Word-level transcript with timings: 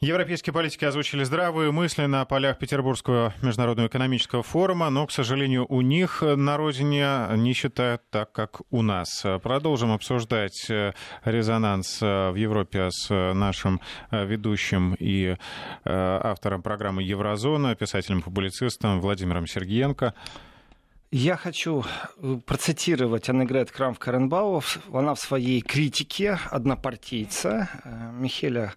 Европейские 0.00 0.52
политики 0.52 0.84
озвучили 0.84 1.24
здравые 1.24 1.72
мысли 1.72 2.04
на 2.04 2.22
полях 2.26 2.58
Петербургского 2.58 3.32
международного 3.40 3.86
экономического 3.86 4.42
форума, 4.42 4.90
но, 4.90 5.06
к 5.06 5.10
сожалению, 5.10 5.64
у 5.70 5.80
них 5.80 6.20
на 6.20 6.58
родине 6.58 7.26
не 7.36 7.54
считают 7.54 8.02
так, 8.10 8.30
как 8.30 8.60
у 8.70 8.82
нас. 8.82 9.24
Продолжим 9.42 9.90
обсуждать 9.90 10.68
э, 10.68 10.92
резонанс 11.24 12.02
э, 12.02 12.30
в 12.30 12.34
Европе 12.34 12.90
с 12.90 13.08
нашим 13.08 13.80
э, 14.10 14.26
ведущим 14.26 14.94
и 14.98 15.34
автором 15.86 16.60
программы 16.60 17.02
«Еврозона», 17.02 17.74
писателем-публицистом 17.74 19.00
Владимиром 19.00 19.46
Сергеенко. 19.46 20.12
Я 21.10 21.36
хочу 21.36 21.86
процитировать 22.44 23.30
Аннегрет 23.30 23.70
Крамф-Каренбау. 23.70 24.62
Она 24.92 25.14
в 25.14 25.20
своей 25.20 25.62
критике 25.62 26.38
однопартийца 26.50 27.70
Михеля 28.12 28.74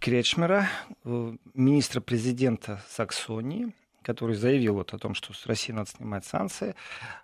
Кречмера, 0.00 0.68
э, 1.04 1.36
министра-президента 1.54 2.82
Саксонии, 2.88 3.74
который 4.02 4.36
заявил 4.36 4.74
вот 4.74 4.94
о 4.94 4.98
том, 4.98 5.14
что 5.14 5.32
с 5.32 5.46
России 5.46 5.72
надо 5.72 5.90
снимать 5.90 6.24
санкции, 6.24 6.74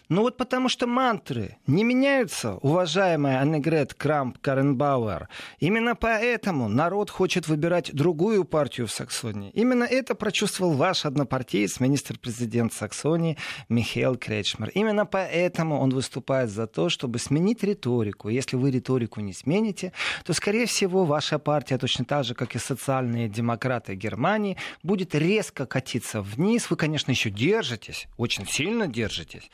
Ну 0.08 0.22
вот 0.22 0.38
потому 0.38 0.70
что 0.70 0.86
мантры 0.86 1.58
не 1.66 1.84
меняются, 1.84 2.54
уважаемая 2.62 3.40
Аннегрет 3.40 3.92
Крамп 3.92 4.38
Каренбауэр. 4.38 5.28
Именно 5.60 5.96
поэтому 5.96 6.68
народ 6.68 7.10
хочет 7.10 7.46
выбирать 7.46 7.92
другую 7.92 8.44
партию 8.44 8.86
в 8.86 8.90
Саксонии. 8.90 9.50
Именно 9.52 9.84
это 9.84 10.14
прочувствовал 10.14 10.72
ваш 10.72 11.04
однопартиец, 11.04 11.78
министр-президент 11.80 12.72
Саксонии 12.72 13.36
Михаил 13.68 14.16
Кречмер. 14.16 14.70
Именно 14.70 15.04
поэтому 15.04 15.78
он 15.78 15.90
выступает 15.90 16.48
за 16.48 16.66
то, 16.66 16.88
чтобы 16.88 17.18
сменить 17.18 17.62
риторику. 17.62 18.30
Если 18.30 18.56
вы 18.56 18.70
риторику 18.70 19.20
не 19.20 19.34
смените, 19.34 19.92
то, 20.24 20.32
скорее 20.32 20.64
всего, 20.64 21.04
ваша 21.04 21.38
партия, 21.38 21.76
точно 21.76 22.06
так 22.06 22.24
же, 22.24 22.34
как 22.34 22.56
и 22.56 22.58
социальные 22.58 23.28
демократы 23.28 23.94
Германии, 23.94 24.56
будет 24.82 25.14
резко 25.14 25.66
катиться 25.66 26.22
вниз. 26.22 26.70
Вы, 26.70 26.76
конечно, 26.76 27.10
еще 27.10 27.28
держитесь, 27.28 28.08
очень 28.16 28.46
сильно 28.46 28.86
держитесь, 28.86 29.50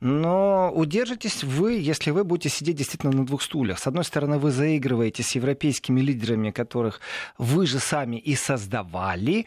но 0.00 0.70
удержитесь 0.74 1.42
вы, 1.42 1.72
если 1.72 2.10
вы 2.12 2.22
будете 2.22 2.48
сидеть 2.48 2.76
действительно 2.76 3.12
на 3.12 3.26
двух 3.26 3.42
стульях. 3.42 3.78
С 3.78 3.86
одной 3.86 4.04
стороны, 4.04 4.38
вы 4.38 4.52
заигрываете 4.52 5.22
с 5.22 5.34
европейскими 5.34 6.00
лидерами, 6.00 6.50
которых 6.50 7.00
вы 7.36 7.66
же 7.66 7.80
сами 7.80 8.16
и 8.16 8.36
создавали, 8.36 9.46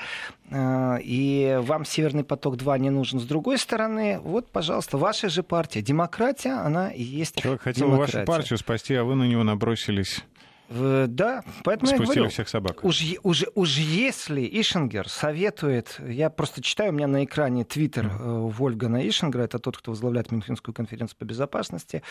э, 0.49 0.97
и 1.01 1.57
вам 1.61 1.85
Северный 1.85 2.23
поток-2 2.23 2.79
не 2.79 2.89
нужен. 2.89 3.19
С 3.19 3.23
другой 3.23 3.57
стороны, 3.57 4.19
вот, 4.19 4.49
пожалуйста, 4.51 4.97
ваша 4.97 5.29
же 5.29 5.41
партия. 5.41 5.81
Демократия, 5.81 6.51
она 6.51 6.89
и 6.89 7.01
есть 7.01 7.41
Человек 7.41 7.61
хотел 7.61 7.87
демократия. 7.87 8.17
вашу 8.17 8.27
партию 8.27 8.57
спасти, 8.57 8.93
а 8.95 9.03
вы 9.03 9.15
на 9.15 9.23
него 9.23 9.43
набросились. 9.43 10.23
Да, 10.71 11.43
поэтому 11.63 11.87
Спустили 11.87 12.07
я 12.07 12.15
говорю, 12.15 12.29
всех 12.29 12.47
собак. 12.47 12.83
Уж, 12.83 13.03
уж, 13.23 13.43
уж 13.55 13.77
если 13.77 14.41
Ишингер 14.41 15.09
советует, 15.09 15.99
я 16.07 16.29
просто 16.29 16.61
читаю, 16.61 16.91
у 16.91 16.93
меня 16.93 17.07
на 17.07 17.25
экране 17.25 17.65
твиттер 17.65 18.05
mm. 18.05 18.49
Вольгана 18.51 19.07
Ишингера, 19.07 19.43
это 19.43 19.59
тот, 19.59 19.77
кто 19.77 19.91
возглавляет 19.91 20.31
Мюнхенскую 20.31 20.73
конференцию 20.73 21.17
по 21.17 21.25
безопасности, 21.25 22.03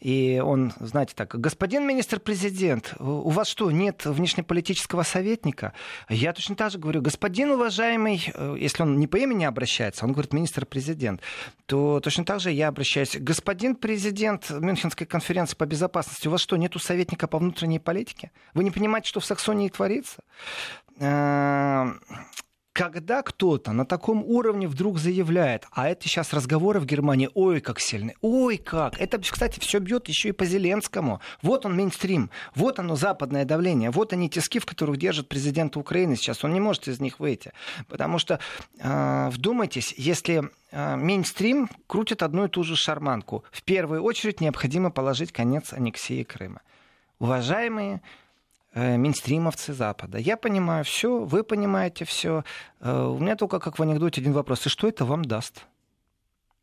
и 0.00 0.40
он, 0.44 0.72
знаете 0.78 1.14
так, 1.16 1.38
господин 1.40 1.86
министр-президент, 1.88 2.94
у 3.00 3.30
вас 3.30 3.48
что, 3.48 3.70
нет 3.72 4.02
внешнеполитического 4.04 5.02
советника? 5.02 5.72
Я 6.08 6.32
точно 6.32 6.54
так 6.54 6.70
же 6.70 6.78
говорю, 6.78 7.02
господин 7.02 7.50
уважаемый, 7.50 8.24
э, 8.32 8.56
если 8.60 8.84
он 8.84 8.98
не 8.98 9.08
по 9.08 9.16
имени 9.16 9.44
обращается, 9.44 10.04
он 10.04 10.12
говорит 10.12 10.32
министр-президент, 10.32 11.20
то 11.66 11.98
точно 12.00 12.24
так 12.24 12.38
же 12.38 12.52
я 12.52 12.68
обращаюсь, 12.68 13.16
господин 13.18 13.74
президент 13.74 14.50
Мюнхенской 14.50 15.06
конференции 15.06 15.56
по 15.56 15.66
безопасности, 15.66 16.28
у 16.28 16.30
вас 16.30 16.40
что, 16.40 16.56
нету 16.56 16.78
советника 16.78 17.26
по 17.26 17.38
внутренней 17.38 17.80
политике? 17.80 18.03
Политики? 18.04 18.30
Вы 18.54 18.64
не 18.64 18.70
понимаете, 18.70 19.08
что 19.08 19.20
в 19.20 19.24
Саксонии 19.24 19.68
творится? 19.68 20.22
Э, 21.00 21.92
когда 22.72 23.22
кто-то 23.22 23.72
на 23.72 23.86
таком 23.86 24.24
уровне 24.24 24.66
вдруг 24.66 24.98
заявляет, 24.98 25.66
а 25.70 25.88
это 25.88 26.08
сейчас 26.08 26.32
разговоры 26.32 26.80
в 26.80 26.86
Германии, 26.86 27.30
ой, 27.34 27.60
как 27.60 27.78
сильны, 27.78 28.14
ой, 28.20 28.56
как. 28.58 29.00
Это, 29.00 29.18
кстати, 29.18 29.60
все 29.60 29.78
бьет 29.78 30.08
еще 30.08 30.30
и 30.30 30.32
по 30.32 30.44
Зеленскому. 30.44 31.20
Вот 31.40 31.66
он 31.66 31.76
мейнстрим, 31.76 32.30
вот 32.56 32.78
оно 32.80 32.96
западное 32.96 33.44
давление, 33.44 33.90
вот 33.90 34.12
они 34.12 34.28
тиски, 34.28 34.58
в 34.58 34.66
которых 34.66 34.96
держит 34.96 35.28
президент 35.28 35.76
Украины 35.76 36.16
сейчас. 36.16 36.44
Он 36.44 36.52
не 36.52 36.60
может 36.60 36.88
из 36.88 37.00
них 37.00 37.20
выйти. 37.20 37.52
Потому 37.88 38.18
что, 38.18 38.40
э, 38.80 39.28
вдумайтесь, 39.30 39.94
если 39.96 40.50
э, 40.72 40.96
мейнстрим 40.96 41.68
крутит 41.86 42.24
одну 42.24 42.46
и 42.46 42.48
ту 42.48 42.64
же 42.64 42.74
шарманку, 42.74 43.44
в 43.52 43.62
первую 43.62 44.02
очередь 44.02 44.40
необходимо 44.40 44.90
положить 44.90 45.32
конец 45.32 45.72
аннексии 45.72 46.24
Крыма 46.24 46.60
уважаемые 47.24 48.02
э, 48.74 48.96
минстримовцы 48.98 49.72
Запада. 49.72 50.18
Я 50.18 50.36
понимаю 50.36 50.84
все, 50.84 51.24
вы 51.24 51.42
понимаете 51.42 52.04
все. 52.04 52.44
Э, 52.80 53.06
у 53.06 53.18
меня 53.18 53.34
только, 53.34 53.60
как 53.60 53.78
в 53.78 53.82
анекдоте, 53.82 54.20
один 54.20 54.34
вопрос. 54.34 54.66
И 54.66 54.68
что 54.68 54.88
это 54.88 55.06
вам 55.06 55.24
даст? 55.24 55.66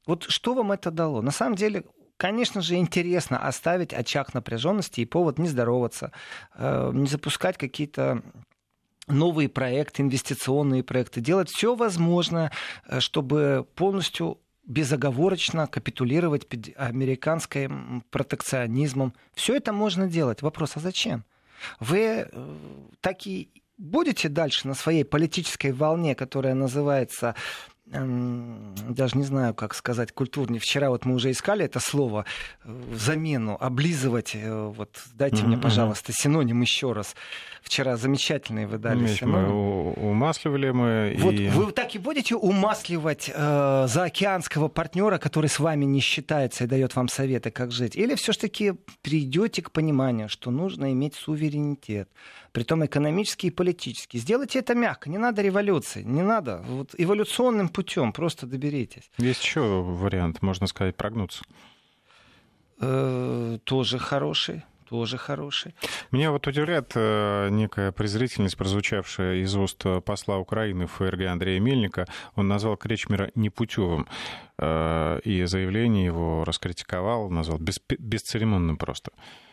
Вот 0.05 0.25
что 0.29 0.53
вам 0.53 0.71
это 0.71 0.91
дало? 0.91 1.21
На 1.21 1.31
самом 1.31 1.55
деле, 1.55 1.83
конечно 2.17 2.61
же, 2.61 2.75
интересно 2.75 3.39
оставить 3.47 3.91
очаг 3.91 4.35
напряженности 4.35 5.01
и 5.01 5.05
повод 5.05 5.39
не 5.39 5.47
здороваться, 5.47 6.11
э, 6.53 6.91
не 6.93 7.07
запускать 7.07 7.57
какие-то 7.57 8.21
новые 9.07 9.49
проекты, 9.49 10.03
инвестиционные 10.03 10.83
проекты, 10.83 11.21
делать 11.21 11.49
все 11.49 11.75
возможное, 11.75 12.51
чтобы 12.99 13.65
полностью 13.75 14.37
безоговорочно 14.65 15.67
капитулировать 15.67 16.47
перед 16.47 16.77
американским 16.77 18.03
протекционизмом. 18.09 19.13
Все 19.33 19.55
это 19.55 19.73
можно 19.73 20.07
делать. 20.07 20.41
Вопрос, 20.41 20.77
а 20.77 20.79
зачем? 20.79 21.25
Вы 21.79 22.27
э, 22.31 22.57
так 23.01 23.27
и 23.27 23.49
будете 23.77 24.29
дальше 24.29 24.67
на 24.67 24.75
своей 24.75 25.03
политической 25.03 25.71
волне, 25.71 26.15
которая 26.15 26.53
называется 26.53 27.35
даже 27.91 29.17
не 29.17 29.23
знаю, 29.23 29.53
как 29.53 29.75
сказать 29.75 30.13
культурнее. 30.13 30.59
Вчера 30.59 30.89
вот 30.89 31.05
мы 31.05 31.15
уже 31.15 31.31
искали 31.31 31.65
это 31.65 31.79
слово 31.79 32.25
э, 32.63 32.81
замену, 32.93 33.57
облизывать. 33.59 34.31
Э, 34.33 34.71
вот 34.75 34.89
дайте 35.13 35.37
mm-hmm. 35.37 35.47
мне, 35.47 35.57
пожалуйста, 35.57 36.13
синоним 36.13 36.61
еще 36.61 36.93
раз. 36.93 37.15
Вчера 37.61 37.97
замечательные 37.97 38.65
вы 38.65 38.77
дали 38.77 39.01
Меч, 39.01 39.19
синоним. 39.19 39.49
Мы 39.49 39.91
умасливали 40.09 40.71
мы. 40.71 41.15
Вот 41.19 41.33
и... 41.33 41.49
вы 41.49 41.71
так 41.73 41.93
и 41.93 41.99
будете 41.99 42.35
умасливать 42.35 43.29
э, 43.33 43.85
заокеанского 43.89 44.69
партнера, 44.69 45.17
который 45.17 45.49
с 45.49 45.59
вами 45.59 45.83
не 45.83 45.99
считается 45.99 46.63
и 46.63 46.67
дает 46.67 46.95
вам 46.95 47.09
советы, 47.09 47.51
как 47.51 47.71
жить? 47.71 47.97
Или 47.97 48.15
все-таки 48.15 48.73
придете 49.01 49.61
к 49.61 49.71
пониманию, 49.71 50.29
что 50.29 50.49
нужно 50.49 50.93
иметь 50.93 51.15
суверенитет, 51.15 52.09
притом 52.51 52.85
экономический 52.85 53.47
и 53.47 53.51
политический. 53.51 54.19
Сделайте 54.19 54.59
это 54.59 54.75
мягко, 54.75 55.09
не 55.09 55.17
надо 55.17 55.41
революции, 55.41 56.03
не 56.03 56.21
надо. 56.21 56.63
Вот 56.67 56.95
эволюционным 56.97 57.69
путем 57.69 58.13
просто 58.13 58.45
доберитесь. 58.47 59.09
Есть 59.17 59.43
еще 59.43 59.61
вариант, 59.61 60.41
можно 60.41 60.67
сказать, 60.67 60.95
прогнуться. 60.95 61.43
Э, 62.79 63.57
тоже 63.63 63.99
хороший 63.99 64.63
тоже 64.91 65.17
хороший. 65.17 65.73
Меня 66.11 66.31
вот 66.31 66.47
удивляет 66.47 66.91
э, 66.95 67.47
некая 67.49 67.93
презрительность, 67.93 68.57
прозвучавшая 68.57 69.37
из 69.37 69.55
уст 69.55 69.81
посла 70.03 70.37
Украины 70.37 70.85
в 70.85 70.91
ФРГ 70.91 71.27
Андрея 71.27 71.61
Мельника. 71.61 72.07
Он 72.35 72.49
назвал 72.49 72.75
Кречмера 72.75 73.31
непутевым. 73.33 74.05
Э, 74.57 75.21
и 75.23 75.45
заявление 75.45 76.05
его 76.05 76.43
раскритиковал, 76.43 77.29
назвал 77.29 77.59
бесцеремонным 77.59 78.75
просто. 78.75 79.11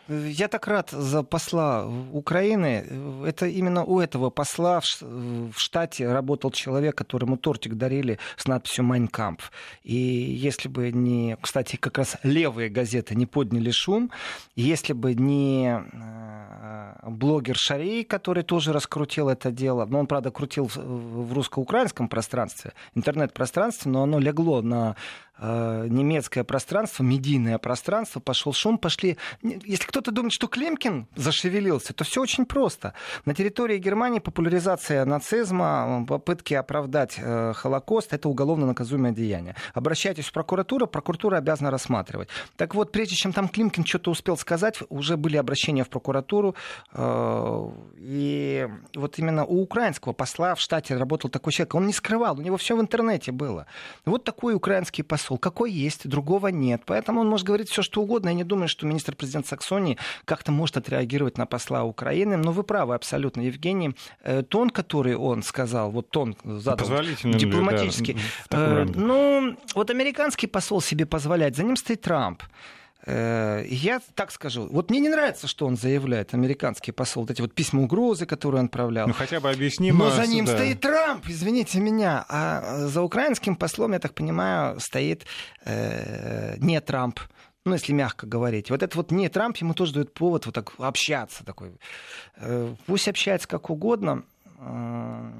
Я 0.09 0.47
так 0.47 0.67
рад 0.67 0.89
за 0.89 1.21
посла 1.21 1.87
Украины. 2.11 2.83
Это 3.25 3.45
именно 3.45 3.83
у 3.83 3.99
этого 3.99 4.31
посла 4.31 4.81
в 5.01 5.53
штате 5.55 6.11
работал 6.11 6.49
человек, 6.49 6.95
которому 6.95 7.37
тортик 7.37 7.75
дарили 7.75 8.17
с 8.35 8.47
надписью 8.47 8.85
«Майнкамп». 8.85 9.41
И 9.83 9.95
если 9.95 10.67
бы 10.67 10.91
не, 10.91 11.37
кстати, 11.39 11.75
как 11.75 11.99
раз 11.99 12.17
левые 12.23 12.69
газеты 12.69 13.13
не 13.13 13.27
подняли 13.27 13.69
шум, 13.71 14.11
если 14.55 14.93
бы 14.93 15.13
не 15.13 15.79
э, 15.79 17.09
блогер 17.09 17.55
Шарей, 17.55 18.03
который 18.03 18.43
тоже 18.43 18.73
раскрутил 18.73 19.29
это 19.29 19.51
дело, 19.51 19.85
но 19.85 19.99
он, 19.99 20.07
правда, 20.07 20.31
крутил 20.31 20.69
в 20.73 21.33
русско-украинском 21.33 22.09
пространстве, 22.09 22.73
интернет-пространстве, 22.95 23.91
но 23.91 24.03
оно 24.03 24.19
легло 24.19 24.61
на 24.61 24.95
э, 25.37 25.87
немецкое 25.89 26.43
пространство, 26.43 27.03
медийное 27.03 27.57
пространство, 27.57 28.19
пошел 28.19 28.53
шум, 28.53 28.77
пошли... 28.77 29.17
Если 29.41 29.85
кто 29.85 29.98
кто-то 29.99 30.15
думает, 30.15 30.31
что 30.31 30.47
Климкин 30.47 31.07
зашевелился, 31.17 31.93
то 31.93 32.05
все 32.05 32.21
очень 32.21 32.45
просто. 32.45 32.93
На 33.25 33.33
территории 33.33 33.77
Германии 33.79 34.19
популяризация 34.19 35.03
нацизма, 35.03 36.05
попытки 36.07 36.53
оправдать 36.53 37.15
э, 37.17 37.51
Холокост, 37.53 38.13
это 38.13 38.29
уголовно 38.29 38.65
наказуемое 38.65 39.11
деяние. 39.11 39.55
Обращайтесь 39.73 40.25
в 40.25 40.31
прокуратуру, 40.31 40.87
прокуратура 40.87 41.35
обязана 41.35 41.69
рассматривать. 41.69 42.29
Так 42.55 42.75
вот, 42.75 42.93
прежде 42.93 43.15
чем 43.15 43.33
там 43.33 43.49
Климкин 43.49 43.83
что-то 43.83 44.11
успел 44.11 44.37
сказать, 44.37 44.79
уже 44.87 45.17
были 45.17 45.35
обращения 45.35 45.83
в 45.83 45.89
прокуратуру. 45.89 46.55
Э, 46.93 47.69
и 47.97 48.69
вот 48.95 49.19
именно 49.19 49.43
у 49.43 49.61
украинского 49.61 50.13
посла 50.13 50.55
в 50.55 50.61
штате 50.61 50.95
работал 50.95 51.29
такой 51.29 51.51
человек. 51.51 51.75
Он 51.75 51.87
не 51.87 51.93
скрывал, 51.93 52.39
у 52.39 52.41
него 52.41 52.55
все 52.55 52.77
в 52.77 52.79
интернете 52.79 53.33
было. 53.33 53.65
Вот 54.05 54.23
такой 54.23 54.53
украинский 54.55 55.03
посол. 55.03 55.37
Какой 55.37 55.73
есть, 55.73 56.07
другого 56.07 56.47
нет. 56.47 56.83
Поэтому 56.85 57.19
он 57.19 57.27
может 57.27 57.45
говорить 57.45 57.69
все, 57.69 57.81
что 57.81 58.01
угодно. 58.01 58.29
Я 58.29 58.35
не 58.35 58.45
думаю, 58.45 58.69
что 58.69 58.85
министр-президент 58.85 59.45
Саксонии 59.45 59.88
как-то 60.25 60.51
может 60.51 60.77
отреагировать 60.77 61.37
на 61.37 61.45
посла 61.45 61.83
Украины. 61.83 62.37
Но 62.37 62.51
вы 62.51 62.63
правы 62.63 62.95
абсолютно, 62.95 63.41
Евгений. 63.41 63.95
Э, 64.23 64.43
тон, 64.43 64.69
который 64.69 65.15
он 65.15 65.43
сказал, 65.43 65.91
вот 65.91 66.09
тон 66.09 66.35
задал 66.43 66.87
дипломатический. 67.23 68.13
Ли, 68.13 68.19
да, 68.49 68.85
ну, 68.95 69.57
вот 69.75 69.89
американский 69.89 70.47
посол 70.47 70.81
себе 70.81 71.05
позволяет, 71.05 71.55
за 71.55 71.63
ним 71.63 71.75
стоит 71.75 72.01
Трамп. 72.01 72.43
Э, 73.05 73.63
я 73.67 74.01
так 74.15 74.31
скажу, 74.31 74.67
вот 74.71 74.89
мне 74.89 74.99
не 74.99 75.09
нравится, 75.09 75.47
что 75.47 75.65
он 75.65 75.77
заявляет, 75.77 76.33
американский 76.33 76.91
посол, 76.91 77.23
вот 77.23 77.31
эти 77.31 77.41
вот 77.41 77.53
письма 77.53 77.81
угрозы, 77.81 78.25
которые 78.25 78.59
он 78.59 78.65
отправлял. 78.65 79.07
Ну 79.07 79.13
хотя 79.13 79.39
бы 79.39 79.49
объяснимо. 79.49 80.05
Но 80.05 80.11
за 80.11 80.27
ним 80.27 80.45
да. 80.45 80.55
стоит 80.55 80.81
Трамп, 80.81 81.25
извините 81.27 81.79
меня. 81.79 82.25
А 82.27 82.87
за 82.87 83.01
украинским 83.01 83.55
послом, 83.55 83.93
я 83.93 83.99
так 83.99 84.13
понимаю, 84.13 84.79
стоит 84.79 85.25
э, 85.65 86.57
не 86.59 86.79
Трамп. 86.81 87.19
Ну, 87.69 87.75
если 87.75 87.93
мягко 87.93 88.25
говорить. 88.25 88.71
Вот 88.71 88.81
это 88.81 88.97
вот 88.97 89.11
не 89.11 89.29
Трамп 89.29 89.57
ему 89.57 89.75
тоже 89.75 89.93
дает 89.93 90.11
повод 90.11 90.47
вот 90.47 90.55
так 90.55 90.73
общаться. 90.79 91.45
Такой. 91.45 91.79
Э, 92.37 92.73
пусть 92.87 93.07
общается 93.07 93.47
как 93.47 93.69
угодно. 93.69 94.23
Э, 94.57 95.31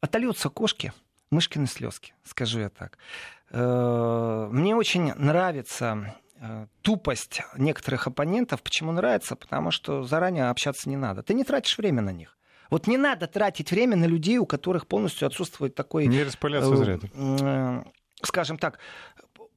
отольются 0.00 0.48
кошки, 0.48 0.94
мышкины 1.30 1.66
слезки, 1.66 2.14
скажу 2.24 2.60
я 2.60 2.70
так. 2.70 2.96
Э, 3.50 4.48
мне 4.50 4.74
очень 4.74 5.12
нравится 5.14 6.16
тупость 6.80 7.42
некоторых 7.58 8.06
оппонентов. 8.06 8.62
Почему 8.62 8.92
нравится? 8.92 9.36
Потому 9.36 9.70
что 9.70 10.04
заранее 10.04 10.48
общаться 10.48 10.88
не 10.88 10.96
надо. 10.96 11.22
Ты 11.22 11.34
не 11.34 11.44
тратишь 11.44 11.76
время 11.76 12.00
на 12.00 12.12
них. 12.12 12.38
Вот 12.70 12.86
не 12.86 12.96
надо 12.96 13.26
тратить 13.26 13.70
время 13.70 13.96
на 13.96 14.06
людей, 14.06 14.38
у 14.38 14.46
которых 14.46 14.86
полностью 14.86 15.26
отсутствует 15.26 15.74
такой... 15.74 16.06
Не 16.06 16.22
распыляться 16.22 16.74
зря. 16.76 16.98
Э, 17.12 17.82
скажем 18.22 18.56
так, 18.56 18.78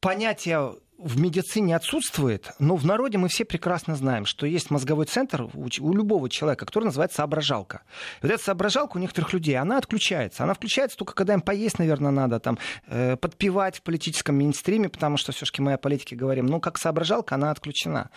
понятие 0.01 0.73
в 1.03 1.19
медицине 1.19 1.75
отсутствует, 1.75 2.51
но 2.59 2.75
в 2.75 2.85
народе 2.85 3.17
мы 3.17 3.27
все 3.27 3.43
прекрасно 3.43 3.95
знаем, 3.95 4.25
что 4.25 4.45
есть 4.45 4.71
мозговой 4.71 5.05
центр 5.05 5.43
у, 5.53 5.93
любого 5.93 6.29
человека, 6.29 6.65
который 6.65 6.85
называется 6.85 7.17
соображалка. 7.17 7.81
И 8.21 8.25
вот 8.25 8.31
эта 8.31 8.43
соображалка 8.43 8.97
у 8.97 8.99
некоторых 8.99 9.33
людей, 9.33 9.57
она 9.57 9.77
отключается. 9.77 10.43
Она 10.43 10.53
включается 10.53 10.97
только 10.97 11.13
когда 11.13 11.33
им 11.33 11.41
поесть, 11.41 11.77
наверное, 11.77 12.11
надо, 12.11 12.39
там, 12.39 12.57
э, 12.87 13.17
подпевать 13.17 13.77
в 13.77 13.81
политическом 13.81 14.37
мейнстриме, 14.37 14.87
потому 14.87 15.17
что 15.17 15.33
все-таки 15.33 15.61
мы 15.61 15.73
о 15.73 15.77
политике 15.77 16.15
говорим. 16.15 16.45
Но 16.45 16.61
как 16.61 16.77
соображалка 16.77 17.35
она 17.35 17.51
отключена. 17.51 18.09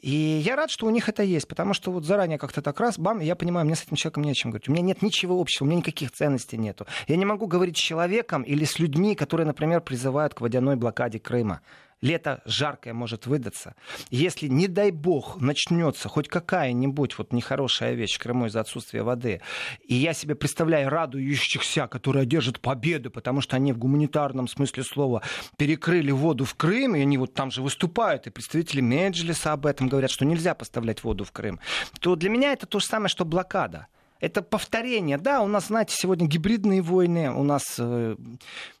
И 0.00 0.42
я 0.44 0.56
рад, 0.56 0.68
что 0.68 0.86
у 0.86 0.90
них 0.90 1.08
это 1.08 1.22
есть, 1.22 1.46
потому 1.46 1.74
что 1.74 1.92
вот 1.92 2.04
заранее 2.04 2.36
как-то 2.36 2.60
так 2.60 2.80
раз, 2.80 2.98
бам, 2.98 3.20
я 3.20 3.36
понимаю, 3.36 3.66
мне 3.66 3.76
с 3.76 3.84
этим 3.84 3.94
человеком 3.94 4.24
не 4.24 4.32
о 4.32 4.34
чем 4.34 4.50
говорить. 4.50 4.68
У 4.68 4.72
меня 4.72 4.82
нет 4.82 5.00
ничего 5.00 5.40
общего, 5.40 5.64
у 5.64 5.68
меня 5.68 5.78
никаких 5.78 6.10
ценностей 6.10 6.58
нету. 6.58 6.86
Я 7.06 7.14
не 7.14 7.24
могу 7.24 7.46
говорить 7.46 7.78
с 7.78 7.80
человеком 7.80 8.42
или 8.42 8.64
с 8.64 8.80
людьми, 8.80 9.14
которые, 9.14 9.46
например, 9.46 9.80
призывают 9.80 10.34
к 10.34 10.40
водяной 10.40 10.74
блокаде 10.74 11.20
Крыма 11.20 11.60
лето 12.02 12.42
жаркое 12.44 12.92
может 12.92 13.26
выдаться. 13.26 13.74
Если, 14.10 14.48
не 14.48 14.68
дай 14.68 14.90
бог, 14.90 15.40
начнется 15.40 16.08
хоть 16.08 16.28
какая-нибудь 16.28 17.16
вот 17.16 17.32
нехорошая 17.32 17.94
вещь 17.94 18.16
в 18.16 18.18
Крыму 18.18 18.46
из-за 18.46 18.60
отсутствия 18.60 19.02
воды, 19.02 19.40
и 19.86 19.94
я 19.94 20.12
себе 20.12 20.34
представляю 20.34 20.90
радующихся, 20.90 21.86
которые 21.86 22.22
одержат 22.22 22.60
победу, 22.60 23.10
потому 23.10 23.40
что 23.40 23.56
они 23.56 23.72
в 23.72 23.78
гуманитарном 23.78 24.48
смысле 24.48 24.82
слова 24.82 25.22
перекрыли 25.56 26.10
воду 26.10 26.44
в 26.44 26.54
Крым, 26.54 26.96
и 26.96 27.00
они 27.00 27.16
вот 27.16 27.32
там 27.32 27.50
же 27.50 27.62
выступают, 27.62 28.26
и 28.26 28.30
представители 28.30 28.80
Меджлиса 28.80 29.52
об 29.52 29.66
этом 29.66 29.88
говорят, 29.88 30.10
что 30.10 30.24
нельзя 30.24 30.54
поставлять 30.54 31.04
воду 31.04 31.24
в 31.24 31.32
Крым, 31.32 31.60
то 32.00 32.16
для 32.16 32.28
меня 32.28 32.52
это 32.52 32.66
то 32.66 32.80
же 32.80 32.86
самое, 32.86 33.08
что 33.08 33.24
блокада 33.24 33.86
это 34.22 34.40
повторение. 34.40 35.18
Да, 35.18 35.42
у 35.42 35.48
нас, 35.48 35.66
знаете, 35.66 35.96
сегодня 35.98 36.28
гибридные 36.28 36.80
войны, 36.80 37.32
у 37.32 37.42
нас 37.42 37.74
э, 37.78 38.16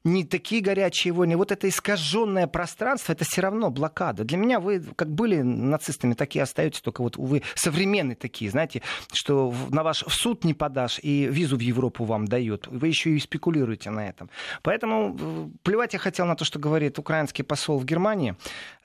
не 0.04 0.24
такие 0.24 0.62
горячие 0.62 1.12
войны. 1.12 1.36
Вот 1.36 1.50
это 1.50 1.68
искаженное 1.68 2.46
пространство, 2.46 3.12
это 3.12 3.24
все 3.24 3.40
равно 3.40 3.68
блокада. 3.70 4.22
Для 4.22 4.38
меня 4.38 4.60
вы 4.60 4.80
как 4.94 5.10
были 5.10 5.42
нацистами, 5.42 6.14
так 6.14 6.36
и 6.36 6.38
остаетесь, 6.38 6.80
только 6.80 7.02
вот 7.02 7.16
вы 7.16 7.42
современные 7.56 8.14
такие, 8.14 8.52
знаете, 8.52 8.82
что 9.12 9.52
на 9.70 9.82
ваш 9.82 10.04
в 10.04 10.12
суд 10.12 10.44
не 10.44 10.54
подашь 10.54 11.00
и 11.02 11.26
визу 11.26 11.56
в 11.56 11.60
Европу 11.60 12.04
вам 12.04 12.28
дают. 12.28 12.68
Вы 12.68 12.86
еще 12.86 13.10
и 13.10 13.18
спекулируете 13.18 13.90
на 13.90 14.08
этом. 14.08 14.30
Поэтому 14.62 15.16
э, 15.20 15.48
плевать 15.64 15.92
я 15.92 15.98
хотел 15.98 16.26
на 16.26 16.36
то, 16.36 16.44
что 16.44 16.60
говорит 16.60 17.00
украинский 17.00 17.42
посол 17.42 17.80
в 17.80 17.84
Германии, 17.84 18.36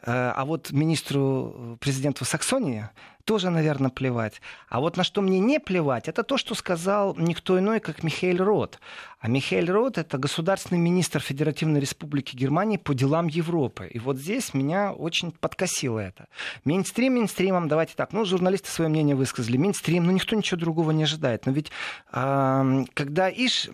э, 0.02 0.12
а 0.12 0.44
вот 0.44 0.72
министру 0.72 1.54
э, 1.56 1.78
президенту 1.80 2.26
Саксонии 2.26 2.90
тоже, 3.28 3.50
наверное, 3.50 3.92
плевать. 3.92 4.42
А 4.70 4.80
вот 4.80 4.96
на 4.96 5.04
что 5.04 5.22
мне 5.22 5.40
не 5.40 5.60
плевать, 5.60 6.08
это 6.08 6.24
то, 6.24 6.38
что 6.38 6.56
сказал 6.56 7.14
никто 7.18 7.60
иной, 7.60 7.82
как 7.82 8.02
Михаил 8.02 8.38
Рот. 8.38 8.80
А 9.20 9.28
Михаил 9.28 9.74
Рот— 9.74 9.98
это 10.00 10.18
государственный 10.18 10.80
министр 10.80 11.20
Федеративной 11.20 11.82
Республики 11.82 12.38
Германии 12.38 12.78
по 12.78 12.94
делам 12.94 13.28
Европы. 13.28 13.90
И 13.94 14.00
вот 14.00 14.18
здесь 14.18 14.54
меня 14.54 14.94
очень 14.94 15.32
подкосило 15.32 16.00
это. 16.00 16.28
Мейнстрим 16.64 17.16
мейнстримом, 17.16 17.68
давайте 17.68 17.96
так, 17.98 18.14
ну, 18.14 18.24
журналисты 18.24 18.72
свое 18.72 18.90
мнение 18.90 19.16
высказали. 19.16 19.58
Мейнстрим, 19.58 20.06
ну, 20.06 20.14
никто 20.14 20.34
ничего 20.34 20.58
другого 20.58 20.92
не 20.92 21.04
ожидает. 21.04 21.46
Но 21.46 21.52
ведь 21.52 21.70
э, 22.14 22.86
когда 22.94 23.30
Иш 23.30 23.70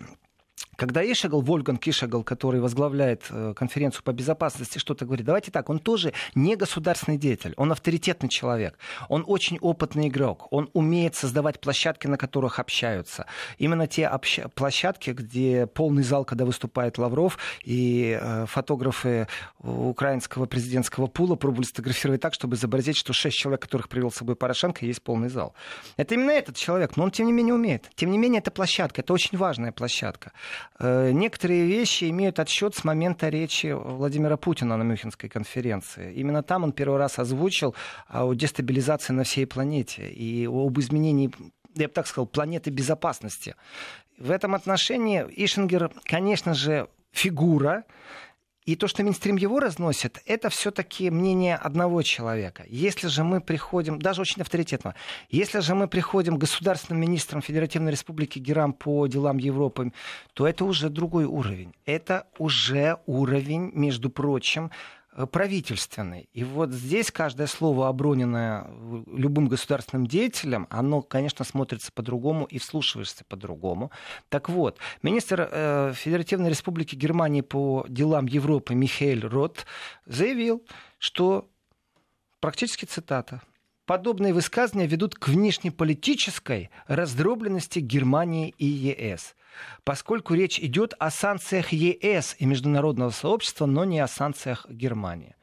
когда 0.76 1.02
Ишагал, 1.04 1.40
Вольган 1.40 1.76
Кишагал, 1.76 2.22
который 2.22 2.60
возглавляет 2.60 3.24
э, 3.30 3.54
конференцию 3.56 4.02
по 4.04 4.12
безопасности, 4.12 4.78
что-то 4.78 5.04
говорит, 5.04 5.26
давайте 5.26 5.50
так, 5.50 5.70
он 5.70 5.78
тоже 5.78 6.12
не 6.34 6.56
государственный 6.56 7.18
деятель, 7.18 7.54
он 7.56 7.72
авторитетный 7.72 8.28
человек, 8.28 8.78
он 9.08 9.24
очень 9.26 9.58
опытный 9.60 10.08
игрок, 10.08 10.46
он 10.50 10.70
умеет 10.72 11.14
создавать 11.14 11.60
площадки, 11.60 12.06
на 12.06 12.16
которых 12.16 12.58
общаются. 12.58 13.26
Именно 13.58 13.86
те 13.86 14.06
общ... 14.06 14.40
площадки, 14.54 15.10
где 15.10 15.66
полный 15.66 16.02
зал, 16.02 16.24
когда 16.24 16.44
выступает 16.44 16.98
Лавров, 16.98 17.38
и 17.64 18.18
э, 18.20 18.46
фотографы 18.46 19.28
украинского 19.60 20.46
президентского 20.46 21.06
пула 21.06 21.36
пробовали 21.36 21.66
сфотографировать 21.66 22.20
так, 22.20 22.34
чтобы 22.34 22.56
изобразить, 22.56 22.96
что 22.96 23.12
шесть 23.12 23.36
человек, 23.36 23.62
которых 23.62 23.88
привел 23.88 24.10
с 24.10 24.16
собой 24.16 24.36
Порошенко, 24.36 24.84
есть 24.84 25.02
полный 25.02 25.28
зал. 25.28 25.54
Это 25.96 26.14
именно 26.14 26.30
этот 26.30 26.56
человек, 26.56 26.96
но 26.96 27.04
он 27.04 27.10
тем 27.10 27.26
не 27.26 27.32
менее 27.32 27.54
умеет. 27.54 27.90
Тем 27.94 28.10
не 28.10 28.18
менее, 28.18 28.40
это 28.40 28.50
площадка, 28.50 29.00
это 29.00 29.12
очень 29.12 29.38
важная 29.38 29.72
площадка. 29.72 30.32
Э, 30.78 31.10
некоторые 31.12 31.66
вещи 31.66 32.10
имеют 32.10 32.38
отсчет 32.38 32.74
с 32.74 32.84
момента 32.84 33.28
речи 33.28 33.72
Владимира 33.72 34.36
Путина 34.36 34.76
на 34.76 34.82
Мюнхенской 34.82 35.28
конференции. 35.28 36.12
Именно 36.14 36.42
там 36.42 36.64
он 36.64 36.72
первый 36.72 36.98
раз 36.98 37.18
озвучил 37.18 37.74
о 38.08 38.34
дестабилизации 38.34 39.12
на 39.12 39.24
всей 39.24 39.46
планете 39.46 40.08
и 40.08 40.46
об 40.46 40.78
изменении 40.78 41.30
я 41.76 41.88
бы 41.88 41.92
так 41.92 42.06
сказал, 42.06 42.26
планеты 42.26 42.70
безопасности. 42.70 43.56
В 44.16 44.30
этом 44.30 44.54
отношении 44.54 45.26
Ишингер, 45.36 45.90
конечно 46.04 46.54
же, 46.54 46.88
фигура, 47.10 47.84
и 48.64 48.76
то, 48.76 48.88
что 48.88 49.02
Минстрим 49.02 49.36
его 49.36 49.60
разносит, 49.60 50.22
это 50.26 50.48
все-таки 50.48 51.10
мнение 51.10 51.56
одного 51.56 52.02
человека. 52.02 52.64
Если 52.68 53.08
же 53.08 53.22
мы 53.22 53.40
приходим, 53.40 53.98
даже 53.98 54.22
очень 54.22 54.42
авторитетно, 54.42 54.94
если 55.28 55.60
же 55.60 55.74
мы 55.74 55.86
приходим 55.86 56.36
к 56.36 56.40
государственным 56.40 57.00
министрам 57.02 57.42
Федеративной 57.42 57.92
Республики 57.92 58.38
Герам 58.38 58.72
по 58.72 59.06
делам 59.06 59.36
Европы, 59.36 59.92
то 60.32 60.46
это 60.46 60.64
уже 60.64 60.88
другой 60.88 61.24
уровень. 61.24 61.74
Это 61.84 62.26
уже 62.38 62.98
уровень, 63.06 63.70
между 63.74 64.08
прочим, 64.08 64.70
правительственный. 65.30 66.28
И 66.32 66.44
вот 66.44 66.70
здесь 66.70 67.10
каждое 67.10 67.46
слово, 67.46 67.88
оброненное 67.88 68.66
любым 69.06 69.48
государственным 69.48 70.06
деятелем, 70.06 70.66
оно, 70.70 71.02
конечно, 71.02 71.44
смотрится 71.44 71.92
по-другому 71.92 72.46
и 72.46 72.58
вслушиваешься 72.58 73.24
по-другому. 73.24 73.90
Так 74.28 74.48
вот, 74.48 74.78
министр 75.02 75.48
э, 75.50 75.92
Федеративной 75.94 76.50
Республики 76.50 76.96
Германии 76.96 77.42
по 77.42 77.84
делам 77.88 78.26
Европы 78.26 78.74
Михаил 78.74 79.28
Рот 79.28 79.66
заявил, 80.06 80.64
что 80.98 81.48
практически 82.40 82.84
цитата 82.84 83.40
подобные 83.86 84.32
высказывания 84.32 84.86
ведут 84.86 85.14
к 85.14 85.28
внешнеполитической 85.28 86.70
раздробленности 86.86 87.78
Германии 87.78 88.54
и 88.58 88.66
ЕС 88.66 89.34
поскольку 89.84 90.34
речь 90.34 90.58
идет 90.58 90.94
о 90.98 91.10
санкциях 91.10 91.72
ЕС 91.72 92.36
и 92.38 92.46
международного 92.46 93.10
сообщества, 93.10 93.66
но 93.66 93.84
не 93.84 94.00
о 94.00 94.08
санкциях 94.08 94.66
Германии. 94.68 95.36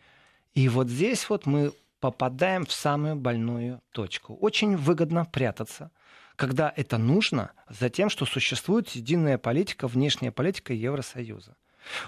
И 0.53 0.67
вот 0.69 0.89
здесь 0.89 1.29
вот 1.29 1.45
мы 1.45 1.71
попадаем 1.99 2.65
в 2.65 2.71
самую 2.71 3.15
больную 3.15 3.81
точку. 3.91 4.35
Очень 4.35 4.75
выгодно 4.75 5.25
прятаться, 5.25 5.91
когда 6.35 6.73
это 6.75 6.97
нужно, 6.97 7.51
за 7.69 7.89
тем, 7.89 8.09
что 8.09 8.25
существует 8.25 8.89
единая 8.89 9.37
политика, 9.37 9.87
внешняя 9.87 10.31
политика 10.31 10.73
Евросоюза. 10.73 11.55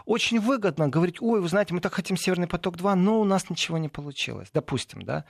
Очень 0.05 0.39
выгодно 0.39 0.87
говорить, 0.87 1.21
ой, 1.21 1.41
вы 1.41 1.47
знаете, 1.47 1.73
мы 1.73 1.79
так 1.79 1.93
хотим 1.93 2.17
Северный 2.17 2.47
поток-2, 2.47 2.95
но 2.95 3.19
у 3.19 3.23
нас 3.23 3.49
ничего 3.49 3.77
не 3.77 3.89
получилось, 3.89 4.49
допустим, 4.53 5.01
да. 5.01 5.25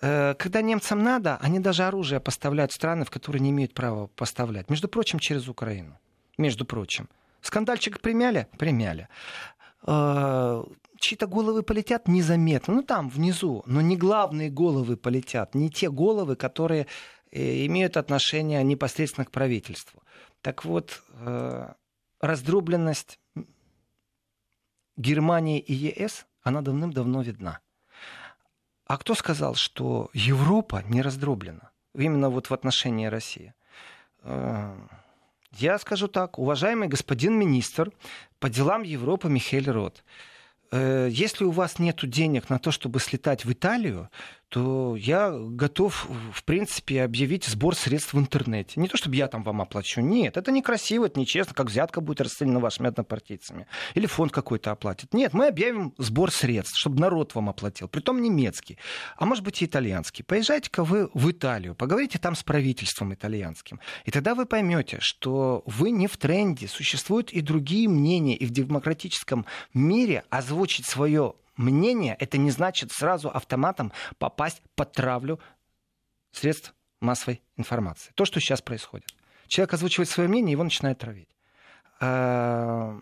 Э, 0.00 0.34
когда 0.34 0.62
немцам 0.62 1.02
надо, 1.02 1.38
они 1.40 1.60
даже 1.60 1.84
оружие 1.84 2.20
поставляют 2.20 2.72
в 2.72 2.74
страны, 2.74 3.04
в 3.04 3.10
которые 3.10 3.40
не 3.40 3.50
имеют 3.50 3.74
права 3.74 4.06
поставлять. 4.06 4.70
Между 4.70 4.88
прочим, 4.88 5.18
через 5.18 5.48
Украину. 5.48 5.98
Между 6.38 6.64
прочим. 6.64 7.08
Скандальчик 7.40 8.00
примяли? 8.00 8.46
Примяли. 8.58 9.08
Э, 9.86 10.64
чьи-то 10.98 11.26
головы 11.26 11.62
полетят 11.62 12.08
незаметно, 12.08 12.74
ну 12.74 12.82
там, 12.82 13.08
внизу, 13.08 13.62
но 13.66 13.80
не 13.80 13.96
главные 13.96 14.50
головы 14.50 14.96
полетят, 14.96 15.54
не 15.54 15.70
те 15.70 15.90
головы, 15.90 16.36
которые 16.36 16.86
э, 17.30 17.66
имеют 17.66 17.96
отношение 17.96 18.62
непосредственно 18.64 19.24
к 19.24 19.30
правительству. 19.30 20.02
Так 20.40 20.64
вот, 20.64 21.02
раздробленность 22.20 23.18
Германии 24.98 25.60
и 25.60 25.72
ЕС, 25.72 26.26
она 26.42 26.60
давным-давно 26.60 27.22
видна. 27.22 27.60
А 28.86 28.98
кто 28.98 29.14
сказал, 29.14 29.54
что 29.54 30.10
Европа 30.12 30.82
не 30.86 31.02
раздроблена? 31.02 31.70
Именно 31.94 32.30
вот 32.30 32.50
в 32.50 32.54
отношении 32.54 33.06
России. 33.06 33.54
Э, 34.22 34.76
я 35.52 35.78
скажу 35.78 36.08
так, 36.08 36.38
уважаемый 36.38 36.88
господин 36.88 37.38
министр 37.38 37.92
по 38.40 38.48
делам 38.50 38.82
Европы 38.82 39.28
Михаил 39.28 39.72
Рот, 39.72 40.04
э, 40.72 41.08
если 41.10 41.44
у 41.44 41.50
вас 41.50 41.78
нет 41.78 42.00
денег 42.02 42.50
на 42.50 42.58
то, 42.58 42.70
чтобы 42.70 42.98
слетать 43.00 43.44
в 43.44 43.52
Италию, 43.52 44.10
то 44.48 44.96
я 44.96 45.30
готов, 45.30 46.08
в 46.32 46.42
принципе, 46.44 47.02
объявить 47.02 47.44
сбор 47.44 47.74
средств 47.74 48.14
в 48.14 48.18
интернете. 48.18 48.80
Не 48.80 48.88
то, 48.88 48.96
чтобы 48.96 49.16
я 49.16 49.28
там 49.28 49.42
вам 49.42 49.60
оплачу. 49.60 50.00
Нет, 50.00 50.36
это 50.36 50.50
некрасиво, 50.50 51.06
это 51.06 51.20
нечестно, 51.20 51.54
как 51.54 51.66
взятка 51.66 52.00
будет 52.00 52.22
расценена 52.22 52.58
вашими 52.58 52.88
однопартийцами. 52.88 53.66
Или 53.94 54.06
фонд 54.06 54.32
какой-то 54.32 54.70
оплатит. 54.70 55.12
Нет, 55.12 55.34
мы 55.34 55.48
объявим 55.48 55.92
сбор 55.98 56.30
средств, 56.30 56.78
чтобы 56.78 56.98
народ 56.98 57.34
вам 57.34 57.50
оплатил. 57.50 57.88
Притом 57.88 58.22
немецкий, 58.22 58.78
а 59.16 59.26
может 59.26 59.44
быть 59.44 59.60
и 59.60 59.66
итальянский. 59.66 60.24
Поезжайте-ка 60.24 60.82
вы 60.82 61.10
в 61.12 61.30
Италию, 61.30 61.74
поговорите 61.74 62.18
там 62.18 62.34
с 62.34 62.42
правительством 62.42 63.12
итальянским. 63.12 63.80
И 64.06 64.10
тогда 64.10 64.34
вы 64.34 64.46
поймете, 64.46 64.98
что 65.00 65.62
вы 65.66 65.90
не 65.90 66.06
в 66.06 66.16
тренде. 66.16 66.68
Существуют 66.68 67.30
и 67.32 67.42
другие 67.42 67.88
мнения. 67.88 68.36
И 68.36 68.46
в 68.46 68.50
демократическом 68.50 69.44
мире 69.74 70.24
озвучить 70.30 70.86
свое 70.86 71.34
мнение, 71.58 72.16
это 72.18 72.38
не 72.38 72.50
значит 72.50 72.92
сразу 72.92 73.28
автоматом 73.28 73.92
попасть 74.18 74.62
под 74.74 74.92
травлю 74.92 75.38
средств 76.32 76.74
массовой 77.00 77.42
информации. 77.56 78.12
То, 78.14 78.24
что 78.24 78.40
сейчас 78.40 78.62
происходит. 78.62 79.06
Человек 79.46 79.74
озвучивает 79.74 80.08
свое 80.08 80.28
мнение, 80.28 80.52
его 80.52 80.64
начинают 80.64 80.98
травить. 80.98 81.28
А, 82.00 82.98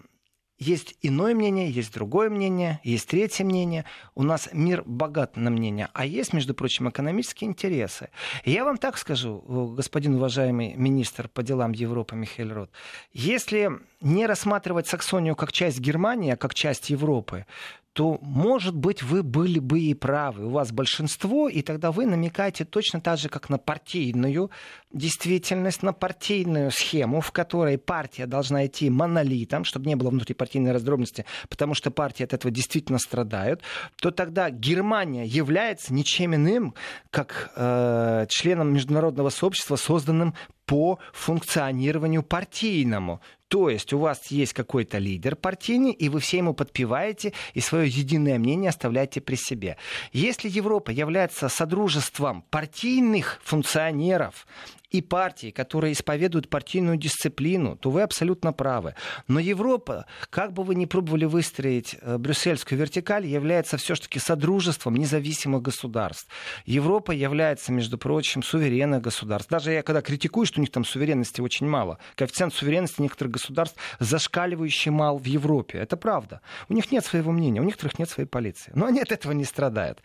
есть 0.59 0.97
иное 1.03 1.35
мнение, 1.35 1.71
есть 1.71 1.93
другое 1.93 2.31
мнение, 2.31 2.81
есть 2.83 3.09
третье 3.09 3.45
мнение. 3.45 3.85
У 4.15 4.23
нас 4.23 4.49
мир 4.53 4.83
богат 4.87 5.37
на 5.37 5.51
мнения, 5.51 5.91
а 5.93 6.07
есть, 6.07 6.33
между 6.33 6.55
прочим, 6.55 6.89
экономические 6.89 7.51
интересы. 7.51 8.09
Я 8.45 8.65
вам 8.65 8.79
так 8.79 8.97
скажу, 8.97 9.41
господин 9.77 10.15
уважаемый 10.15 10.75
министр 10.75 11.29
по 11.29 11.43
делам 11.43 11.73
Европы 11.73 12.17
Михаил 12.17 12.55
Рот, 12.55 12.71
если 13.13 13.71
не 14.01 14.27
рассматривать 14.27 14.87
Саксонию 14.87 15.37
как 15.37 15.53
часть 15.53 15.79
Германии, 15.79 16.33
а 16.33 16.37
как 16.37 16.55
часть 16.55 16.89
Европы, 16.89 17.45
то, 17.97 18.19
может 18.21 18.77
быть, 18.77 19.03
вы 19.03 19.23
были 19.23 19.59
бы 19.59 19.81
и 19.81 19.95
правы. 19.95 20.45
У 20.45 20.51
вас 20.51 20.71
большинство, 20.71 21.49
и 21.49 21.63
тогда 21.63 21.91
вы 21.91 22.05
намекаете 22.05 22.67
точно 22.67 23.01
так 23.01 23.19
же, 23.19 23.31
как 23.31 23.49
на 23.49 23.57
партийную 23.57 24.51
действительность, 24.93 25.83
на 25.83 25.95
партийную 25.95 26.71
схему, 26.73 27.23
в 27.23 27.33
которой 27.33 27.79
партия 27.79 28.27
должна 28.27 28.67
идти 28.67 28.91
монолитом, 28.91 29.65
чтобы 29.65 29.87
не 29.87 29.95
было 29.97 30.11
внутрипартийной 30.11 30.73
раздробности, 30.73 31.25
потому 31.49 31.73
что 31.73 31.91
партии 31.91 32.25
от 32.25 32.35
этого 32.35 32.53
действительно 32.53 32.99
страдают, 32.99 33.63
то 33.99 34.11
тогда 34.11 34.51
Германия 34.51 35.25
является 35.25 35.95
ничем 35.95 36.35
иным, 36.35 36.75
как 37.09 37.51
э, 37.57 38.27
членом 38.29 38.75
международного 38.75 39.31
сообщества, 39.31 39.77
созданным 39.77 40.35
по 40.67 40.99
функционированию 41.13 42.23
партийному. 42.23 43.21
То 43.49 43.71
есть 43.71 43.93
у 43.93 43.99
вас 43.99 44.27
есть 44.27 44.53
какой-то 44.53 44.99
лидер 44.99 45.37
партийный, 45.37 45.93
и 45.93 46.09
вы 46.09 46.19
все 46.19 46.39
ему 46.39 46.53
подпеваете, 46.53 47.33
и 47.55 47.61
свое 47.61 47.89
единое 47.89 48.39
мнение 48.39 48.71
оставляете 48.71 49.21
при 49.21 49.37
себе. 49.37 49.77
Если 50.13 50.49
Европа 50.49 50.91
является 50.91 51.49
содружеством 51.49 52.43
партийных 52.51 53.41
функционеров, 53.45 54.47
и 54.91 55.03
партии, 55.03 55.51
которые 55.51 55.93
исповедуют 55.93 56.49
партийную 56.49 56.97
дисциплину, 56.97 57.77
то 57.77 57.91
вы 57.91 58.03
абсолютно 58.03 58.53
правы. 58.53 58.95
Но 59.29 59.41
Европа, 59.41 60.07
как 60.31 60.53
бы 60.53 60.63
вы 60.63 60.75
ни 60.75 60.87
пробовали 60.87 61.25
выстроить 61.25 61.97
э, 62.01 62.19
брюссельскую 62.19 62.79
вертикаль, 62.79 63.27
является 63.27 63.77
все-таки 63.77 64.19
содружеством 64.19 64.97
независимых 64.97 65.63
государств. 65.63 66.29
Европа 66.65 67.13
является, 67.13 67.73
между 67.73 67.99
прочим, 67.99 68.43
суверенных 68.43 69.03
государств. 69.03 69.51
Даже 69.51 69.73
я 69.73 69.83
когда 69.83 70.03
критикую, 70.03 70.47
что 70.47 70.61
у 70.61 70.63
них 70.63 70.71
там 70.71 70.85
суверенности 70.85 71.41
очень 71.41 71.67
мало, 71.67 71.99
коэффициент 72.15 72.55
суверенности 72.55 73.03
некоторых 73.03 73.35
государств 73.35 73.79
зашкаливающий 74.01 74.91
мал 74.91 75.19
в 75.19 75.25
Европе. 75.25 75.79
Это 75.79 75.97
правда. 75.97 76.41
У 76.69 76.75
них 76.75 76.93
нет 76.93 77.05
своего 77.05 77.33
мнения, 77.33 77.61
у 77.61 77.65
некоторых 77.65 77.99
нет 77.99 78.09
своей 78.09 78.29
полиции. 78.29 78.73
Но 78.75 78.87
они 78.87 79.01
от 79.01 79.13
этого 79.13 79.33
не 79.33 79.45
страдают. 79.45 80.03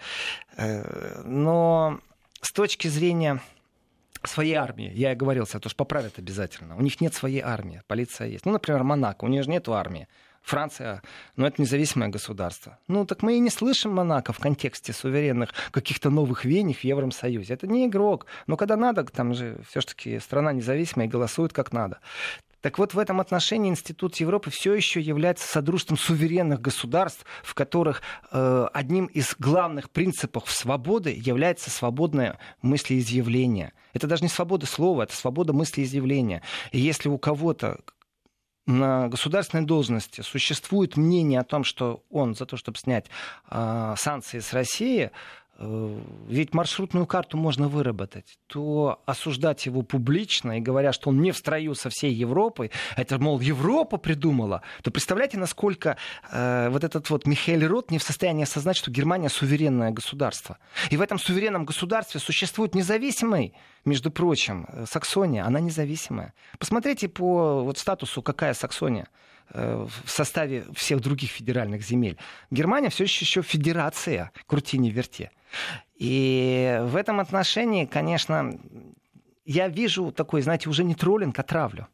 Э, 0.58 1.22
но 1.26 2.00
с 2.42 2.52
точки 2.52 2.88
зрения 2.88 3.42
своей 4.24 4.54
армии. 4.54 4.92
Я 4.94 5.14
и 5.14 5.16
говорил, 5.16 5.44
это 5.44 5.68
уж 5.68 5.76
поправят 5.76 6.20
обязательно. 6.20 6.76
У 6.76 6.82
них 6.82 7.02
нет 7.02 7.14
своей 7.14 7.42
армии, 7.42 7.82
полиция 7.88 8.28
есть. 8.28 8.46
Ну, 8.46 8.52
например, 8.52 8.84
Монако, 8.84 9.26
у 9.26 9.28
нее 9.28 9.44
же 9.44 9.50
нет 9.50 9.68
армии. 9.70 10.08
Франция, 10.42 11.04
ну, 11.36 11.46
это 11.46 11.62
независимое 11.62 12.10
государство. 12.10 12.80
Ну, 12.88 13.06
так 13.06 13.22
мы 13.22 13.36
и 13.36 13.40
не 13.40 13.50
слышим 13.50 13.94
Монако 13.94 14.34
в 14.34 14.40
контексте 14.40 14.92
суверенных 14.92 15.54
каких-то 15.72 16.10
новых 16.10 16.46
вений 16.46 16.74
в 16.74 16.84
Евросоюзе. 16.84 17.54
Это 17.54 17.68
не 17.68 17.86
игрок. 17.86 18.26
Но 18.48 18.58
когда 18.58 18.76
надо, 18.76 19.04
там 19.04 19.34
же 19.34 19.60
все-таки 19.70 20.20
страна 20.20 20.52
независимая 20.52 21.08
и 21.08 21.12
голосует 21.12 21.54
как 21.54 21.72
надо. 21.72 22.00
Так 22.62 22.78
вот, 22.78 22.94
в 22.94 23.00
этом 23.00 23.20
отношении 23.20 23.70
Институт 23.70 24.16
Европы 24.18 24.52
все 24.52 24.74
еще 24.74 25.02
является 25.02 25.48
содружеством 25.48 25.98
суверенных 25.98 26.62
государств, 26.62 27.26
в 27.44 27.54
которых 27.56 28.02
э, 28.32 28.68
одним 28.74 29.08
из 29.08 29.36
главных 29.38 29.90
принципов 29.90 30.50
свободы 30.52 31.12
является 31.16 31.70
свободное 31.72 32.38
мыслеизъявление. 32.62 33.74
Это 33.94 34.08
даже 34.08 34.24
не 34.24 34.30
свобода 34.30 34.66
слова, 34.66 35.04
это 35.04 35.16
свобода 35.16 35.54
мыслеизъявления. 35.54 36.44
И 36.72 36.80
если 36.80 37.10
у 37.10 37.18
кого-то 37.18 37.80
на 38.68 39.08
государственной 39.08 39.66
должности 39.66 40.22
существует 40.22 40.96
мнение 40.96 41.40
о 41.40 41.44
том, 41.44 41.64
что 41.64 42.04
он 42.10 42.36
за 42.36 42.46
то, 42.46 42.58
чтобы 42.58 42.78
снять 42.78 43.08
э, 43.50 43.96
санкции 43.98 44.40
с 44.40 44.54
России, 44.54 45.12
ведь 46.28 46.54
маршрутную 46.54 47.06
карту 47.06 47.38
можно 47.38 47.68
выработать, 47.68 48.40
то 48.48 49.02
осуждать 49.06 49.66
его 49.66 49.84
публично 49.84 50.58
и 50.58 50.62
говоря, 50.62 50.92
что 50.92 51.10
он 51.10 51.22
не 51.22 51.32
в 51.32 51.38
строю 51.38 51.76
со 51.76 51.90
всей 51.90 52.12
Европой, 52.14 52.72
это, 52.96 53.20
мол, 53.20 53.40
Европа 53.40 53.98
придумала, 53.98 54.62
то 54.82 54.92
представляете, 54.92 55.38
насколько 55.38 55.98
э, 56.32 56.70
вот 56.70 56.84
этот 56.84 57.10
вот 57.10 57.28
Михаил 57.28 57.68
Рот 57.68 57.92
не 57.92 58.00
в 58.00 58.04
состоянии 58.04 58.44
осознать, 58.44 58.78
что 58.78 58.90
Германия 58.90 59.30
суверенное 59.30 59.92
государство. 59.92 60.58
И 60.90 60.98
в 60.98 61.02
этом 61.02 61.20
суверенном 61.20 61.66
государстве 61.66 62.20
существует 62.20 62.74
независимый, 62.74 63.54
между 63.86 64.10
прочим, 64.10 64.66
э, 64.68 64.86
Саксония, 64.88 65.46
она 65.46 65.60
независимая. 65.60 66.34
Посмотрите 66.58 67.08
по 67.08 67.64
вот, 67.64 67.78
статусу, 67.78 68.22
какая 68.22 68.54
Саксония. 68.54 69.08
Э, 69.54 69.86
в 70.06 70.10
составе 70.10 70.64
всех 70.74 71.02
других 71.02 71.30
федеральных 71.30 71.82
земель. 71.84 72.18
Германия 72.52 72.90
все 72.90 73.04
еще, 73.04 73.26
еще 73.26 73.42
федерация, 73.42 74.32
крути 74.48 74.78
не 74.78 74.92
верти. 74.92 75.30
И 75.96 76.80
в 76.84 76.96
этом 76.96 77.20
отношении, 77.20 77.86
конечно, 77.86 78.60
я 79.46 79.68
вижу 79.68 80.12
такой, 80.12 80.42
знаете, 80.42 80.70
уже 80.70 80.84
не 80.84 80.96
троллинг, 80.96 81.38
а 81.38 81.44
травлю. 81.44 81.88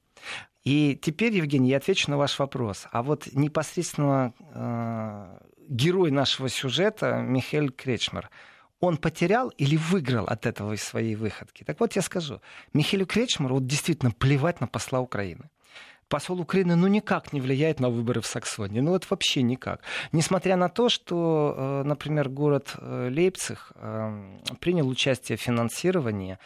И 0.63 0.99
теперь, 1.01 1.33
Евгений, 1.33 1.69
я 1.69 1.77
отвечу 1.77 2.11
на 2.11 2.17
ваш 2.17 2.39
вопрос. 2.39 2.87
А 2.91 3.01
вот 3.01 3.27
непосредственно 3.33 4.33
э, 4.39 5.39
герой 5.69 6.11
нашего 6.11 6.49
сюжета 6.49 7.21
Михаил 7.21 7.71
Кречмер, 7.71 8.29
он 8.79 8.97
потерял 8.97 9.49
или 9.49 9.75
выиграл 9.75 10.25
от 10.25 10.45
этого 10.45 10.75
своей 10.75 11.15
выходки? 11.15 11.63
Так 11.63 11.79
вот 11.79 11.95
я 11.95 12.01
скажу. 12.01 12.41
Михаилу 12.73 13.05
Кречмеру 13.05 13.55
вот 13.55 13.65
действительно 13.65 14.11
плевать 14.11 14.61
на 14.61 14.67
посла 14.67 14.99
Украины 14.99 15.49
посол 16.09 16.41
Украины 16.41 16.75
ну 16.75 16.87
никак 16.87 17.33
не 17.33 17.41
влияет 17.41 17.79
на 17.79 17.89
выборы 17.89 18.21
в 18.21 18.25
Саксонии. 18.25 18.79
Ну 18.79 18.91
вот 18.91 19.09
вообще 19.09 19.41
никак. 19.41 19.81
Несмотря 20.11 20.55
на 20.55 20.69
то, 20.69 20.89
что, 20.89 21.53
э, 21.57 21.83
например, 21.83 22.29
город 22.29 22.75
э, 22.77 23.09
Лейпциг 23.11 23.71
э, 23.75 24.39
принял 24.59 24.87
участие 24.87 25.37
в 25.37 25.41
финансировании 25.41 26.37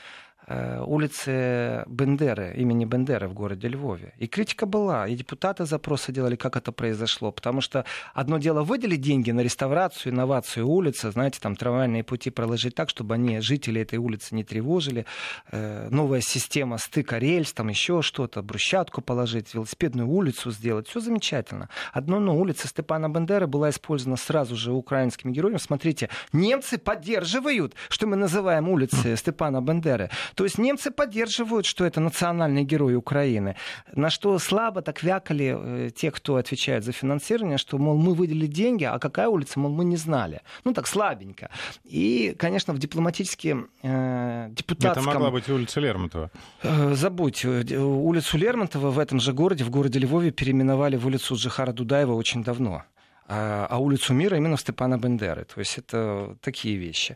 улицы 0.86 1.84
Бендеры, 1.88 2.54
имени 2.58 2.86
Бендеры 2.86 3.28
в 3.28 3.34
городе 3.34 3.68
Львове. 3.68 4.14
И 4.18 4.28
критика 4.28 4.66
была, 4.66 5.08
и 5.08 5.16
депутаты 5.16 5.66
запросы 5.66 6.12
делали, 6.12 6.36
как 6.36 6.56
это 6.56 6.72
произошло. 6.72 7.32
Потому 7.32 7.62
что 7.62 7.86
одно 8.14 8.38
дело 8.38 8.64
выделить 8.64 9.02
деньги 9.02 9.32
на 9.32 9.42
реставрацию, 9.42 10.14
инновацию 10.14 10.68
улицы, 10.68 11.12
знаете, 11.12 11.40
там 11.40 11.56
трамвайные 11.56 12.04
пути 12.04 12.30
проложить 12.30 12.76
так, 12.76 12.90
чтобы 12.90 13.16
они, 13.16 13.40
жители 13.40 13.82
этой 13.82 14.00
улицы, 14.00 14.36
не 14.36 14.44
тревожили. 14.44 15.06
Э, 15.52 15.88
новая 15.90 16.22
система 16.22 16.78
стыка 16.78 17.20
рельс, 17.20 17.54
там 17.54 17.70
еще 17.70 18.02
что-то, 18.02 18.42
брусчатку 18.42 19.02
положить, 19.02 19.54
велосипедную 19.54 20.08
улицу 20.08 20.52
сделать. 20.52 20.88
Все 20.88 21.00
замечательно. 21.00 21.70
Одно, 21.94 22.20
но 22.20 22.38
улица 22.38 22.68
Степана 22.68 23.10
Бендеры 23.10 23.48
была 23.48 23.70
использована 23.70 24.18
сразу 24.18 24.56
же 24.56 24.72
украинскими 24.72 25.32
героями. 25.32 25.58
Смотрите, 25.58 26.10
немцы 26.34 26.78
поддерживают, 26.78 27.76
что 27.90 28.08
мы 28.08 28.16
называем 28.16 28.70
улицы 28.70 29.16
Степана 29.16 29.62
Бендеры. 29.62 30.10
То 30.42 30.46
есть 30.46 30.58
немцы 30.58 30.90
поддерживают, 30.90 31.68
что 31.68 31.86
это 31.86 32.00
национальный 32.00 32.64
герой 32.64 32.96
Украины. 32.96 33.56
На 33.94 34.10
что 34.10 34.40
слабо 34.40 34.82
так 34.82 35.04
вякали 35.04 35.56
э, 35.56 35.90
те, 35.92 36.10
кто 36.10 36.38
отвечает 36.38 36.84
за 36.84 36.94
финансирование, 36.94 37.60
что, 37.60 37.78
мол, 37.78 37.96
мы 37.96 38.16
выделили 38.16 38.48
деньги, 38.48 38.84
а 38.86 38.98
какая 38.98 39.28
улица, 39.28 39.60
мол, 39.60 39.72
мы 39.72 39.86
не 39.86 39.98
знали. 39.98 40.42
Ну, 40.64 40.74
так 40.74 40.88
слабенько. 40.88 41.52
И, 41.84 42.34
конечно, 42.40 42.74
в 42.74 42.80
дипломатически 42.80 43.56
э, 43.84 44.48
депутатском... 44.50 45.04
Это 45.04 45.14
могла 45.14 45.30
быть 45.30 45.48
улица 45.48 45.80
Лермонтова. 45.80 46.32
Э, 46.64 46.96
забудь. 46.96 47.46
Э, 47.46 47.78
улицу 47.78 48.40
Лермонтова 48.40 48.90
в 48.90 48.98
этом 48.98 49.20
же 49.20 49.34
городе, 49.34 49.64
в 49.64 49.70
городе 49.70 50.00
Львове, 50.00 50.32
переименовали 50.32 50.98
в 50.98 51.06
улицу 51.06 51.36
Джихара 51.36 51.72
Дудаева 51.72 52.14
очень 52.14 52.44
давно. 52.44 52.82
А, 53.28 53.68
а 53.70 53.78
улицу 53.78 54.14
Мира 54.14 54.38
именно 54.38 54.58
в 54.58 54.62
Степана 54.62 54.98
Бендеры. 54.98 55.46
То 55.46 55.60
есть 55.60 55.78
это 55.78 56.36
такие 56.42 56.76
вещи. 56.78 57.16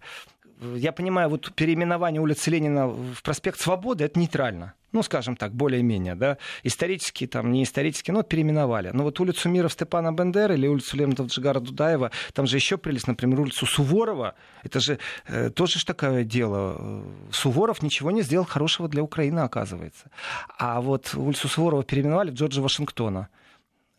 Я 0.62 0.92
понимаю, 0.92 1.30
вот 1.30 1.54
переименование 1.54 2.22
улицы 2.22 2.50
Ленина 2.50 2.88
в 2.88 3.22
проспект 3.24 3.60
Свободы 3.60 4.06
это 4.06 4.20
нейтрально. 4.20 4.74
Ну, 4.94 5.04
скажем 5.04 5.36
так, 5.36 5.54
более-менее, 5.54 6.16
да. 6.16 6.38
Исторически, 6.64 7.28
там, 7.28 7.52
не 7.52 7.64
исторически, 7.64 8.12
но 8.12 8.24
переименовали. 8.24 8.92
Но 8.94 9.04
вот 9.04 9.20
улицу 9.20 9.50
Мира 9.50 9.68
Степана 9.68 10.14
Бендера 10.14 10.56
или 10.56 10.68
улицу 10.68 10.96
Лермонтова 10.96 11.28
Джигара 11.28 11.60
Дудаева, 11.60 12.12
там 12.34 12.48
же 12.48 12.56
еще 12.56 12.78
прелесть, 12.78 13.08
например, 13.08 13.42
улицу 13.42 13.66
Суворова. 13.66 14.36
Это 14.64 14.80
же 14.80 14.98
э, 15.28 15.50
тоже 15.50 15.80
ж 15.80 15.84
такое 15.84 16.24
дело. 16.24 17.04
Суворов 17.30 17.82
ничего 17.82 18.12
не 18.12 18.22
сделал 18.22 18.46
хорошего 18.46 18.88
для 18.88 19.04
Украины, 19.04 19.42
оказывается. 19.42 20.10
А 20.58 20.80
вот 20.80 21.14
улицу 21.14 21.50
Суворова 21.50 21.84
переименовали 21.84 22.32
в 22.32 22.36
Джорджа 22.36 22.62
Вашингтона. 22.62 23.28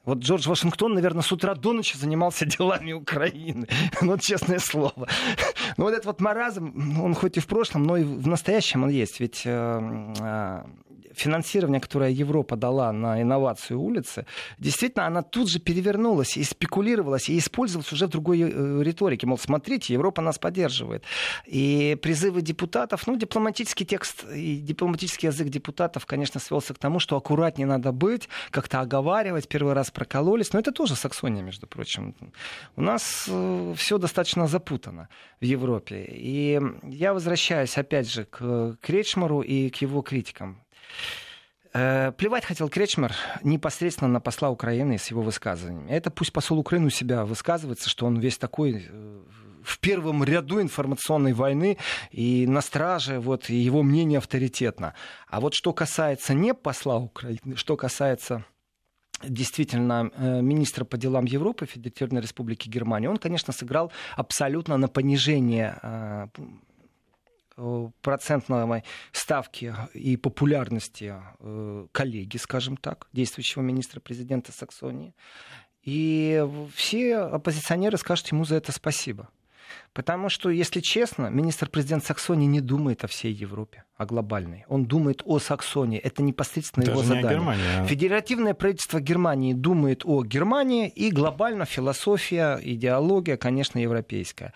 Вот 0.07 0.19
Джордж 0.19 0.49
Вашингтон, 0.49 0.95
наверное, 0.95 1.23
с 1.23 1.33
утра 1.33 1.55
до 1.55 1.73
ночи 1.73 1.97
занимался 1.97 2.47
делами 2.57 2.93
Украины. 2.93 3.67
Ну, 4.01 4.17
честное 4.19 4.61
слово. 4.61 5.09
Но 5.77 5.85
вот 5.85 5.93
этот 5.93 6.07
вот 6.07 6.21
маразм, 6.21 7.03
он 7.03 7.15
хоть 7.15 7.37
и 7.37 7.41
в 7.41 7.47
прошлом, 7.47 7.83
но 7.83 7.97
и 7.97 8.05
в 8.05 8.27
настоящем 8.27 8.85
он 8.85 8.91
есть. 8.91 9.21
Ведь 9.21 9.43
э, 9.45 10.13
э, 10.21 10.63
финансирование, 11.17 11.81
которое 11.81 12.11
Европа 12.11 12.57
дала 12.57 12.93
на 12.93 13.21
инновацию 13.23 13.81
улицы, 13.81 14.27
действительно, 14.59 15.07
она 15.07 15.23
тут 15.23 15.51
же 15.51 15.59
перевернулась 15.59 16.37
и 16.37 16.45
спекулировалась, 16.45 17.29
и 17.29 17.39
использовалась 17.39 17.93
уже 17.93 18.07
в 18.07 18.11
другой 18.11 18.41
э, 18.41 18.83
риторике. 18.83 19.27
Мол, 19.27 19.39
смотрите, 19.39 19.95
Европа 19.95 20.23
нас 20.23 20.39
поддерживает. 20.39 21.05
И 21.47 21.97
призывы 22.03 22.43
депутатов, 22.43 23.07
ну, 23.07 23.17
дипломатический 23.17 23.85
текст 23.85 24.25
и 24.25 24.57
дипломатический 24.57 25.27
язык 25.27 25.49
депутатов, 25.49 26.07
конечно, 26.07 26.41
свелся 26.41 26.75
к 26.75 26.79
тому, 26.79 26.99
что 26.99 27.17
аккуратнее 27.17 27.67
надо 27.67 27.93
быть, 27.93 28.29
как-то 28.51 28.81
оговаривать, 28.81 29.49
первый 29.49 29.75
раз 29.75 29.91
прокололись. 29.91 30.53
Но 30.53 30.61
это 30.61 30.73
тоже 30.73 30.95
Саксония, 30.97 31.43
между 31.43 31.67
прочим. 31.67 32.15
У 32.77 32.83
нас 32.83 33.27
э, 33.29 33.75
все 33.77 33.99
достаточно 33.99 34.47
запутано 34.47 35.09
в 35.41 35.45
Европе. 35.45 36.07
И 36.09 36.61
я 36.83 37.15
возвращаюсь, 37.15 37.77
опять 37.79 38.11
же, 38.11 38.25
к 38.25 38.77
Кречмару 38.81 39.41
и 39.41 39.71
к 39.71 39.77
его 39.77 40.03
критикам. 40.03 40.66
Э, 41.79 42.13
плевать 42.13 42.47
хотел 42.47 42.71
Кречмер 42.71 43.13
непосредственно 43.43 44.09
на 44.09 44.21
посла 44.21 44.49
Украины 44.49 44.97
с 44.97 45.09
его 45.09 45.21
высказываниями. 45.21 45.91
Это 45.91 46.11
пусть 46.11 46.33
посол 46.33 46.59
Украины 46.59 46.87
у 46.87 46.91
себя 46.91 47.27
высказывается, 47.27 47.91
что 47.91 48.07
он 48.07 48.19
весь 48.19 48.39
такой 48.39 48.87
э, 48.89 49.23
в 49.63 49.79
первом 49.81 50.25
ряду 50.25 50.63
информационной 50.63 51.35
войны 51.35 51.77
и 52.11 52.47
на 52.47 52.63
страже, 52.63 53.21
вот, 53.21 53.51
и 53.51 53.57
его 53.57 53.83
мнение 53.83 54.19
авторитетно. 54.19 54.95
А 55.29 55.41
вот 55.41 55.53
что 55.55 55.75
касается 55.75 56.33
не 56.33 56.55
посла 56.55 56.97
Украины, 56.97 57.57
что 57.57 57.77
касается 57.77 58.47
действительно 59.23 60.11
э, 60.15 60.41
министра 60.41 60.87
по 60.87 60.97
делам 60.97 61.27
Европы 61.27 61.67
Федеративной 61.67 62.23
Республики 62.23 62.71
Германии, 62.71 63.09
он, 63.09 63.19
конечно, 63.19 63.53
сыграл 63.53 63.93
абсолютно 64.15 64.79
на 64.79 64.89
понижение 64.89 65.79
процентной 68.03 68.85
ставки 69.13 69.75
и 69.95 70.17
популярности 70.17 71.15
э, 71.41 71.87
коллеги, 71.93 72.37
скажем 72.37 72.77
так, 72.77 73.09
действующего 73.13 73.63
министра 73.63 74.01
президента 74.01 74.53
Саксонии. 74.53 75.15
И 75.83 76.45
все 76.75 77.17
оппозиционеры 77.17 77.97
скажут 77.97 78.29
ему 78.29 78.45
за 78.45 78.57
это 78.57 78.73
спасибо. 78.73 79.29
Потому 79.97 80.29
что, 80.29 80.51
если 80.51 80.81
честно, 80.81 81.29
министр-президент 81.29 82.05
Саксонии 82.05 82.45
не 82.45 82.61
думает 82.61 83.03
о 83.03 83.07
всей 83.07 83.33
Европе, 83.33 83.85
о 83.97 84.05
глобальной. 84.05 84.67
Он 84.69 84.85
думает 84.85 85.23
о 85.25 85.39
Саксонии. 85.39 85.99
Это 85.99 86.23
непосредственно 86.23 86.85
Даже 86.85 86.99
его 86.99 87.03
не 87.03 87.09
задание. 87.09 87.39
Германия, 87.39 87.81
а... 87.81 87.87
Федеративное 87.87 88.53
правительство 88.53 89.01
Германии 89.01 89.55
думает 89.55 90.03
о 90.05 90.23
Германии, 90.23 90.87
и 90.87 91.11
глобально 91.11 91.65
философия, 91.65 92.61
идеология, 92.63 93.39
конечно, 93.39 93.79
европейская. 93.79 94.53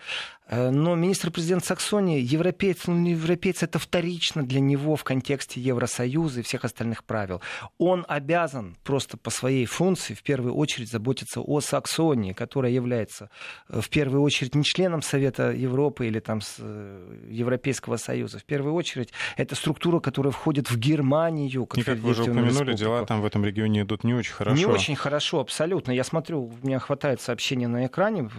Э, 0.51 0.69
но 0.69 0.95
министр-президент 0.95 1.63
Саксонии, 1.63 2.19
европеец, 2.19 2.85
ну 2.85 2.95
не 2.95 3.11
европеец, 3.11 3.63
это 3.63 3.79
вторично 3.79 4.43
для 4.43 4.59
него 4.59 4.95
в 4.97 5.03
контексте 5.03 5.61
Евросоюза 5.61 6.41
и 6.41 6.43
всех 6.43 6.65
остальных 6.65 7.05
правил. 7.05 7.41
Он 7.77 8.05
обязан 8.07 8.75
просто 8.83 9.17
по 9.17 9.29
своей 9.29 9.65
функции 9.65 10.13
в 10.13 10.23
первую 10.23 10.53
очередь 10.53 10.91
заботиться 10.91 11.39
о 11.39 11.61
Саксонии, 11.61 12.33
которая 12.33 12.73
является 12.73 13.29
э, 13.69 13.79
в 13.79 13.89
первую 13.89 14.21
очередь 14.21 14.53
не 14.53 14.65
членом 14.65 15.01
Совета 15.01 15.30
Европы 15.39 16.07
или 16.07 16.19
там 16.19 16.39
э, 16.59 17.17
Европейского 17.29 17.97
Союза. 17.97 18.39
В 18.39 18.43
первую 18.43 18.73
очередь 18.73 19.09
это 19.37 19.55
структура, 19.55 19.99
которая 19.99 20.31
входит 20.31 20.69
в 20.69 20.77
Германию. 20.77 21.65
Как, 21.65 21.79
и 21.79 21.83
как 21.83 21.97
вы 21.99 22.11
уже 22.11 22.23
упомянули, 22.23 22.49
республику. 22.49 22.77
дела 22.77 23.05
там 23.05 23.21
в 23.21 23.25
этом 23.25 23.45
регионе 23.45 23.81
идут 23.81 24.03
не 24.03 24.13
очень 24.13 24.33
хорошо. 24.33 24.57
Не 24.57 24.65
очень 24.65 24.95
хорошо, 24.95 25.39
абсолютно. 25.39 25.91
Я 25.91 26.03
смотрю, 26.03 26.51
у 26.61 26.67
меня 26.67 26.79
хватает 26.79 27.21
сообщений 27.21 27.67
на 27.67 27.85
экране 27.85 28.29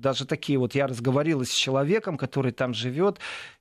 даже 0.00 0.26
такие 0.26 0.58
вот 0.58 0.74
я 0.74 0.86
разговорилась 0.86 1.50
с 1.50 1.54
человеком, 1.54 2.16
который 2.16 2.52
там 2.52 2.74
живет, 2.74 3.18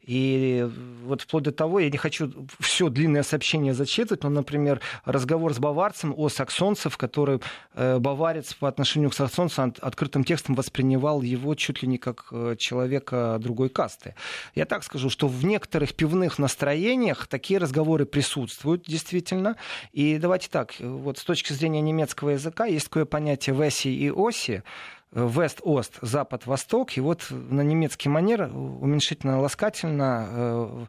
и 0.08 0.66
вот 1.04 1.22
вплоть 1.22 1.44
до 1.44 1.52
того, 1.52 1.80
я 1.80 1.90
не 1.90 1.98
хочу 1.98 2.32
все 2.62 2.88
длинное 2.88 3.24
сообщение 3.24 3.74
зачитывать, 3.74 4.24
но, 4.24 4.30
например, 4.30 4.80
разговор 5.04 5.54
с 5.54 5.60
баварцем 5.60 6.14
о 6.16 6.30
саксонцев, 6.30 6.98
который 6.98 7.42
э, 7.74 8.00
баварец 8.00 8.54
по 8.54 8.70
отношению 8.70 9.10
к 9.10 9.16
саксонцам 9.16 9.76
открытым 9.82 10.24
текстом 10.24 10.56
воспринимал 10.56 11.22
его 11.22 11.56
чуть 11.56 11.82
ли 11.82 11.90
не 11.90 11.98
как 11.98 12.28
э, 12.32 12.56
человека 12.58 13.38
другой 13.42 13.68
касты. 13.68 14.16
Я 14.56 14.66
так 14.66 14.86
скажу, 14.86 15.10
что 15.10 15.28
в 15.28 15.44
некоторых 15.44 15.94
пивных 15.94 16.40
настроениях 16.40 17.28
такие 17.28 17.60
разговоры 17.60 18.06
присутствуют 18.06 18.86
действительно. 18.88 19.58
И 19.92 20.18
давайте 20.20 20.48
так, 20.50 20.76
вот 20.80 21.18
с 21.18 21.24
точки 21.26 21.52
зрения 21.52 21.82
немецкого 21.82 22.30
языка 22.30 22.66
есть 22.66 22.86
такое 22.86 23.04
понятие 23.04 23.56
«веси» 23.58 23.90
и 23.90 24.10
«оси», 24.10 24.64
Вест-Ост, 25.12 25.98
Запад-Восток. 26.02 26.98
И 26.98 27.02
вот 27.02 27.28
на 27.30 27.62
немецкий 27.62 28.10
манер 28.10 28.50
уменьшительно-ласкательно 28.54 30.28
э, 30.30 30.86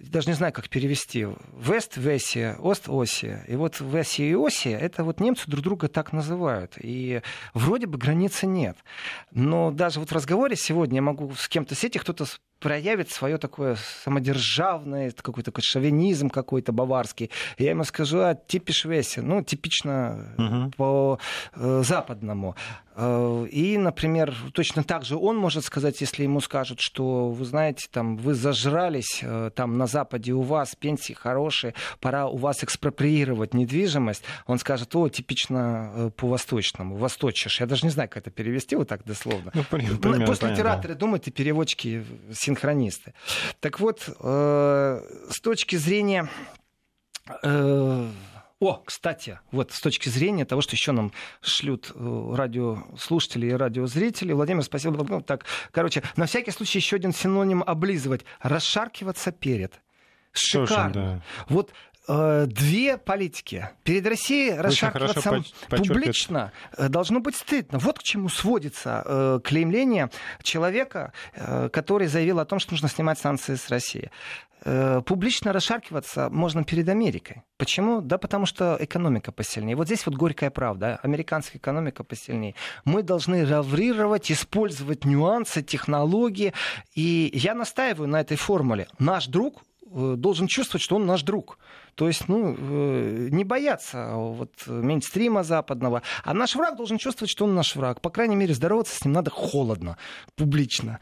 даже 0.00 0.28
не 0.28 0.34
знаю, 0.34 0.52
как 0.52 0.68
перевести. 0.68 1.26
Вест, 1.56 1.96
Веси, 1.96 2.54
Ост, 2.60 2.88
Оси. 2.88 3.38
И 3.48 3.56
вот 3.56 3.80
Веси 3.80 4.22
и 4.22 4.34
Оси, 4.34 4.68
это 4.68 5.02
вот 5.04 5.20
немцы 5.20 5.50
друг 5.50 5.64
друга 5.64 5.88
так 5.88 6.12
называют. 6.12 6.74
И 6.78 7.22
вроде 7.54 7.86
бы 7.86 7.98
границы 7.98 8.46
нет. 8.46 8.76
Но 9.32 9.70
даже 9.70 10.00
вот 10.00 10.10
в 10.10 10.14
разговоре 10.14 10.56
сегодня 10.56 10.96
я 10.96 11.02
могу 11.02 11.32
с 11.34 11.48
кем-то 11.48 11.74
сети, 11.74 11.98
кто-то 11.98 12.26
проявит 12.60 13.10
свое 13.10 13.38
такое 13.38 13.76
самодержавное, 14.04 15.12
какой-то 15.12 15.50
такой 15.50 15.62
шовинизм 15.62 16.28
какой-то 16.28 16.72
баварский. 16.72 17.30
Я 17.58 17.70
ему 17.70 17.84
скажу, 17.84 18.20
а 18.20 18.34
типиш 18.34 18.84
Веси, 18.84 19.20
ну, 19.20 19.42
типично 19.42 20.34
угу. 20.36 20.70
по 20.76 21.18
э, 21.54 21.82
западному. 21.84 22.56
Э, 22.96 23.46
и, 23.50 23.78
например, 23.78 24.34
точно 24.52 24.82
так 24.82 25.04
же 25.04 25.16
он 25.16 25.36
может 25.36 25.64
сказать, 25.64 26.00
если 26.00 26.24
ему 26.24 26.40
скажут, 26.40 26.80
что, 26.80 27.30
вы 27.30 27.44
знаете, 27.44 27.86
там, 27.90 28.16
вы 28.16 28.34
зажрались, 28.34 29.20
э, 29.22 29.50
там, 29.54 29.78
на 29.78 29.86
Западе 29.86 30.32
у 30.32 30.42
вас 30.42 30.74
пенсии 30.74 31.12
хорошие, 31.12 31.74
пора 32.00 32.26
у 32.26 32.36
вас 32.36 32.64
экспроприировать 32.64 33.54
недвижимость, 33.54 34.24
он 34.46 34.58
скажет, 34.58 34.94
о, 34.96 35.08
типично 35.08 36.12
по-восточному, 36.16 36.96
восточишь. 36.96 37.60
Я 37.60 37.66
даже 37.66 37.84
не 37.86 37.90
знаю, 37.90 38.08
как 38.08 38.18
это 38.22 38.30
перевести 38.30 38.74
вот 38.74 38.88
так 38.88 39.04
дословно. 39.04 39.52
Ну, 39.54 39.62
примерно, 39.70 40.26
Просто 40.26 40.46
понятно. 40.46 40.60
литераторы 40.60 40.94
думают 40.94 41.28
и 41.28 41.30
переводчики, 41.30 42.04
синхронисты. 42.48 43.14
Так 43.60 43.80
вот, 43.80 44.00
с 44.02 45.40
точки 45.42 45.76
зрения 45.76 46.28
о, 48.60 48.82
кстати, 48.84 49.38
вот 49.52 49.70
с 49.70 49.80
точки 49.80 50.08
зрения 50.08 50.44
того, 50.44 50.62
что 50.62 50.74
еще 50.74 50.90
нам 50.90 51.12
шлют 51.40 51.92
э, 51.94 52.34
радиослушатели 52.34 53.46
и 53.46 53.52
радиозрители. 53.52 54.32
Владимир, 54.32 54.64
спасибо. 54.64 55.06
Ну, 55.08 55.20
так, 55.20 55.44
короче, 55.70 56.02
на 56.16 56.26
всякий 56.26 56.50
случай 56.50 56.78
еще 56.78 56.96
один 56.96 57.12
синоним 57.12 57.62
облизывать. 57.64 58.24
Расшаркиваться 58.40 59.30
перед. 59.30 59.80
Шикарно. 60.32 60.92
Да. 60.92 61.22
Вот 61.48 61.70
э, 61.70 61.74
две 62.08 62.96
политики. 62.96 63.68
Перед 63.84 64.06
Россией 64.06 64.52
расшаркиваться 64.52 65.42
публично 65.68 66.52
э, 66.76 66.88
должно 66.88 67.20
быть 67.20 67.36
стыдно. 67.36 67.78
Вот 67.78 67.98
к 67.98 68.02
чему 68.02 68.28
сводится 68.28 69.02
э, 69.04 69.40
клеймление 69.44 70.10
человека, 70.42 71.12
э, 71.34 71.68
который 71.70 72.06
заявил 72.06 72.40
о 72.40 72.44
том, 72.44 72.58
что 72.58 72.72
нужно 72.72 72.88
снимать 72.88 73.18
санкции 73.18 73.54
с 73.54 73.68
России. 73.68 74.10
Э, 74.64 75.02
публично 75.04 75.52
расшаркиваться 75.52 76.28
можно 76.30 76.64
перед 76.64 76.88
Америкой. 76.88 77.42
Почему? 77.56 78.00
Да 78.00 78.18
потому 78.18 78.46
что 78.46 78.76
экономика 78.80 79.30
посильнее. 79.32 79.76
Вот 79.76 79.86
здесь 79.86 80.04
вот 80.04 80.14
горькая 80.16 80.50
правда. 80.50 80.98
Американская 81.02 81.60
экономика 81.60 82.02
посильнее. 82.04 82.54
Мы 82.84 83.02
должны 83.02 83.46
раврировать, 83.46 84.32
использовать 84.32 85.04
нюансы, 85.04 85.62
технологии. 85.62 86.52
И 86.94 87.30
я 87.34 87.54
настаиваю 87.54 88.08
на 88.08 88.20
этой 88.20 88.36
формуле. 88.36 88.88
Наш 88.98 89.26
друг 89.28 89.62
э, 89.62 89.77
должен 90.16 90.46
чувствовать, 90.46 90.82
что 90.82 90.96
он 90.96 91.06
наш 91.06 91.22
друг. 91.22 91.58
То 91.94 92.06
есть, 92.06 92.28
ну, 92.28 92.54
э, 92.56 93.28
не 93.30 93.44
бояться 93.44 94.12
вот, 94.14 94.52
мейнстрима 94.66 95.42
западного. 95.42 96.02
А 96.24 96.34
наш 96.34 96.54
враг 96.54 96.76
должен 96.76 96.98
чувствовать, 96.98 97.30
что 97.30 97.44
он 97.44 97.54
наш 97.54 97.74
враг. 97.74 98.00
По 98.00 98.10
крайней 98.10 98.36
мере, 98.36 98.54
здороваться 98.54 98.96
с 98.96 99.04
ним 99.04 99.14
надо 99.14 99.30
холодно, 99.30 99.98
публично. 100.36 101.00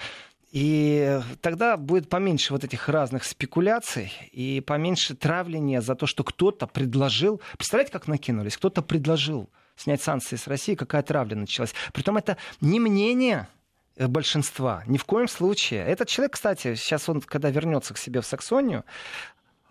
И 0.53 1.21
тогда 1.43 1.77
будет 1.77 2.09
поменьше 2.09 2.53
вот 2.53 2.65
этих 2.65 2.89
разных 2.89 3.25
спекуляций 3.25 4.13
и 4.33 4.61
поменьше 4.61 5.15
травления 5.15 5.83
за 5.83 5.95
то, 5.95 6.07
что 6.07 6.25
кто-то 6.25 6.67
предложил. 6.67 7.43
Представляете, 7.59 7.93
как 7.93 8.07
накинулись? 8.07 8.57
Кто-то 8.57 8.81
предложил 8.81 9.51
снять 9.77 10.01
санкции 10.01 10.37
с 10.37 10.47
России, 10.47 10.75
какая 10.75 11.03
травля 11.03 11.37
началась. 11.37 11.75
Притом 11.93 12.17
это 12.17 12.39
не 12.63 12.81
мнение 12.81 13.49
большинства, 13.99 14.83
ни 14.87 14.99
в 14.99 15.05
коем 15.05 15.29
случае. 15.29 15.85
Этот 15.85 16.09
человек, 16.09 16.35
кстати, 16.35 16.75
сейчас 16.75 17.09
он, 17.09 17.21
когда 17.21 17.51
вернется 17.51 17.95
к 17.95 17.99
себе 17.99 18.21
в 18.21 18.27
Саксонию, 18.27 18.85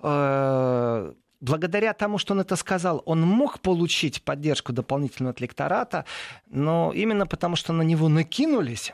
э, 0.01 1.13
благодаря 1.41 1.93
тому, 1.93 2.17
что 2.17 2.33
он 2.33 2.39
это 2.39 2.55
сказал, 2.55 3.03
он 3.05 3.21
мог 3.21 3.59
получить 3.59 4.23
поддержку 4.23 4.73
дополнительного 4.73 5.31
от 5.31 5.41
лектората, 5.41 6.05
но 6.47 6.91
именно 6.93 7.27
потому, 7.27 7.55
что 7.55 7.73
на 7.73 7.83
него 7.83 8.09
накинулись, 8.09 8.93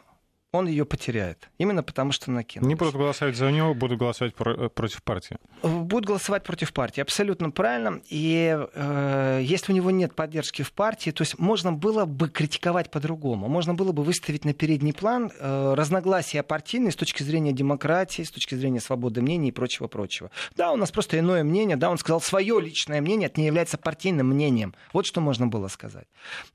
он 0.54 0.68
ее 0.68 0.86
потеряет. 0.86 1.50
Именно 1.58 1.82
потому, 1.82 2.12
что 2.12 2.30
накинул. 2.30 2.68
Не 2.68 2.76
будут 2.76 2.96
голосовать 2.96 3.38
за 3.38 3.50
него, 3.52 3.74
будут 3.74 3.98
голосовать 4.00 4.36
про- 4.36 4.68
против 4.70 5.02
партии. 5.02 5.38
Будут 5.64 6.06
голосовать 6.06 6.44
против 6.44 6.74
партии, 6.74 7.00
абсолютно 7.00 7.52
правильно. 7.52 8.02
И 8.10 8.58
э, 8.74 9.40
если 9.44 9.72
у 9.72 9.76
него 9.76 9.92
нет 9.92 10.14
поддержки 10.14 10.62
в 10.62 10.74
партии, 10.74 11.12
то 11.12 11.22
есть 11.22 11.40
можно 11.40 11.72
было 11.72 12.04
бы 12.04 12.28
критиковать 12.28 12.92
по-другому. 12.92 13.48
Можно 13.48 13.76
было 13.76 13.94
бы 13.94 14.04
выставить 14.04 14.44
на 14.44 14.54
передний 14.54 14.94
план 14.94 15.32
э, 15.40 15.74
разногласия 15.74 16.44
партийные 16.44 16.92
с 16.92 16.98
точки 16.98 17.24
зрения 17.24 17.54
демократии, 17.54 18.24
с 18.24 18.32
точки 18.32 18.56
зрения 18.56 18.82
свободы 18.82 19.22
мнений 19.22 19.50
и 19.50 19.52
прочего-прочего. 19.54 20.32
Да, 20.58 20.74
у 20.74 20.76
нас 20.76 20.92
просто 20.92 21.18
иное 21.18 21.46
мнение, 21.46 21.78
да, 21.78 21.90
он 21.90 21.98
сказал 21.98 22.20
свое 22.20 22.60
личное 22.60 23.00
мнение, 23.00 23.28
это 23.28 23.40
не 23.40 23.48
является 23.48 23.78
партийным 23.78 24.28
мнением. 24.28 24.76
Вот 24.92 25.06
что 25.06 25.22
можно 25.22 25.48
было 25.48 25.70
сказать. 25.70 26.08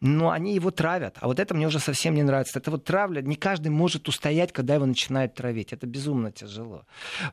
Но 0.03 0.31
они 0.31 0.55
его 0.55 0.71
травят, 0.71 1.17
а 1.21 1.29
вот 1.29 1.41
это 1.41 1.55
мне 1.55 1.67
уже 1.67 1.79
совсем 1.79 2.15
не 2.15 2.23
нравится. 2.23 2.59
Это 2.59 2.71
вот 2.71 2.85
травля, 2.85 3.23
не 3.23 3.37
каждый 3.37 3.69
может 3.69 3.86
может 3.87 4.09
устоять, 4.09 4.53
когда 4.53 4.75
его 4.75 4.85
начинают 4.85 5.35
травить. 5.35 5.73
Это 5.73 5.87
безумно 5.87 6.33
тяжело. 6.33 6.87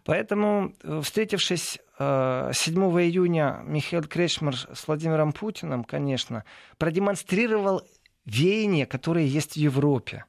Поэтому, 0.05 0.75
э, 0.83 1.01
встретившись 1.03 1.79
7 1.97 2.99
э, 2.99 3.03
июня, 3.05 3.63
Михаил 3.65 4.03
Кречмар 4.03 4.55
с 4.55 4.87
Владимиром 4.87 5.33
Путиным, 5.33 5.83
конечно, 5.83 6.43
продемонстрировал 6.77 7.81
веяния, 8.25 8.85
которые 8.85 9.27
есть 9.27 9.53
в 9.53 9.57
Европе. 9.57 10.25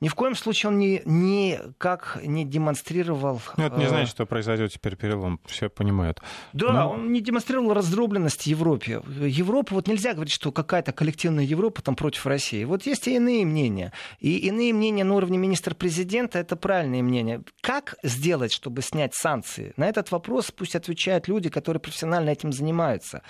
Ни 0.00 0.08
в 0.08 0.14
коем 0.14 0.34
случае 0.34 0.70
он 0.70 0.78
ни, 0.78 1.02
никак 1.04 2.18
не 2.22 2.44
демонстрировал... 2.44 3.40
Ну, 3.56 3.64
это 3.64 3.76
не 3.76 3.84
э, 3.84 3.88
значит, 3.88 4.10
что 4.10 4.26
произойдет 4.26 4.72
теперь 4.72 4.96
перелом, 4.96 5.40
все 5.46 5.68
понимают. 5.68 6.20
Да, 6.52 6.72
Но... 6.72 6.90
он 6.92 7.12
не 7.12 7.20
демонстрировал 7.20 7.72
раздробленность 7.74 8.46
Европе. 8.46 9.02
Европа, 9.20 9.74
вот 9.74 9.88
нельзя 9.88 10.14
говорить, 10.14 10.32
что 10.32 10.52
какая-то 10.52 10.92
коллективная 10.92 11.44
Европа 11.44 11.82
там 11.82 11.96
против 11.96 12.26
России. 12.26 12.64
Вот 12.64 12.84
есть 12.86 13.08
и 13.08 13.16
иные 13.16 13.44
мнения. 13.44 13.92
И 14.20 14.36
иные 14.38 14.72
мнения 14.72 15.04
на 15.04 15.14
уровне 15.14 15.38
министра-президента, 15.38 16.38
это 16.38 16.56
правильные 16.56 17.02
мнения. 17.02 17.42
Как 17.60 17.96
сделать, 18.02 18.52
чтобы 18.52 18.82
снять 18.82 19.14
санкции? 19.14 19.72
На 19.76 19.88
этот 19.88 20.10
вопрос 20.10 20.50
пусть 20.50 20.76
отвечают 20.76 21.28
люди, 21.28 21.48
которые 21.48 21.80
профессионально 21.80 22.30
этим 22.30 22.52
занимаются. 22.52 23.22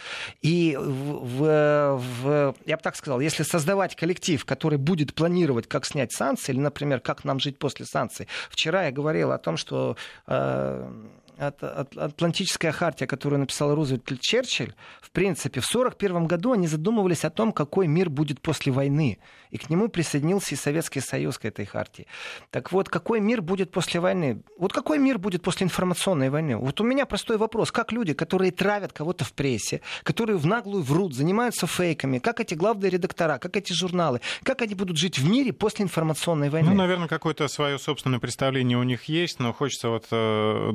И 0.42 0.76
в, 0.78 1.24
в, 1.24 2.02
в, 2.22 2.54
я 2.64 2.76
бы 2.76 2.82
так 2.82 2.96
сказал, 2.96 3.20
если 3.20 3.42
создавать 3.42 3.96
коллектив, 3.96 4.44
который 4.44 4.78
будет 4.78 5.14
планировать, 5.14 5.66
как 5.66 5.86
снять 5.86 6.12
санкции, 6.12 6.35
санкций, 6.36 6.54
или, 6.54 6.60
например, 6.60 7.00
как 7.00 7.24
нам 7.24 7.40
жить 7.40 7.58
после 7.58 7.86
санкций. 7.86 8.28
Вчера 8.50 8.84
я 8.84 8.92
говорил 8.92 9.32
о 9.32 9.38
том, 9.38 9.56
что 9.56 9.96
э, 10.26 10.90
Атлантическая 11.38 12.72
хартия, 12.72 13.06
которую 13.06 13.40
написал 13.40 13.74
Рузвельт 13.74 14.20
Черчилль, 14.20 14.74
в 15.02 15.10
принципе, 15.10 15.60
в 15.60 15.68
1941 15.68 16.26
году 16.26 16.52
они 16.52 16.66
задумывались 16.66 17.24
о 17.24 17.30
том, 17.30 17.52
какой 17.52 17.86
мир 17.86 18.08
будет 18.08 18.40
после 18.40 18.72
войны. 18.72 19.18
И 19.56 19.58
к 19.58 19.70
нему 19.70 19.88
присоединился 19.88 20.54
и 20.54 20.58
Советский 20.58 21.00
Союз 21.00 21.38
к 21.38 21.46
этой 21.46 21.64
хартии. 21.64 22.06
Так 22.50 22.72
вот, 22.72 22.90
какой 22.90 23.20
мир 23.20 23.40
будет 23.40 23.70
после 23.70 24.00
войны? 24.00 24.42
Вот 24.58 24.74
какой 24.74 24.98
мир 24.98 25.16
будет 25.18 25.42
после 25.42 25.64
информационной 25.64 26.28
войны? 26.28 26.58
Вот 26.58 26.78
у 26.78 26.84
меня 26.84 27.06
простой 27.06 27.38
вопрос. 27.38 27.72
Как 27.72 27.90
люди, 27.90 28.12
которые 28.12 28.52
травят 28.52 28.92
кого-то 28.92 29.24
в 29.24 29.32
прессе, 29.32 29.80
которые 30.02 30.36
в 30.36 30.44
наглую 30.44 30.82
врут, 30.82 31.14
занимаются 31.14 31.66
фейками, 31.66 32.18
как 32.18 32.40
эти 32.40 32.52
главные 32.52 32.90
редактора, 32.90 33.38
как 33.38 33.56
эти 33.56 33.72
журналы, 33.72 34.20
как 34.42 34.60
они 34.60 34.74
будут 34.74 34.98
жить 34.98 35.18
в 35.18 35.26
мире 35.26 35.54
после 35.54 35.84
информационной 35.84 36.50
войны? 36.50 36.68
Ну, 36.68 36.76
наверное, 36.76 37.08
какое-то 37.08 37.48
свое 37.48 37.78
собственное 37.78 38.18
представление 38.18 38.76
у 38.76 38.82
них 38.82 39.04
есть, 39.04 39.40
но 39.40 39.54
хочется 39.54 39.88
вот 39.88 40.04
э, 40.10 40.72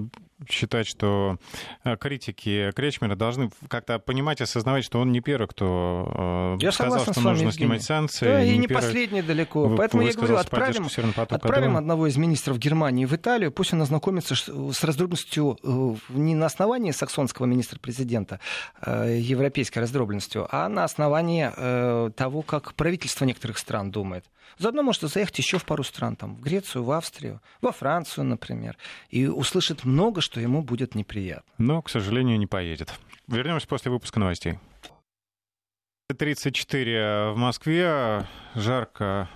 считать, 0.49 0.87
что 0.87 1.37
э, 1.83 1.95
критики 1.97 2.71
Кречмера 2.75 3.15
должны 3.15 3.51
как-то 3.67 3.99
понимать, 3.99 4.41
осознавать, 4.41 4.83
что 4.83 4.99
он 4.99 5.11
не 5.11 5.21
первый, 5.21 5.47
кто 5.47 6.57
э, 6.59 6.63
я 6.63 6.71
сказал, 6.71 7.01
что 7.01 7.19
нужно 7.21 7.29
Евгений. 7.31 7.51
снимать 7.51 7.83
санкции. 7.83 8.25
Да, 8.25 8.43
и 8.43 8.51
не, 8.51 8.59
не 8.59 8.67
последний 8.73 9.21
далеко. 9.21 9.75
Поэтому 9.75 10.03
я 10.03 10.13
говорю, 10.13 10.37
отправим, 10.37 10.87
отправим 11.15 11.77
одного 11.77 12.07
из 12.07 12.17
министров 12.17 12.57
Германии 12.57 13.05
в 13.05 13.13
Италию, 13.13 13.51
пусть 13.51 13.73
он 13.73 13.81
ознакомится 13.81 14.35
с 14.35 14.83
раздробленностью 14.83 15.57
э, 15.63 15.95
не 16.09 16.35
на 16.35 16.45
основании 16.45 16.91
саксонского 16.91 17.45
министра-президента, 17.45 18.39
европейской 18.85 19.79
раздробленностью, 19.79 20.47
а 20.51 20.67
на 20.69 20.83
основании 20.83 22.11
того, 22.11 22.41
как 22.41 22.73
правительство 22.73 23.25
некоторых 23.25 23.57
стран 23.57 23.91
думает. 23.91 24.25
Заодно 24.57 24.83
может 24.83 25.01
заехать 25.03 25.37
еще 25.37 25.57
в 25.57 25.65
пару 25.65 25.83
стран, 25.83 26.15
там, 26.15 26.35
в 26.35 26.41
Грецию, 26.41 26.83
в 26.83 26.91
Австрию, 26.91 27.41
во 27.61 27.71
Францию, 27.71 28.25
например, 28.25 28.77
и 29.09 29.25
услышит 29.27 29.85
много, 29.85 30.21
что 30.21 30.39
ему 30.39 30.61
будет 30.61 30.93
неприятно. 30.95 31.51
Но, 31.57 31.81
к 31.81 31.89
сожалению, 31.89 32.37
не 32.37 32.47
поедет. 32.47 32.93
Вернемся 33.27 33.67
после 33.67 33.91
выпуска 33.91 34.19
новостей. 34.19 34.59
34 36.13 37.31
в 37.31 37.35
Москве, 37.37 38.25
жарко 38.55 39.29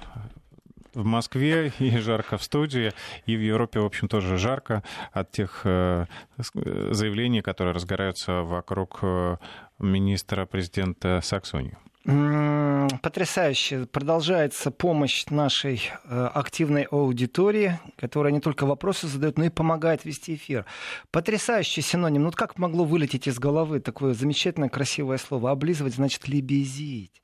в 0.94 1.04
Москве 1.04 1.74
и 1.80 1.98
жарко 1.98 2.38
в 2.38 2.44
студии, 2.44 2.94
и 3.26 3.36
в 3.36 3.42
Европе, 3.42 3.80
в 3.80 3.86
общем, 3.86 4.08
тоже 4.08 4.38
жарко 4.38 4.84
от 5.12 5.32
тех 5.32 5.62
э, 5.66 6.06
заявлений, 6.38 7.42
которые 7.42 7.74
разгораются 7.74 8.42
вокруг 8.42 9.00
э, 9.02 9.38
министра-президента 9.80 11.20
Саксонии. 11.22 11.78
Потрясающе. 12.06 13.88
Продолжается 13.88 14.70
помощь 14.70 15.26
нашей 15.32 15.90
э, 16.04 16.30
активной 16.34 16.84
аудитории, 16.84 17.80
которая 17.98 18.32
не 18.32 18.40
только 18.40 18.68
вопросы 18.68 19.08
задает, 19.08 19.40
но 19.40 19.46
и 19.46 19.50
помогает 19.50 20.06
вести 20.06 20.36
эфир. 20.36 20.66
Потрясающий 21.10 21.82
синоним. 21.82 22.24
Ну, 22.24 22.32
как 22.32 22.60
могло 22.60 22.86
вылететь 22.86 23.28
из 23.28 23.40
головы 23.40 23.80
такое 23.80 24.14
замечательное, 24.14 24.70
красивое 24.70 25.18
слово? 25.18 25.50
Облизывать 25.50 25.96
значит 25.96 26.28
лебезить. 26.28 27.24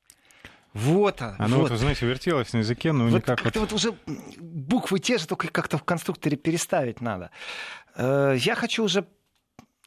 Вот 0.73 1.21
оно. 1.21 1.35
Оно, 1.37 1.57
вот. 1.59 1.69
вот, 1.69 1.79
знаете, 1.79 2.07
вертелось 2.07 2.53
на 2.53 2.59
языке, 2.59 2.91
но 2.91 3.05
вот 3.05 3.17
никак... 3.17 3.43
Вот... 3.43 3.55
вот 3.55 3.73
уже 3.73 3.93
буквы 4.39 4.99
те 4.99 5.17
же, 5.19 5.27
только 5.27 5.49
как-то 5.49 5.77
в 5.77 5.83
конструкторе 5.83 6.37
переставить 6.37 7.01
надо. 7.01 7.29
Э, 7.95 8.35
я 8.39 8.55
хочу 8.55 8.83
уже 8.83 9.05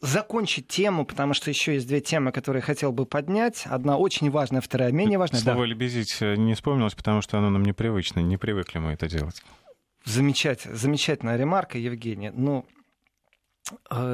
закончить 0.01 0.69
тему, 0.69 1.05
потому 1.07 1.35
что 1.35 1.51
еще 1.51 1.75
есть 1.75 1.87
две 1.87 2.01
темы, 2.01 2.33
которые 2.33 2.61
я 2.61 2.67
хотел 2.67 2.93
бы 2.93 3.07
поднять. 3.07 3.63
Одна 3.67 3.97
очень 3.97 4.31
важная, 4.31 4.61
вторая 4.61 4.93
менее 4.93 5.19
важная. 5.19 5.41
Слово 5.41 5.61
да. 5.61 5.67
«лебезить» 5.67 6.21
не 6.21 6.55
вспомнилось, 6.55 6.95
потому 6.95 7.23
что 7.23 7.39
оно 7.39 7.51
нам 7.51 7.65
непривычно, 7.65 8.21
не 8.21 8.37
привыкли 8.37 8.79
мы 8.79 8.93
это 8.93 9.09
делать. 9.09 9.43
Замечательная, 10.05 10.77
замечательная 10.77 11.37
ремарка, 11.37 11.79
Евгений. 11.79 12.31
Ну, 12.31 12.67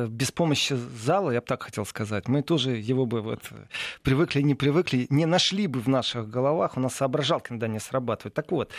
без 0.09 0.31
помощи 0.31 0.75
зала, 0.75 1.33
я 1.33 1.41
бы 1.41 1.47
так 1.47 1.65
хотел 1.65 1.85
сказать, 1.85 2.29
мы 2.29 2.43
тоже 2.43 2.77
его 2.77 3.05
бы 3.05 3.21
вот 3.21 3.41
привыкли, 4.03 4.43
не 4.43 4.55
привыкли, 4.55 5.07
не 5.11 5.27
нашли 5.27 5.67
бы 5.67 5.81
в 5.81 5.89
наших 5.89 6.29
головах, 6.29 6.77
у 6.77 6.81
нас 6.81 6.95
соображалки 6.95 7.51
иногда 7.51 7.67
не 7.67 7.81
срабатывают. 7.81 8.35
Так 8.35 8.53
вот, 8.53 8.71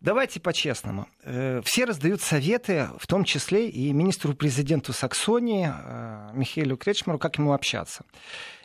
давайте 0.00 0.38
по-честному. 0.38 1.08
Э, 1.24 1.60
все 1.64 1.84
раздают 1.84 2.20
советы, 2.22 2.88
в 2.98 3.06
том 3.06 3.24
числе 3.24 3.68
и 3.68 3.92
министру-президенту 3.92 4.92
Саксонии 4.92 5.72
э, 5.72 6.30
Михаилу 6.34 6.76
Кречмару, 6.76 7.18
как 7.18 7.38
ему 7.38 7.52
общаться. 7.52 8.04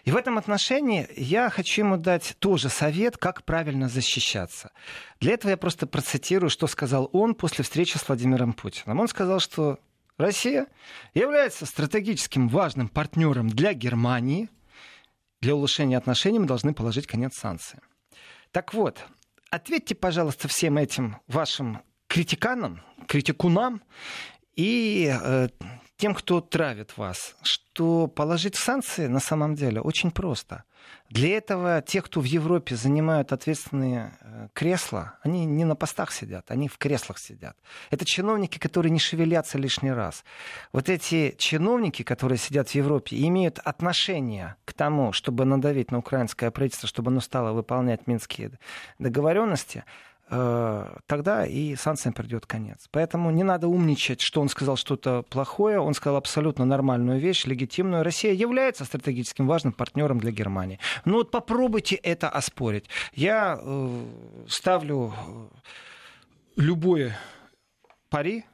И 0.08 0.12
в 0.12 0.16
этом 0.16 0.38
отношении 0.38 1.06
я 1.18 1.50
хочу 1.50 1.82
ему 1.82 1.98
дать 1.98 2.38
тоже 2.40 2.70
совет, 2.70 3.18
как 3.18 3.44
правильно 3.44 3.90
защищаться. 3.90 4.72
Для 5.20 5.34
этого 5.34 5.52
я 5.52 5.58
просто 5.58 5.86
процитирую, 5.86 6.50
что 6.50 6.68
сказал 6.68 7.10
он 7.12 7.36
после 7.36 7.64
встречи 7.66 7.98
с 7.98 8.08
Владимиром 8.08 8.54
Путиным. 8.54 9.00
Он 9.02 9.08
сказал, 9.10 9.40
что 9.42 9.80
Россия 10.18 10.68
является 11.14 11.66
стратегическим 11.66 12.48
важным 12.48 12.90
партнером 12.90 13.50
для 13.50 13.74
Германии. 13.74 14.50
Для 15.42 15.56
улучшения 15.56 15.98
отношений 15.98 16.40
мы 16.40 16.48
должны 16.48 16.74
положить 16.74 17.06
конец 17.06 17.36
санкциям. 17.36 17.84
Так 18.52 18.74
вот, 18.74 19.06
ответьте, 19.52 19.94
пожалуйста, 19.94 20.48
всем 20.48 20.78
этим 20.78 21.18
вашим 21.28 21.82
критиканам, 22.08 22.82
критикунам 23.08 23.84
и 24.56 25.14
э, 25.14 25.50
тем, 25.98 26.14
кто 26.14 26.42
травит 26.42 26.98
вас, 26.98 27.36
что 27.42 28.08
положить 28.08 28.56
санкции 28.56 29.08
на 29.08 29.20
самом 29.20 29.56
деле 29.56 29.82
очень 29.82 30.12
просто. 30.12 30.64
Для 31.10 31.38
этого 31.38 31.82
те, 31.82 32.02
кто 32.02 32.22
в 32.22 32.26
Европе 32.26 32.76
занимают 32.76 33.32
ответственные 33.32 34.18
э, 34.22 34.48
кресла, 34.54 35.18
они 35.22 35.46
не 35.46 35.66
на 35.66 35.76
постах 35.76 36.12
сидят, 36.12 36.52
они 36.52 36.68
в 36.68 36.78
креслах 36.78 37.18
сидят. 37.18 37.58
Это 37.92 38.06
чиновники, 38.06 38.60
которые 38.60 38.92
не 38.92 39.00
шевелятся 39.00 39.58
лишний 39.58 39.92
раз. 39.92 40.24
Вот 40.72 40.90
эти 40.90 41.36
чиновники, 41.38 42.04
которые 42.04 42.38
сидят 42.38 42.70
в 42.70 42.76
Европе, 42.76 43.18
имеют 43.28 43.60
отношение 43.60 44.56
к 44.66 44.74
тому, 44.74 45.14
чтобы 45.14 45.46
надавить 45.46 45.92
на 45.92 45.98
украинское 45.98 46.52
правительство, 46.52 46.88
чтобы 46.88 47.10
оно 47.10 47.22
стало 47.22 47.54
выполнять 47.54 48.06
минские 48.06 48.52
договоренности, 49.00 49.84
тогда 50.30 51.46
и 51.46 51.76
санкциям 51.76 52.14
придет 52.14 52.46
конец. 52.46 52.88
Поэтому 52.92 53.32
не 53.32 53.44
надо 53.44 53.68
умничать, 53.68 54.20
что 54.22 54.42
он 54.42 54.50
сказал 54.50 54.76
что-то 54.76 55.24
плохое. 55.30 55.80
Он 55.80 55.94
сказал 55.94 56.18
абсолютно 56.18 56.66
нормальную 56.66 57.20
вещь, 57.20 57.46
легитимную. 57.46 58.04
Россия 58.04 58.34
является 58.34 58.84
стратегическим 58.84 59.48
важным 59.48 59.74
партнером 59.74 60.20
для 60.20 60.32
Германии. 60.32 60.80
Ну 61.06 61.16
вот 61.16 61.32
попробуйте 61.32 61.96
это 61.96 62.30
оспорить. 62.30 62.90
Я 63.14 63.60
э, 63.62 64.06
ставлю 64.48 65.14
э, 65.16 65.48
любое 66.58 67.18
пари 68.10 68.46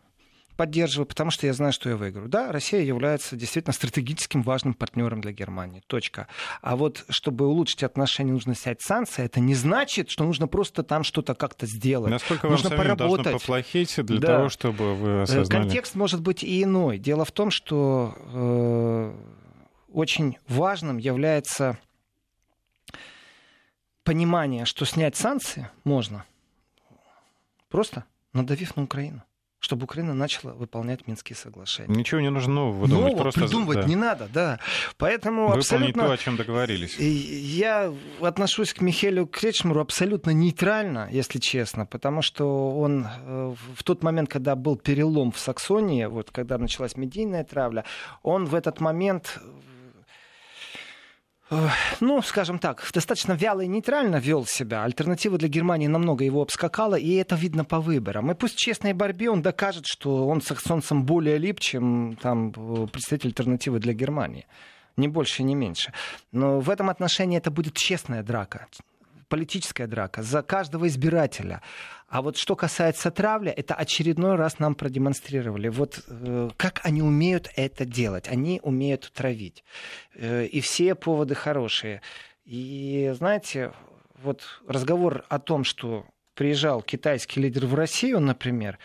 поддерживаю, 0.55 1.05
потому 1.05 1.31
что 1.31 1.47
я 1.47 1.53
знаю, 1.53 1.73
что 1.73 1.89
я 1.89 1.95
выиграю. 1.97 2.27
Да, 2.29 2.51
Россия 2.51 2.81
является 2.81 3.35
действительно 3.35 3.73
стратегическим 3.73 4.41
важным 4.43 4.73
партнером 4.73 5.21
для 5.21 5.31
Германии. 5.31 5.81
Точка. 5.87 6.27
А 6.61 6.75
вот 6.75 7.05
чтобы 7.09 7.47
улучшить 7.47 7.83
отношения, 7.83 8.31
нужно 8.31 8.55
снять 8.55 8.81
санкции. 8.81 9.23
Это 9.23 9.39
не 9.39 9.55
значит, 9.55 10.09
что 10.09 10.23
нужно 10.23 10.47
просто 10.47 10.83
там 10.83 11.03
что-то 11.03 11.33
как-то 11.35 11.65
сделать. 11.65 12.11
Насколько 12.11 12.47
нужно 12.47 12.69
вам 12.69 12.77
поработать. 12.77 13.23
должно 13.25 13.39
поплохеть 13.39 13.95
для 14.05 14.19
Да. 14.19 14.27
того, 14.37 14.49
чтобы 14.49 14.95
вы 14.95 15.09
Э, 15.09 15.21
осознали? 15.23 15.63
Контекст 15.63 15.95
может 15.95 16.21
быть 16.21 16.43
и 16.43 16.63
иной. 16.63 16.97
Дело 16.97 17.25
в 17.25 17.31
том, 17.31 17.49
что 17.51 18.15
э, 18.17 19.15
очень 19.91 20.37
важным 20.47 20.97
является 20.97 21.77
понимание, 24.03 24.65
что 24.65 24.85
снять 24.85 25.15
санкции 25.15 25.69
можно 25.83 26.25
просто 27.69 28.05
надавив 28.33 28.75
на 28.75 28.83
Украину, 28.83 29.23
чтобы 29.63 29.85
Украина 29.85 30.13
начала 30.13 30.51
выполнять 30.51 31.07
Минские 31.07 31.37
соглашения. 31.37 31.95
Ничего 31.95 32.19
не 32.19 32.29
нужно 32.29 32.53
нового 32.53 32.85
думать. 32.85 33.11
Нового 33.13 33.21
просто, 33.21 33.39
придумывать 33.39 33.77
да, 33.77 33.83
не 33.85 33.95
надо, 33.95 34.27
да. 34.33 34.59
Поэтому 34.97 35.43
Выполнить 35.43 35.63
абсолютно... 35.63 36.03
то, 36.03 36.11
о 36.11 36.17
чем 36.17 36.35
договорились. 36.35 36.99
Я 36.99 37.93
отношусь 38.19 38.73
к 38.73 38.81
Михаилу 38.81 39.25
Кречмару 39.25 39.79
абсолютно 39.79 40.31
нейтрально, 40.31 41.07
если 41.11 41.39
честно, 41.39 41.85
потому 41.85 42.21
что 42.21 42.77
он 42.77 43.07
э, 43.07 43.55
в 43.75 43.83
тот 43.83 44.03
момент, 44.03 44.29
когда 44.29 44.57
был 44.57 44.75
перелом 44.75 45.31
в 45.31 45.39
Саксонии, 45.39 46.07
вот 46.07 46.29
когда 46.29 46.57
началась 46.57 46.97
медийная 46.97 47.45
травля, 47.45 47.85
он 48.21 48.43
в 48.43 48.55
этот 48.55 48.81
момент 48.81 49.39
ну, 51.99 52.21
скажем 52.21 52.59
так, 52.59 52.87
достаточно 52.93 53.33
вяло 53.33 53.61
и 53.61 53.67
нейтрально 53.67 54.17
вел 54.17 54.45
себя. 54.45 54.83
Альтернатива 54.83 55.37
для 55.37 55.49
Германии 55.49 55.87
намного 55.87 56.23
его 56.23 56.41
обскакала, 56.41 56.95
и 56.95 57.13
это 57.15 57.35
видно 57.35 57.65
по 57.65 57.79
выборам. 57.79 58.31
И 58.31 58.35
пусть 58.35 58.55
в 58.55 58.59
честной 58.59 58.93
борьбе 58.93 59.29
он 59.29 59.41
докажет, 59.41 59.85
что 59.85 60.27
он 60.27 60.41
саксонцам 60.41 61.03
более 61.03 61.37
лип, 61.37 61.59
чем 61.59 62.17
там 62.21 62.53
э, 62.55 62.87
представитель 62.87 63.29
альтернативы 63.29 63.79
для 63.79 63.93
Германии. 63.93 64.45
Ни 64.95 65.07
больше, 65.07 65.43
ни 65.43 65.55
меньше. 65.55 65.91
Но 66.31 66.59
в 66.59 66.69
этом 66.69 66.89
отношении 66.89 67.37
это 67.37 67.51
будет 67.51 67.75
честная 67.75 68.23
драка 68.23 68.67
политическая 69.33 69.87
драка 69.87 70.21
за 70.21 70.43
каждого 70.43 70.87
избирателя. 70.87 71.63
А 72.07 72.21
вот 72.21 72.37
что 72.37 72.55
касается 72.55 73.09
травли, 73.09 73.49
это 73.49 73.73
очередной 73.73 74.35
раз 74.35 74.59
нам 74.59 74.75
продемонстрировали. 74.75 75.69
Вот 75.69 76.03
э, 76.07 76.51
как 76.55 76.81
они 76.83 77.01
умеют 77.01 77.49
это 77.55 77.83
делать. 77.83 78.27
Они 78.27 78.59
умеют 78.61 79.11
травить. 79.11 79.63
Э, 80.13 80.45
и 80.45 80.61
все 80.61 80.93
поводы 80.93 81.33
хорошие. 81.33 82.03
И 82.45 83.11
знаете, 83.17 83.71
вот 84.21 84.43
разговор 84.67 85.25
о 85.29 85.39
том, 85.39 85.63
что 85.63 86.05
приезжал 86.35 86.83
китайский 86.83 87.41
лидер 87.41 87.65
в 87.65 87.73
Россию, 87.73 88.19
например, 88.19 88.77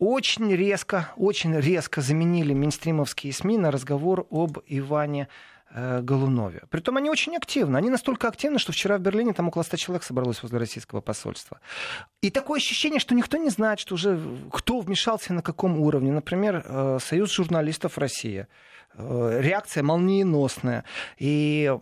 очень 0.00 0.52
резко, 0.52 1.12
очень 1.16 1.56
резко 1.60 2.00
заменили 2.00 2.52
мейнстримовские 2.54 3.32
СМИ 3.32 3.56
на 3.56 3.70
разговор 3.70 4.26
об 4.32 4.58
Иване 4.66 5.28
Голунове. 5.74 6.62
Притом 6.70 6.96
они 6.96 7.10
очень 7.10 7.36
активны. 7.36 7.76
Они 7.76 7.90
настолько 7.90 8.28
активны, 8.28 8.58
что 8.58 8.72
вчера 8.72 8.98
в 8.98 9.00
Берлине 9.00 9.32
там 9.32 9.48
около 9.48 9.62
100 9.62 9.76
человек 9.76 10.02
собралось 10.02 10.42
возле 10.42 10.58
российского 10.58 11.00
посольства. 11.00 11.60
И 12.20 12.30
такое 12.30 12.58
ощущение, 12.58 13.00
что 13.00 13.14
никто 13.14 13.38
не 13.38 13.50
знает, 13.50 13.78
что 13.78 13.94
уже 13.94 14.20
кто 14.50 14.80
вмешался 14.80 15.32
на 15.32 15.42
каком 15.42 15.80
уровне. 15.80 16.12
Например, 16.12 16.62
э, 16.64 16.98
Союз 17.00 17.32
журналистов 17.32 17.98
России. 17.98 18.46
Э, 18.94 19.38
Реакция 19.40 19.82
молниеносная. 19.82 20.84
И 21.18 21.72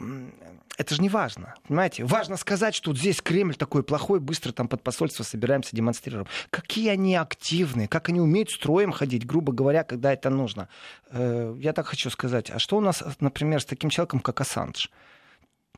это 0.76 0.94
же 0.94 1.02
не 1.02 1.08
важно. 1.08 1.54
Понимаете? 1.68 2.04
Важно 2.04 2.36
сказать, 2.36 2.74
что 2.74 2.90
вот 2.90 2.98
здесь 2.98 3.20
Кремль 3.20 3.54
такой 3.54 3.82
плохой, 3.82 4.18
быстро 4.18 4.52
там 4.52 4.66
под 4.66 4.82
посольство 4.82 5.22
собираемся, 5.24 5.76
демонстрируем. 5.76 6.26
Какие 6.48 6.88
они 6.88 7.16
активные, 7.16 7.86
как 7.86 8.08
они 8.08 8.20
умеют 8.20 8.50
строем 8.50 8.90
ходить, 8.92 9.26
грубо 9.26 9.52
говоря, 9.52 9.84
когда 9.84 10.12
это 10.12 10.30
нужно. 10.30 10.68
Э, 11.10 11.54
Я 11.58 11.72
так 11.72 11.86
хочу 11.86 12.08
сказать. 12.10 12.50
А 12.50 12.58
что 12.58 12.78
у 12.78 12.80
нас, 12.80 13.02
например, 13.20 13.60
с 13.60 13.66
таким 13.66 13.90
человеком, 13.90 14.20
как 14.20 14.40
Ассанж? 14.40 14.90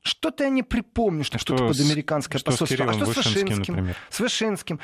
Что-то 0.04 0.44
я 0.44 0.50
не 0.50 0.62
припомню, 0.64 1.22
что, 1.22 1.38
что 1.38 1.54
Что 1.56 1.68
такое 1.68 1.74
с- 1.74 1.80
американское 1.90 2.38
что 2.38 2.50
с 2.50 2.54
посольство. 2.58 2.84
А 2.84 2.88
Кириллом 2.92 3.12
что 3.12 3.22
с 3.22 3.24
Вышинским, 3.24 3.58
например? 3.58 3.96
С 4.10 4.20
Вышинским. 4.20 4.80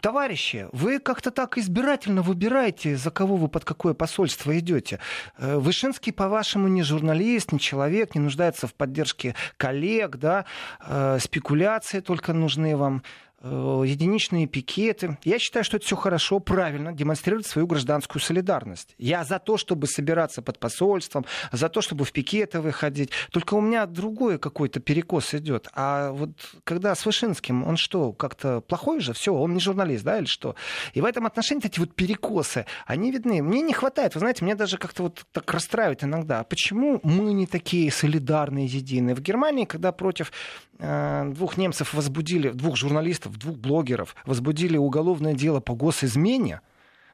Товарищи, 0.00 0.68
вы 0.72 0.98
как-то 1.00 1.30
так 1.30 1.58
избирательно 1.58 2.22
выбираете, 2.22 2.96
за 2.96 3.10
кого 3.10 3.36
вы 3.36 3.48
под 3.48 3.64
какое 3.64 3.94
посольство 3.94 4.56
идете. 4.58 5.00
Э, 5.38 5.56
Вышинский, 5.56 6.12
по-вашему, 6.12 6.68
не 6.68 6.82
журналист, 6.84 7.50
не 7.52 7.58
человек, 7.58 8.14
не 8.14 8.20
нуждается 8.20 8.66
в 8.68 8.74
поддержке 8.74 9.34
коллег, 9.56 10.16
да, 10.16 10.44
Э, 10.80 11.18
спекуляции 11.20 12.00
только 12.00 12.32
нужны 12.32 12.76
вам 12.76 13.02
единичные 13.42 14.46
пикеты. 14.46 15.18
Я 15.22 15.38
считаю, 15.38 15.64
что 15.64 15.76
это 15.76 15.86
все 15.86 15.96
хорошо, 15.96 16.40
правильно, 16.40 16.92
демонстрировать 16.92 17.46
свою 17.46 17.66
гражданскую 17.66 18.20
солидарность. 18.22 18.94
Я 18.98 19.24
за 19.24 19.38
то, 19.38 19.56
чтобы 19.56 19.86
собираться 19.86 20.42
под 20.42 20.58
посольством, 20.58 21.26
за 21.52 21.68
то, 21.68 21.80
чтобы 21.80 22.04
в 22.04 22.12
пикеты 22.12 22.60
выходить. 22.60 23.10
Только 23.30 23.54
у 23.54 23.60
меня 23.60 23.86
другой 23.86 24.38
какой-то 24.38 24.80
перекос 24.80 25.34
идет. 25.34 25.68
А 25.74 26.12
вот 26.12 26.30
когда 26.64 26.94
с 26.94 27.04
Вышинским, 27.04 27.64
он 27.64 27.76
что, 27.76 28.12
как-то 28.12 28.60
плохой 28.62 29.00
же? 29.00 29.12
Все, 29.12 29.34
он 29.34 29.54
не 29.54 29.60
журналист, 29.60 30.04
да, 30.04 30.18
или 30.18 30.26
что? 30.26 30.56
И 30.94 31.00
в 31.00 31.04
этом 31.04 31.26
отношении 31.26 31.66
эти 31.66 31.78
вот 31.78 31.94
перекосы, 31.94 32.66
они 32.86 33.10
видны. 33.12 33.42
Мне 33.42 33.60
не 33.60 33.72
хватает, 33.72 34.14
вы 34.14 34.20
знаете, 34.20 34.44
мне 34.44 34.54
даже 34.54 34.78
как-то 34.78 35.04
вот 35.04 35.24
так 35.32 35.52
расстраивает 35.52 36.04
иногда. 36.04 36.40
А 36.40 36.44
почему 36.44 37.00
мы 37.02 37.32
не 37.32 37.46
такие 37.46 37.90
солидарные, 37.90 38.66
единые? 38.66 39.14
В 39.14 39.20
Германии, 39.20 39.64
когда 39.64 39.92
против 39.92 40.32
э, 40.78 41.30
двух 41.32 41.56
немцев 41.56 41.94
возбудили, 41.94 42.50
двух 42.50 42.76
журналистов, 42.76 43.25
двух 43.30 43.56
блогеров 43.56 44.14
возбудили 44.24 44.76
уголовное 44.76 45.34
дело 45.34 45.60
по 45.60 45.74
госизмене, 45.74 46.60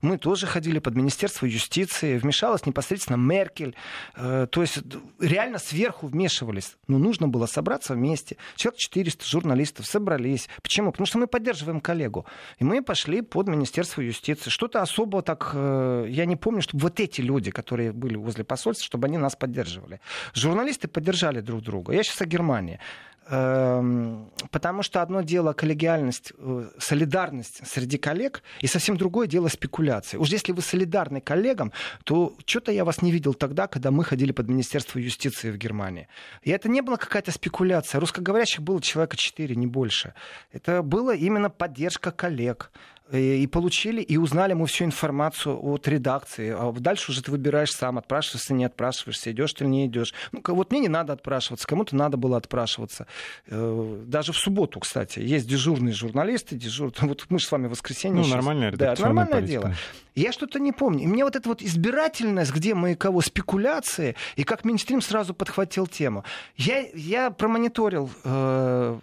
мы 0.03 0.19
тоже 0.19 0.47
ходили 0.49 0.81
под 0.81 0.97
Министерство 0.97 1.47
юстиции, 1.47 2.19
вмешалась 2.19 2.67
непосредственно 2.67 3.17
Меркель. 3.17 3.77
Э, 4.17 4.49
то 4.51 4.61
есть 4.61 4.81
реально 5.21 5.59
сверху 5.59 6.09
вмешивались. 6.09 6.77
Но 6.89 6.99
нужно 6.99 7.29
было 7.29 7.47
собраться 7.47 7.95
вместе. 7.95 8.37
Человек 8.57 8.81
400 8.81 9.25
журналистов 9.25 9.87
собрались. 9.87 10.49
Почему? 10.61 10.91
Потому 10.91 11.07
что 11.07 11.19
мы 11.19 11.29
поддерживаем 11.29 11.81
коллегу. 11.81 12.27
И 12.59 12.65
мы 12.65 12.83
пошли 12.83 13.23
под 13.23 13.47
Министерство 13.47 14.01
юстиции. 14.01 14.51
Что-то 14.51 14.83
особо 14.83 15.23
так... 15.23 15.53
э, 15.55 16.07
я 16.09 16.27
не 16.27 16.35
помню, 16.35 16.63
чтобы 16.63 16.83
вот 16.83 16.99
эти 16.99 17.21
люди, 17.21 17.53
которые 17.53 17.93
были 17.93 18.17
возле 18.17 18.43
посольства, 18.43 18.85
чтобы 18.85 19.07
они 19.07 19.19
нас 19.19 19.37
поддерживали. 19.37 20.01
Журналисты 20.35 20.89
поддержали 20.89 21.41
друг 21.41 21.63
друга. 21.63 21.93
Я 21.93 22.03
сейчас 22.03 22.21
о 22.21 22.27
Германии. 22.27 22.81
Эм, 23.29 24.33
Потому 24.51 24.83
что 24.83 25.01
одно 25.01 25.23
дело 25.23 25.55
коллегиальность, 25.55 26.33
э, 26.37 26.69
солидарность 26.79 27.67
среди 27.67 27.97
коллег, 27.97 28.43
и 28.61 28.67
совсем 28.67 28.99
другое 28.99 29.27
дело 29.27 29.49
спекуляции. 29.49 30.19
Уж 30.19 30.29
если 30.29 30.53
вы 30.53 30.61
солидарны 30.61 31.23
коллегам, 31.23 31.73
то 32.05 32.35
что-то 32.45 32.71
я 32.71 32.85
вас 32.85 33.01
не 33.01 33.13
видел 33.13 33.33
тогда, 33.33 33.67
когда 33.67 33.91
мы 33.91 34.05
ходили 34.05 34.33
под 34.33 34.49
Министерство 34.49 34.99
юстиции 34.99 35.51
в 35.51 35.57
Германии. 35.57 36.07
И 36.43 36.51
это 36.51 36.69
не 36.69 36.83
была 36.83 36.99
какая-то 36.99 37.33
спекуляция. 37.33 37.99
Русскоговорящих 37.99 38.61
было 38.61 38.83
человека 38.83 39.17
четыре, 39.17 39.57
не 39.57 39.67
больше. 39.67 40.13
Это 40.53 40.83
была 40.83 41.15
именно 41.15 41.49
поддержка 41.49 42.11
коллег. 42.11 42.71
И 43.11 43.47
получили, 43.47 44.01
и 44.01 44.17
узнали 44.17 44.55
мы 44.55 44.67
всю 44.67 44.85
информацию 44.85 45.59
от 45.63 45.87
редакции. 45.89 46.55
А 46.57 46.73
дальше 46.73 47.11
уже 47.11 47.23
ты 47.23 47.31
выбираешь 47.31 47.71
сам, 47.71 47.99
отпрашиваешься, 47.99 48.55
не 48.55 48.65
отпрашиваешься, 48.65 49.33
идешь 49.33 49.53
ты 49.53 49.65
или 49.65 49.71
не 49.71 49.87
идешь. 49.87 50.15
Ну, 50.33 50.43
вот 50.47 50.71
мне 50.71 50.81
не 50.81 50.89
надо 50.89 51.13
отпрашиваться, 51.13 51.67
кому-то 51.67 51.95
надо 51.95 52.17
было 52.17 52.37
отпрашиваться. 52.37 53.07
Э, 53.49 54.03
даже 54.07 54.33
в 54.33 54.39
субботу, 54.39 54.81
кстати, 54.81 55.19
есть 55.19 55.47
дежурные 55.47 55.93
журналисты, 55.93 56.57
дежур... 56.57 56.93
вот 57.01 57.27
мы 57.29 57.39
же 57.39 57.47
с 57.47 57.53
вами 57.53 57.67
в 57.67 57.71
воскресенье. 57.71 58.17
Ну, 58.17 58.25
сейчас... 58.25 58.37
нормальное 58.37 58.73
Да, 58.73 58.95
нормальное 58.99 59.33
политика. 59.33 59.61
дело. 59.61 59.75
Я 60.15 60.33
что-то 60.33 60.59
не 60.59 60.73
помню. 60.73 61.05
И 61.05 61.07
мне 61.07 61.25
вот 61.25 61.37
эта 61.37 61.49
вот 61.49 61.63
избирательность, 61.63 62.53
где 62.53 62.75
мы 62.75 62.95
кого 62.95 63.21
спекуляции, 63.21 64.15
и 64.37 64.45
как 64.45 64.65
Минстрим 64.65 65.01
сразу 65.01 65.35
подхватил 65.35 65.87
тему. 65.87 66.25
Я, 66.57 66.87
я 66.95 67.31
промониторил 67.31 68.11
э, 68.25 68.99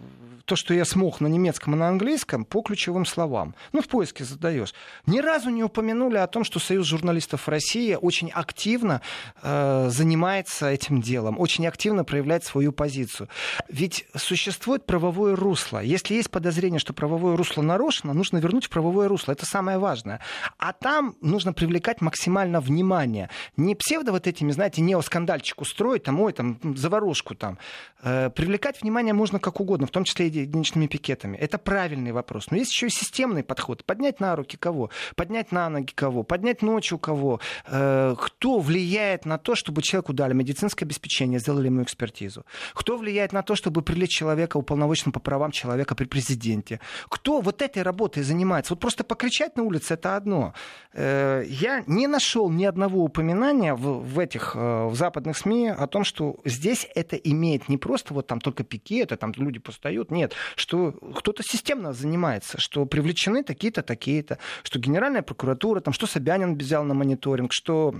то, 0.50 0.56
что 0.56 0.74
я 0.74 0.84
смог 0.84 1.20
на 1.20 1.28
немецком 1.28 1.74
и 1.74 1.78
на 1.78 1.86
английском 1.86 2.44
по 2.44 2.60
ключевым 2.60 3.06
словам. 3.06 3.54
Ну, 3.72 3.82
в 3.82 3.86
поиске 3.86 4.24
задаешь. 4.24 4.74
Ни 5.06 5.20
разу 5.20 5.48
не 5.48 5.62
упомянули 5.62 6.16
о 6.16 6.26
том, 6.26 6.42
что 6.42 6.58
Союз 6.58 6.88
журналистов 6.88 7.48
России 7.48 7.94
очень 7.94 8.32
активно 8.32 9.00
э, 9.44 9.86
занимается 9.90 10.68
этим 10.68 11.02
делом, 11.02 11.38
очень 11.38 11.68
активно 11.68 12.02
проявляет 12.04 12.42
свою 12.42 12.72
позицию. 12.72 13.28
Ведь 13.68 14.06
существует 14.16 14.86
правовое 14.86 15.36
русло. 15.36 15.78
Если 15.78 16.14
есть 16.14 16.32
подозрение, 16.32 16.80
что 16.80 16.94
правовое 16.94 17.36
русло 17.36 17.62
нарушено, 17.62 18.12
нужно 18.12 18.38
вернуть 18.38 18.64
в 18.64 18.70
правовое 18.70 19.06
русло. 19.06 19.30
Это 19.30 19.46
самое 19.46 19.78
важное. 19.78 20.18
А 20.58 20.72
там 20.72 21.14
нужно 21.20 21.52
привлекать 21.52 22.00
максимально 22.00 22.60
внимание. 22.60 23.30
Не 23.56 23.76
псевдо 23.76 24.10
вот 24.10 24.26
этими, 24.26 24.50
знаете, 24.50 24.82
неоскандальчик 24.82 25.60
устроить, 25.60 26.02
там, 26.02 26.20
ой, 26.20 26.32
там, 26.32 26.58
заварушку 26.76 27.36
там. 27.36 27.56
Э, 28.02 28.30
привлекать 28.30 28.82
внимание 28.82 29.14
можно 29.14 29.38
как 29.38 29.60
угодно, 29.60 29.86
в 29.86 29.92
том 29.92 30.02
числе 30.02 30.26
и 30.26 30.39
единичными 30.42 30.86
пикетами. 30.86 31.36
Это 31.36 31.58
правильный 31.58 32.12
вопрос. 32.12 32.50
Но 32.50 32.56
есть 32.56 32.72
еще 32.72 32.86
и 32.86 32.90
системный 32.90 33.42
подход. 33.42 33.84
Поднять 33.84 34.20
на 34.20 34.36
руки 34.36 34.56
кого? 34.56 34.90
Поднять 35.16 35.52
на 35.52 35.68
ноги 35.68 35.92
кого? 35.94 36.22
Поднять 36.22 36.62
ночью 36.62 36.98
кого? 36.98 37.40
Э, 37.66 38.14
кто 38.18 38.58
влияет 38.58 39.26
на 39.26 39.38
то, 39.38 39.54
чтобы 39.54 39.82
человеку 39.82 40.12
дали 40.12 40.34
медицинское 40.34 40.84
обеспечение, 40.84 41.38
сделали 41.40 41.66
ему 41.66 41.82
экспертизу? 41.82 42.44
Кто 42.74 42.96
влияет 42.96 43.32
на 43.32 43.42
то, 43.42 43.54
чтобы 43.54 43.82
привлечь 43.82 44.10
человека 44.10 44.56
уполномоченным 44.56 45.12
по 45.12 45.20
правам 45.20 45.50
человека 45.50 45.94
при 45.94 46.04
президенте? 46.04 46.80
Кто 47.08 47.40
вот 47.40 47.62
этой 47.62 47.82
работой 47.82 48.22
занимается? 48.22 48.74
Вот 48.74 48.80
просто 48.80 49.04
покричать 49.04 49.56
на 49.56 49.62
улице 49.62 49.94
это 49.94 50.16
одно. 50.16 50.54
Э, 50.92 51.44
я 51.46 51.82
не 51.86 52.06
нашел 52.06 52.50
ни 52.50 52.64
одного 52.64 53.04
упоминания 53.04 53.74
в, 53.74 54.00
в 54.00 54.18
этих 54.18 54.52
э, 54.54 54.86
в 54.86 54.94
западных 54.94 55.36
СМИ 55.36 55.68
о 55.68 55.86
том, 55.86 56.04
что 56.04 56.36
здесь 56.44 56.88
это 56.94 57.16
имеет 57.16 57.68
не 57.68 57.76
просто 57.76 58.14
вот 58.14 58.26
там 58.26 58.40
только 58.40 58.64
пикеты, 58.64 59.16
там 59.16 59.32
люди 59.36 59.58
постают. 59.58 60.10
Нет, 60.10 60.29
что 60.56 60.92
кто-то 61.14 61.42
системно 61.42 61.92
занимается, 61.92 62.60
что 62.60 62.86
привлечены 62.86 63.42
такие-то, 63.42 63.82
такие-то, 63.82 64.38
что 64.62 64.78
Генеральная 64.78 65.22
прокуратура, 65.22 65.80
там, 65.80 65.92
что 65.92 66.06
Собянин 66.06 66.56
взял 66.56 66.84
на 66.84 66.94
мониторинг, 66.94 67.52
что 67.52 67.94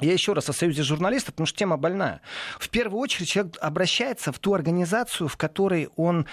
я 0.00 0.12
еще 0.12 0.32
раз 0.32 0.48
о 0.48 0.52
союзе 0.52 0.82
журналистов, 0.82 1.34
потому 1.34 1.46
что 1.46 1.58
тема 1.58 1.76
больная. 1.76 2.20
В 2.58 2.68
первую 2.68 3.00
очередь 3.00 3.28
человек 3.28 3.56
обращается 3.60 4.32
в 4.32 4.38
ту 4.40 4.54
организацию, 4.54 5.28
в 5.28 5.36
которой 5.36 5.88
он 5.94 6.26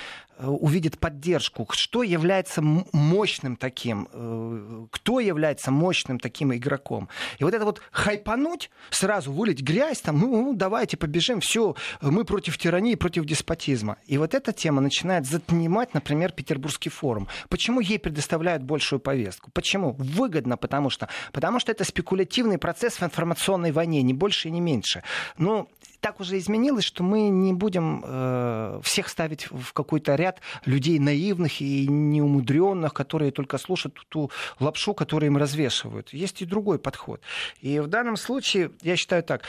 увидит 0.47 0.99
поддержку, 0.99 1.67
что 1.71 2.03
является 2.03 2.61
мощным 2.61 3.55
таким, 3.55 4.07
э, 4.11 4.85
кто 4.91 5.19
является 5.19 5.71
мощным 5.71 6.19
таким 6.19 6.53
игроком. 6.53 7.09
И 7.39 7.43
вот 7.43 7.53
это 7.53 7.65
вот 7.65 7.81
хайпануть, 7.91 8.69
сразу 8.89 9.31
вылить 9.31 9.61
грязь, 9.61 10.01
там, 10.01 10.19
ну, 10.19 10.27
ну 10.43 10.53
давайте 10.53 10.97
побежим, 10.97 11.41
все, 11.41 11.75
мы 12.01 12.25
против 12.25 12.57
тирании, 12.57 12.95
против 12.95 13.25
деспотизма. 13.25 13.97
И 14.07 14.17
вот 14.17 14.33
эта 14.33 14.53
тема 14.53 14.81
начинает 14.81 15.25
занимать, 15.25 15.93
например, 15.93 16.31
Петербургский 16.31 16.89
форум. 16.89 17.27
Почему 17.49 17.79
ей 17.79 17.99
предоставляют 17.99 18.63
большую 18.63 18.99
повестку? 18.99 19.51
Почему? 19.51 19.93
Выгодно, 19.93 20.57
потому 20.57 20.89
что, 20.89 21.07
потому 21.31 21.59
что 21.59 21.71
это 21.71 21.83
спекулятивный 21.83 22.57
процесс 22.57 22.95
в 22.95 23.03
информационной 23.03 23.71
войне, 23.71 24.01
не 24.01 24.13
больше 24.13 24.47
и 24.47 24.51
не 24.51 24.61
меньше. 24.61 25.03
Но 25.37 25.67
так 26.01 26.19
уже 26.19 26.37
изменилось, 26.37 26.83
что 26.83 27.03
мы 27.03 27.29
не 27.29 27.53
будем 27.53 28.03
э, 28.03 28.81
всех 28.83 29.07
ставить 29.07 29.47
в 29.51 29.71
какой-то 29.71 30.15
ряд 30.15 30.41
людей 30.65 30.99
наивных 30.99 31.61
и 31.61 31.87
неумудренных, 31.87 32.93
которые 32.93 33.31
только 33.31 33.57
слушают 33.57 33.95
ту 34.09 34.31
лапшу, 34.59 34.93
которую 34.93 35.27
им 35.27 35.37
развешивают. 35.37 36.11
Есть 36.11 36.41
и 36.41 36.45
другой 36.45 36.79
подход. 36.79 37.21
И 37.61 37.79
в 37.79 37.87
данном 37.87 38.17
случае, 38.17 38.71
я 38.81 38.97
считаю 38.97 39.23
так, 39.23 39.43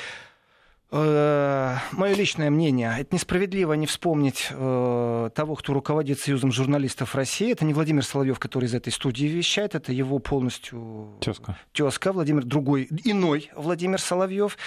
мое 0.93 2.15
личное 2.15 2.51
мнение, 2.51 2.95
это 2.99 3.15
несправедливо 3.15 3.73
не 3.73 3.87
вспомнить 3.87 4.49
э, 4.51 5.31
того, 5.35 5.55
кто 5.55 5.73
руководит 5.73 6.21
Союзом 6.21 6.53
журналистов 6.53 7.15
России. 7.15 7.51
Это 7.51 7.65
не 7.65 7.73
Владимир 7.73 8.05
Соловьев, 8.05 8.39
который 8.39 8.67
из 8.67 8.75
этой 8.75 8.93
студии 8.93 9.25
вещает, 9.25 9.75
это 9.75 9.91
его 9.91 10.19
полностью 10.19 11.17
тезка. 11.21 11.59
Тезка, 11.73 12.13
Владимир 12.13 12.45
другой, 12.45 12.89
иной 13.05 13.51
Владимир 13.57 14.03
Соловьев. 14.03 14.59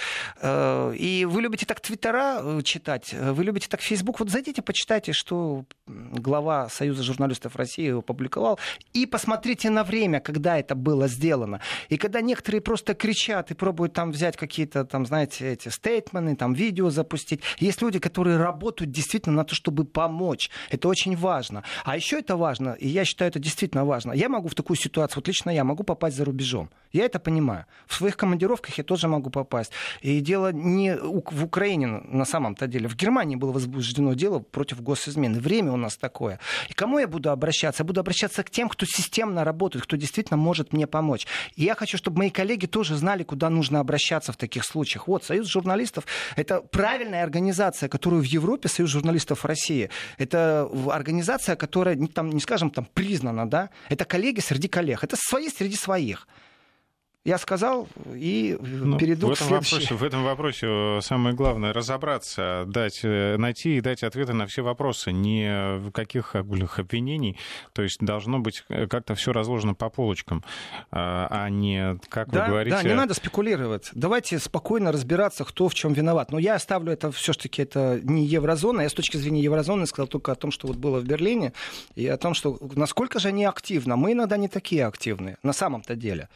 Э, 0.41 0.95
и 0.97 1.25
вы 1.25 1.43
любите 1.43 1.67
так 1.67 1.79
Твиттера 1.79 2.39
э, 2.41 2.61
читать, 2.63 3.13
вы 3.13 3.43
любите 3.43 3.67
так 3.69 3.81
Фейсбук. 3.81 4.19
Вот 4.19 4.31
зайдите, 4.31 4.63
почитайте, 4.63 5.13
что 5.13 5.65
глава 5.85 6.69
Союза 6.69 7.03
журналистов 7.03 7.55
России 7.55 7.95
опубликовал, 7.95 8.57
и 8.93 9.05
посмотрите 9.05 9.69
на 9.69 9.83
время, 9.83 10.21
когда 10.21 10.57
это 10.57 10.73
было 10.73 11.07
сделано. 11.07 11.61
И 11.89 11.97
когда 11.97 12.21
некоторые 12.21 12.61
просто 12.61 12.95
кричат 12.95 13.51
и 13.51 13.53
пробуют 13.53 13.93
там 13.93 14.11
взять 14.11 14.37
какие-то, 14.37 14.85
там, 14.85 15.05
знаете, 15.05 15.51
эти 15.51 15.69
стейтменты, 15.69 16.14
Бэтмены, 16.15 16.35
там 16.35 16.53
видео 16.53 16.89
запустить. 16.89 17.41
Есть 17.59 17.81
люди, 17.81 17.99
которые 17.99 18.37
работают 18.37 18.91
действительно 18.91 19.35
на 19.35 19.43
то, 19.43 19.55
чтобы 19.55 19.85
помочь. 19.85 20.49
Это 20.71 20.87
очень 20.87 21.15
важно. 21.15 21.63
А 21.83 21.95
еще 21.95 22.19
это 22.19 22.37
важно, 22.37 22.75
и 22.79 22.87
я 22.87 23.05
считаю, 23.05 23.29
это 23.29 23.39
действительно 23.39 23.85
важно. 23.85 24.13
Я 24.13 24.29
могу 24.29 24.47
в 24.47 24.55
такую 24.55 24.77
ситуацию, 24.77 25.17
вот 25.17 25.27
лично 25.27 25.49
я 25.49 25.63
могу 25.63 25.83
попасть 25.83 26.17
за 26.17 26.25
рубежом. 26.25 26.69
Я 26.91 27.05
это 27.05 27.19
понимаю. 27.19 27.65
В 27.87 27.95
своих 27.95 28.15
командировках 28.15 28.77
я 28.77 28.83
тоже 28.83 29.07
могу 29.07 29.29
попасть. 29.29 29.71
И 30.01 30.21
дело 30.21 30.51
не 30.53 30.95
в 30.95 31.43
Украине 31.43 31.87
на 31.87 32.25
самом-то 32.25 32.67
деле. 32.67 32.87
В 32.87 32.95
Германии 32.95 33.35
было 33.35 33.51
возбуждено 33.51 34.13
дело 34.13 34.39
против 34.39 34.81
госизмены. 34.81 35.39
Время 35.39 35.71
у 35.71 35.77
нас 35.77 35.97
такое. 35.97 36.39
И 36.69 36.73
кому 36.73 36.99
я 36.99 37.07
буду 37.07 37.29
обращаться? 37.31 37.83
Я 37.83 37.87
буду 37.87 37.99
обращаться 37.99 38.43
к 38.43 38.49
тем, 38.49 38.69
кто 38.69 38.85
системно 38.85 39.43
работает, 39.43 39.83
кто 39.83 39.97
действительно 39.97 40.37
может 40.37 40.73
мне 40.73 40.87
помочь. 40.87 41.27
И 41.55 41.63
я 41.63 41.75
хочу, 41.75 41.97
чтобы 41.97 42.19
мои 42.19 42.29
коллеги 42.29 42.65
тоже 42.65 42.95
знали, 42.95 43.23
куда 43.23 43.49
нужно 43.49 43.79
обращаться 43.79 44.31
в 44.31 44.37
таких 44.37 44.63
случаях. 44.63 45.07
Вот, 45.07 45.23
Союз 45.23 45.47
журналистов 45.47 46.04
это 46.35 46.61
правильная 46.61 47.23
организация, 47.23 47.89
которую 47.89 48.21
в 48.21 48.25
Европе 48.25 48.69
Союз 48.69 48.89
журналистов 48.91 49.45
России. 49.45 49.89
Это 50.17 50.69
организация, 50.91 51.55
которая, 51.55 51.97
там, 52.07 52.29
не 52.29 52.39
скажем, 52.39 52.69
там, 52.69 52.85
признана, 52.93 53.49
да? 53.49 53.69
Это 53.89 54.05
коллеги 54.05 54.39
среди 54.39 54.67
коллег. 54.67 55.03
Это 55.03 55.15
свои 55.17 55.49
среди 55.49 55.75
своих. 55.75 56.27
Я 57.25 57.39
сказал 57.39 57.87
и 58.13 58.55
ну, 58.61 58.99
перейду 58.99 59.29
в 59.29 59.31
этом 59.31 59.47
к 59.47 59.49
следующей. 59.49 59.75
Вопросе, 59.75 59.95
в 59.95 60.03
этом 60.03 60.23
вопросе 60.23 60.67
э, 60.69 61.01
самое 61.01 61.35
главное 61.35 61.73
разобраться, 61.73 62.65
дать, 62.67 62.99
э, 63.01 63.37
найти 63.37 63.77
и 63.77 63.81
дать 63.81 64.03
ответы 64.03 64.33
на 64.33 64.45
все 64.45 64.61
вопросы, 64.61 65.11
не 65.11 65.79
в 65.79 65.89
каких 65.89 66.35
обвинений. 66.35 67.35
То 67.73 67.81
есть 67.81 67.99
должно 67.99 68.37
быть 68.37 68.63
э, 68.69 68.85
как-то 68.85 69.15
все 69.15 69.33
разложено 69.33 69.73
по 69.73 69.89
полочкам, 69.89 70.43
а 70.91 71.49
не, 71.49 71.97
как 72.09 72.29
да, 72.29 72.43
вы 72.43 72.49
говорите... 72.49 72.77
Да, 72.77 72.83
не 72.83 72.93
надо 72.93 73.15
спекулировать. 73.15 73.89
Давайте 73.95 74.37
спокойно 74.37 74.91
разбираться, 74.91 75.45
кто 75.45 75.67
в 75.67 75.73
чем 75.73 75.93
виноват. 75.93 76.31
Но 76.31 76.37
я 76.37 76.53
оставлю 76.53 76.93
это 76.93 77.11
все-таки 77.11 77.63
это 77.63 77.99
не 78.03 78.23
еврозона. 78.27 78.81
Я 78.81 78.89
с 78.89 78.93
точки 78.93 79.17
зрения 79.17 79.41
еврозоны 79.41 79.87
сказал 79.87 80.07
только 80.07 80.31
о 80.31 80.35
том, 80.35 80.51
что 80.51 80.67
вот 80.67 80.77
было 80.77 80.99
в 80.99 81.05
Берлине, 81.05 81.53
и 81.95 82.05
о 82.05 82.17
том, 82.17 82.35
что 82.35 82.59
насколько 82.75 83.17
же 83.17 83.29
они 83.29 83.45
активны. 83.45 83.95
Мы 83.95 84.11
иногда 84.11 84.37
не 84.37 84.47
такие 84.47 84.85
активные, 84.85 85.37
на 85.41 85.53
самом-то 85.53 85.95
деле. 85.95 86.29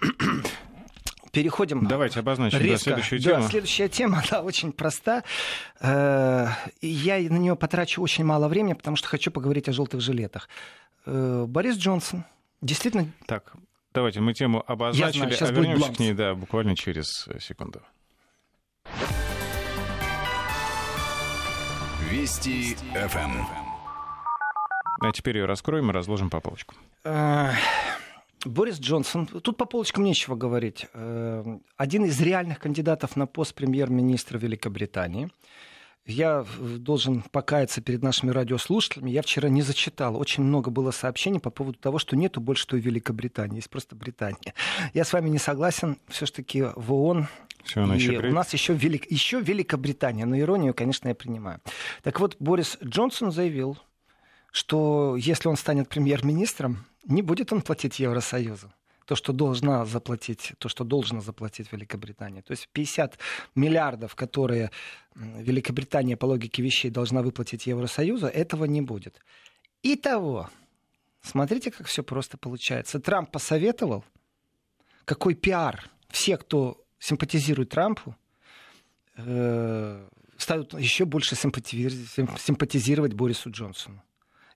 Переходим. 1.32 1.86
Давайте 1.86 2.20
обозначим 2.20 2.58
резко. 2.58 2.90
Да, 2.90 2.96
следующую 2.96 3.20
тему. 3.20 3.42
Да, 3.42 3.48
следующая 3.48 3.88
тема, 3.88 4.22
да, 4.30 4.42
очень 4.42 4.72
проста. 4.72 5.22
Э, 5.80 6.48
я 6.80 7.16
на 7.18 7.36
нее 7.36 7.54
потрачу 7.54 8.02
очень 8.02 8.24
мало 8.24 8.48
времени, 8.48 8.72
потому 8.72 8.96
что 8.96 9.08
хочу 9.08 9.30
поговорить 9.30 9.68
о 9.68 9.72
желтых 9.72 10.00
жилетах. 10.00 10.48
Э, 11.06 11.44
Борис 11.46 11.76
Джонсон 11.76 12.24
действительно... 12.60 13.06
Так, 13.26 13.52
давайте 13.94 14.20
мы 14.20 14.34
тему 14.34 14.64
обозначили, 14.66 15.34
знаю, 15.34 15.52
а 15.52 15.52
вернемся 15.52 15.92
к 15.92 15.98
ней, 16.00 16.14
да, 16.14 16.34
буквально 16.34 16.74
через 16.74 17.28
секунду. 17.38 17.80
Вести 22.10 22.76
ФМ. 22.92 23.44
А 25.02 25.12
теперь 25.12 25.38
ее 25.38 25.46
раскроем 25.46 25.90
и 25.90 25.92
разложим 25.94 26.28
по 26.28 26.40
полочкам. 26.40 26.76
Борис 28.44 28.80
Джонсон, 28.80 29.26
тут 29.26 29.56
по 29.56 29.66
полочкам 29.66 30.04
нечего 30.04 30.34
говорить, 30.34 30.86
э, 30.94 31.58
один 31.76 32.04
из 32.06 32.20
реальных 32.20 32.58
кандидатов 32.58 33.16
на 33.16 33.26
пост 33.26 33.54
премьер-министра 33.54 34.38
Великобритании. 34.38 35.30
Я 36.06 36.46
должен 36.58 37.22
покаяться 37.30 37.82
перед 37.82 38.02
нашими 38.02 38.30
радиослушателями. 38.30 39.10
Я 39.10 39.22
вчера 39.22 39.48
не 39.48 39.60
зачитал. 39.60 40.16
Очень 40.16 40.42
много 40.44 40.70
было 40.70 40.90
сообщений 40.90 41.38
по 41.38 41.50
поводу 41.50 41.78
того, 41.78 41.98
что 41.98 42.16
нету 42.16 42.40
больше 42.40 42.66
той 42.66 42.80
Великобритании. 42.80 43.56
Есть 43.56 43.70
просто 43.70 43.94
Британия. 43.94 44.54
Я 44.94 45.04
с 45.04 45.12
вами 45.12 45.28
не 45.28 45.38
согласен. 45.38 45.98
Все-таки 46.08 46.64
в 46.74 46.92
ООН 46.92 47.28
все, 47.64 47.84
и 47.84 47.96
еще 47.96 48.18
у 48.18 48.32
нас 48.32 48.52
еще, 48.54 48.72
Велик... 48.72 49.10
еще 49.10 49.40
Великобритания. 49.40 50.24
Но 50.24 50.38
иронию, 50.38 50.72
конечно, 50.72 51.08
я 51.08 51.14
принимаю. 51.14 51.60
Так 52.02 52.18
вот, 52.18 52.36
Борис 52.40 52.78
Джонсон 52.82 53.30
заявил, 53.30 53.78
что 54.50 55.16
если 55.16 55.48
он 55.48 55.56
станет 55.56 55.88
премьер-министром, 55.88 56.86
не 57.04 57.22
будет 57.22 57.52
он 57.52 57.62
платить 57.62 57.98
Евросоюзу 57.98 58.72
то, 59.10 59.16
что 59.16 59.32
должна 59.32 59.84
заплатить, 59.86 60.52
то, 60.58 60.68
что 60.68 60.84
должна 60.84 61.20
заплатить 61.20 61.72
Великобритания. 61.72 62.42
То 62.42 62.52
есть 62.52 62.68
50 62.72 63.18
миллиардов, 63.56 64.14
которые 64.14 64.70
Великобритания 65.16 66.16
по 66.16 66.26
логике 66.26 66.62
вещей 66.62 66.90
должна 66.90 67.20
выплатить 67.20 67.66
Евросоюзу, 67.66 68.28
этого 68.28 68.66
не 68.66 68.82
будет. 68.82 69.20
Итого, 69.82 70.48
смотрите, 71.22 71.72
как 71.72 71.88
все 71.88 72.04
просто 72.04 72.38
получается. 72.38 73.00
Трамп 73.00 73.32
посоветовал, 73.32 74.04
какой 75.04 75.34
пиар. 75.34 75.90
Все, 76.08 76.36
кто 76.36 76.80
симпатизирует 77.00 77.70
Трампу, 77.70 78.14
э, 79.16 80.08
станут 80.36 80.74
еще 80.74 81.04
больше 81.04 81.34
симпатизировать 81.34 83.14
Борису 83.14 83.50
Джонсону. 83.50 84.04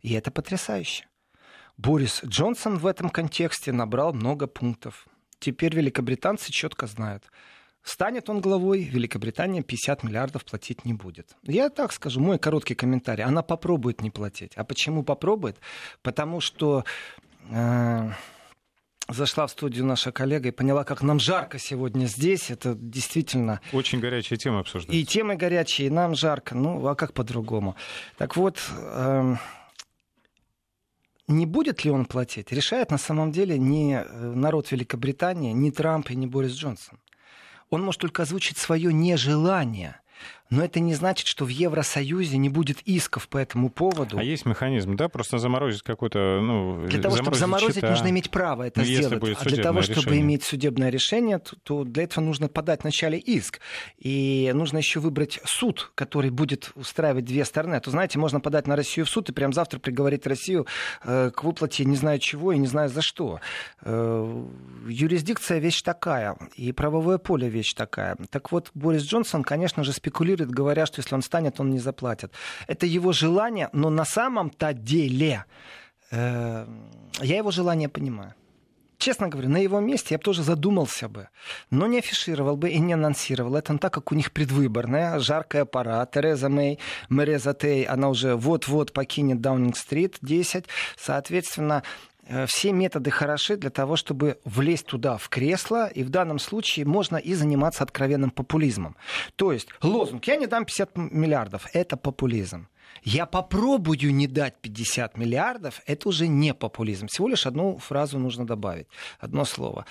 И 0.01 0.13
это 0.13 0.31
потрясающе. 0.31 1.07
Борис 1.77 2.23
Джонсон 2.25 2.79
в 2.79 2.87
этом 2.87 3.11
контексте 3.11 3.73
набрал 3.73 4.13
много 4.13 4.47
пунктов. 4.47 5.07
Теперь 5.39 5.75
великобританцы 5.75 6.53
четко 6.53 6.87
знают. 6.87 7.25
Станет 7.83 8.31
он 8.31 8.41
главой, 8.41 8.85
Великобритания 8.85 9.63
50 9.63 10.05
миллиардов 10.05 10.45
платить 10.45 10.87
не 10.87 10.95
будет. 10.95 11.37
Я 11.43 11.69
так 11.69 11.93
скажу, 11.93 12.19
мой 12.19 12.39
короткий 12.39 12.75
комментарий. 12.75 13.25
Она 13.25 13.43
попробует 13.43 14.01
не 14.01 14.11
платить. 14.11 14.53
А 14.57 14.65
почему 14.65 15.03
попробует? 15.03 15.59
Потому 16.01 16.41
что 16.41 16.85
э, 17.51 18.11
зашла 19.11 19.47
в 19.47 19.51
студию 19.51 19.85
наша 19.85 20.13
коллега 20.13 20.49
и 20.49 20.53
поняла, 20.53 20.85
как 20.85 21.03
нам 21.03 21.21
жарко 21.21 21.59
сегодня 21.59 22.07
здесь. 22.07 22.51
Это 22.51 22.75
действительно... 22.75 23.61
Очень 23.73 24.01
горячая 24.01 24.39
тема 24.39 24.61
обсуждается. 24.61 24.99
И 24.99 25.05
темы 25.05 25.37
горячие, 25.37 25.89
и 25.89 25.91
нам 25.91 26.15
жарко. 26.15 26.55
Ну, 26.55 26.87
а 26.87 26.95
как 26.95 27.13
по-другому? 27.13 27.77
Так 28.17 28.37
вот... 28.37 28.63
Э, 28.79 29.37
не 31.29 31.47
будет 31.47 31.85
ли 31.85 31.91
он 31.91 32.05
платить, 32.05 32.53
решает 32.53 32.91
на 32.91 32.99
самом 32.99 33.33
деле 33.33 33.59
не 33.59 33.95
э, 33.95 34.33
народ 34.35 34.71
Великобритании, 34.71 35.53
не 35.53 35.71
Трамп 35.71 36.11
и 36.11 36.17
не 36.17 36.27
Борис 36.27 36.53
Джонсон. 36.53 36.99
Он 37.71 37.83
может 37.83 38.01
только 38.01 38.23
озвучить 38.23 38.59
свое 38.59 38.93
нежелание 38.93 40.01
но 40.51 40.65
это 40.65 40.79
не 40.79 40.95
значит, 40.95 41.27
что 41.27 41.45
в 41.45 41.49
Евросоюзе 41.49 42.37
не 42.37 42.49
будет 42.49 42.81
исков 42.83 43.29
по 43.29 43.39
этому 43.39 43.71
поводу. 43.71 44.19
А 44.19 44.23
есть 44.23 44.47
механизм, 44.47 44.95
да? 44.95 45.09
Просто 45.09 45.39
заморозить 45.39 45.83
какой-то... 45.83 46.41
Ну, 46.41 46.87
для 46.87 47.01
того, 47.01 47.17
чтобы 47.17 47.37
заморозить, 47.37 47.77
счета... 47.77 47.91
нужно 47.91 48.09
иметь 48.11 48.31
право 48.31 48.65
это 48.65 48.81
ну, 48.81 48.87
сделать. 48.87 49.13
А 49.13 49.45
для 49.45 49.63
того, 49.63 49.81
решение. 49.81 50.03
чтобы 50.03 50.19
иметь 50.21 50.45
судебное 50.45 50.91
решение, 50.91 51.39
то, 51.39 51.57
то 51.63 51.85
для 51.85 52.05
этого 52.05 52.23
нужно 52.23 52.49
подать 52.49 52.83
вначале 52.83 53.19
иск. 53.19 53.61
И 53.99 54.53
нужно 54.55 54.79
еще 54.79 55.01
выбрать 55.01 55.41
суд, 55.45 55.91
который 55.95 56.31
будет 56.31 56.73
устраивать 56.75 57.25
две 57.25 57.45
стороны. 57.45 57.77
А 57.77 57.81
то, 57.81 57.91
знаете, 57.91 58.19
можно 58.19 58.39
подать 58.39 58.67
на 58.67 58.77
Россию 58.77 59.07
в 59.07 59.11
суд 59.11 59.31
и 59.31 59.33
прям 59.33 59.53
завтра 59.53 59.79
приговорить 59.79 60.27
Россию 60.27 60.67
э, 61.05 61.31
к 61.35 61.43
выплате 61.43 61.85
не 61.85 61.97
знаю 61.97 62.19
чего 62.19 62.53
и 62.53 62.59
не 62.59 62.67
знаю 62.67 62.91
за 62.91 63.03
что. 63.03 63.41
Э, 63.81 64.45
юрисдикция 64.89 65.59
вещь 65.59 65.83
такая, 65.83 66.37
и 66.55 66.73
правовое 66.73 67.19
поле 67.19 67.49
вещь 67.49 67.75
такая. 67.75 68.17
Так 68.31 68.53
вот, 68.53 68.71
Борис 68.75 69.03
Джонсон, 69.03 69.43
конечно 69.43 69.83
же, 69.85 69.93
спекулирует 69.93 70.34
спорят, 70.35 70.51
говоря, 70.51 70.87
что 70.87 71.01
если 71.01 71.15
он 71.15 71.23
станет, 71.23 71.61
он 71.61 71.71
не 71.71 71.79
заплатит. 71.79 72.33
Это 72.67 72.87
его 72.87 73.13
желание, 73.13 73.69
но 73.73 73.91
на 73.91 74.05
самом-то 74.05 74.73
деле 74.73 75.45
э, 76.11 76.67
я 77.23 77.37
его 77.37 77.51
желание 77.51 77.89
понимаю. 77.89 78.35
Честно 78.99 79.29
говоря, 79.29 79.49
на 79.49 79.59
его 79.59 79.81
месте 79.81 80.15
я 80.15 80.19
бы 80.19 80.25
тоже 80.25 80.43
задумался 80.43 81.09
бы, 81.09 81.29
но 81.71 81.87
не 81.87 81.99
афишировал 81.99 82.57
бы 82.57 82.71
и 82.71 82.79
не 82.79 82.95
анонсировал. 82.95 83.57
Это 83.57 83.77
так, 83.79 83.93
как 83.93 84.13
у 84.13 84.15
них 84.15 84.31
предвыборная, 84.33 85.19
жаркая 85.19 85.65
пора. 85.65 86.07
Тереза 86.07 86.49
Мэй, 86.49 86.79
Мереза 87.11 87.55
Тей, 87.55 87.85
она 87.85 88.09
уже 88.09 88.35
вот-вот 88.35 88.93
покинет 88.93 89.41
Даунинг-стрит 89.41 90.19
10. 90.23 90.65
Соответственно, 90.97 91.83
все 92.47 92.73
методы 92.73 93.11
хороши 93.11 93.57
для 93.57 93.71
того, 93.71 93.97
чтобы 93.97 94.39
влезть 94.45 94.87
туда, 94.87 95.17
в 95.17 95.29
кресло, 95.29 95.87
и 95.87 96.03
в 96.03 96.09
данном 96.09 96.39
случае 96.39 96.87
можно 96.87 97.17
и 97.17 97.35
заниматься 97.35 97.85
откровенным 97.85 98.31
популизмом. 98.31 98.97
То 99.37 99.53
есть 99.53 99.69
лозунг 99.83 100.25
«я 100.27 100.37
не 100.37 100.47
дам 100.47 100.65
50 100.65 100.97
миллиардов»— 100.97 101.67
это 101.73 101.97
популизм. 101.97 102.69
Я 103.03 103.27
попробую 103.27 104.15
не 104.15 104.27
дать 104.27 104.55
50 104.61 105.19
миллиардов, 105.19 105.83
это 105.87 106.09
уже 106.09 106.27
не 106.27 106.55
популизм. 106.55 107.07
Всего 107.07 107.29
лишь 107.29 107.47
одну 107.47 107.77
фразу 107.79 108.19
нужно 108.19 108.47
добавить, 108.47 108.87
одно 109.19 109.45
слово. 109.45 109.85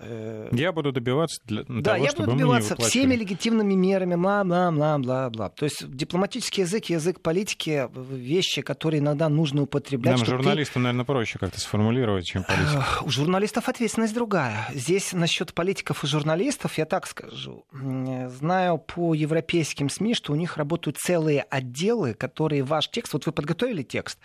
Э, 0.00 0.48
я 0.52 0.72
буду 0.72 0.90
добиваться 0.90 1.40
для 1.44 1.64
да, 1.68 1.92
того, 1.92 2.04
я 2.04 2.12
буду 2.12 2.32
добиваться 2.32 2.76
всеми 2.76 3.14
легитимными 3.14 3.74
мерами, 3.74 4.16
бла-бла-бла-бла-бла. 4.16 5.50
То 5.50 5.64
есть 5.64 5.88
дипломатический 5.88 6.62
язык, 6.62 6.86
язык 6.86 7.20
политики, 7.20 7.88
вещи, 7.94 8.62
которые 8.62 9.00
иногда 9.00 9.28
нужно 9.28 9.62
употреблять. 9.62 10.16
Нам 10.16 10.26
журналистам, 10.26 10.74
ты... 10.74 10.84
наверное, 10.84 11.04
проще 11.04 11.38
как-то 11.38 11.60
сформулировать, 11.60 12.24
чем 12.24 12.42
политиков. 12.42 13.02
У 13.06 13.10
журналистов 13.10 13.68
ответственность 13.68 14.14
другая. 14.14 14.68
Здесь 14.74 15.12
насчет 15.12 15.54
политиков 15.54 16.02
и 16.02 16.06
журналистов, 16.06 16.76
я 16.76 16.86
так 16.86 17.06
скажу, 17.06 17.64
знаю 17.72 18.78
по 18.78 19.14
европейским 19.14 19.88
СМИ, 19.88 20.14
что 20.14 20.32
у 20.32 20.36
них 20.36 20.56
работают 20.56 20.98
целые 20.98 21.42
отделы, 21.42 22.14
которые 22.14 22.64
ваш 22.64 22.88
текст, 22.88 23.12
вот 23.12 23.26
вы 23.26 23.32
подготовили 23.32 23.82
текст, 23.82 24.18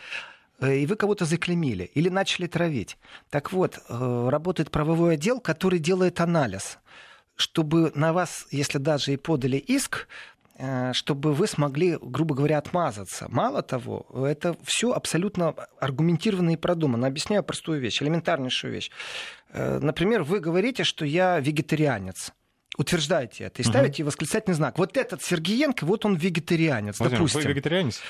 и 0.62 0.86
вы 0.86 0.96
кого-то 0.96 1.26
заклемили 1.26 1.86
или 1.94 2.10
начали 2.10 2.48
травить. 2.48 2.98
Так 3.30 3.52
вот, 3.52 3.78
э, 3.78 4.30
работает 4.30 4.72
правовой 4.72 5.14
отдел, 5.14 5.40
который 5.40 5.80
делает 5.80 6.20
анализ, 6.20 6.80
чтобы 7.36 7.92
на 7.96 8.14
вас, 8.14 8.48
если 8.52 8.78
даже 8.78 9.14
и 9.14 9.18
подали 9.18 9.58
иск, 9.58 10.08
э, 10.58 10.92
чтобы 10.94 11.34
вы 11.34 11.48
смогли, 11.48 11.98
грубо 12.02 12.36
говоря, 12.36 12.58
отмазаться. 12.58 13.28
Мало 13.30 13.62
того, 13.62 14.06
это 14.28 14.58
все 14.64 14.92
абсолютно 14.92 15.56
аргументированно 15.80 16.52
и 16.52 16.58
продумано. 16.58 17.08
Объясняю 17.08 17.44
простую 17.44 17.80
вещь, 17.80 18.02
элементарнейшую 18.02 18.74
вещь. 18.74 18.92
Например, 19.54 20.24
вы 20.24 20.40
говорите, 20.40 20.84
что 20.84 21.06
я 21.06 21.40
вегетарианец 21.40 22.34
утверждаете 22.78 23.44
это 23.46 23.62
и 23.62 23.66
ставите 23.66 24.04
угу. 24.04 24.08
восклицательный 24.08 24.56
знак. 24.56 24.78
Вот 24.78 24.96
этот 24.96 25.22
Сергеенко, 25.22 25.86
вот 25.86 26.06
он 26.06 26.16
вегетарианец, 26.16 27.00
Владимир, 27.00 27.20
допустим. 27.20 27.42
Вы 27.42 27.50
вегетарианец? 27.50 28.02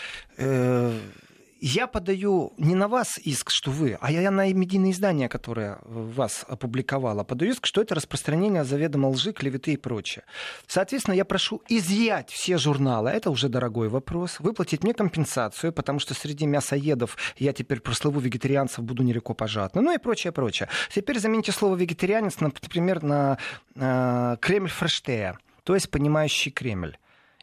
Я 1.62 1.88
подаю 1.88 2.54
не 2.58 2.76
на 2.76 2.88
вас 2.88 3.18
иск, 3.18 3.50
что 3.52 3.72
вы, 3.72 3.98
а 4.00 4.12
я 4.12 4.32
на 4.32 4.52
медийное 4.54 4.92
издание, 4.92 5.30
которое 5.30 5.80
вас 5.84 6.46
опубликовало, 6.48 7.24
подаю 7.24 7.52
иск, 7.52 7.66
что 7.66 7.82
это 7.82 7.96
распространение 7.96 8.64
заведомо 8.64 9.10
лжи, 9.10 9.34
клеветы 9.34 9.74
и 9.74 9.78
прочее. 9.78 10.24
Соответственно, 10.68 11.16
я 11.16 11.26
прошу 11.26 11.62
изъять 11.68 12.30
все 12.30 12.58
журналы, 12.58 13.10
это 13.10 13.30
уже 13.30 13.50
дорогой 13.50 13.90
вопрос, 13.90 14.40
выплатить 14.40 14.84
мне 14.84 14.94
компенсацию, 14.94 15.74
потому 15.74 16.00
что 16.00 16.14
среди 16.14 16.46
мясоедов 16.46 17.18
я 17.38 17.54
теперь 17.54 17.82
прослову 17.82 18.20
вегетарианцев 18.20 18.84
буду 18.84 19.04
нереко 19.04 19.34
пожатны, 19.34 19.82
ну 19.82 19.94
и 19.94 19.98
прочее, 19.98 20.32
прочее. 20.32 20.70
Теперь 20.94 21.20
замените 21.20 21.52
слово 21.52 21.76
вегетарианец, 21.76 22.40
например, 22.40 23.04
на 23.04 23.38
э, 23.76 24.38
Кремль 24.40 24.70
Фрештея, 24.70 25.38
то 25.64 25.76
есть 25.76 25.92
понимающий 25.92 26.52
Кремль. 26.52 26.98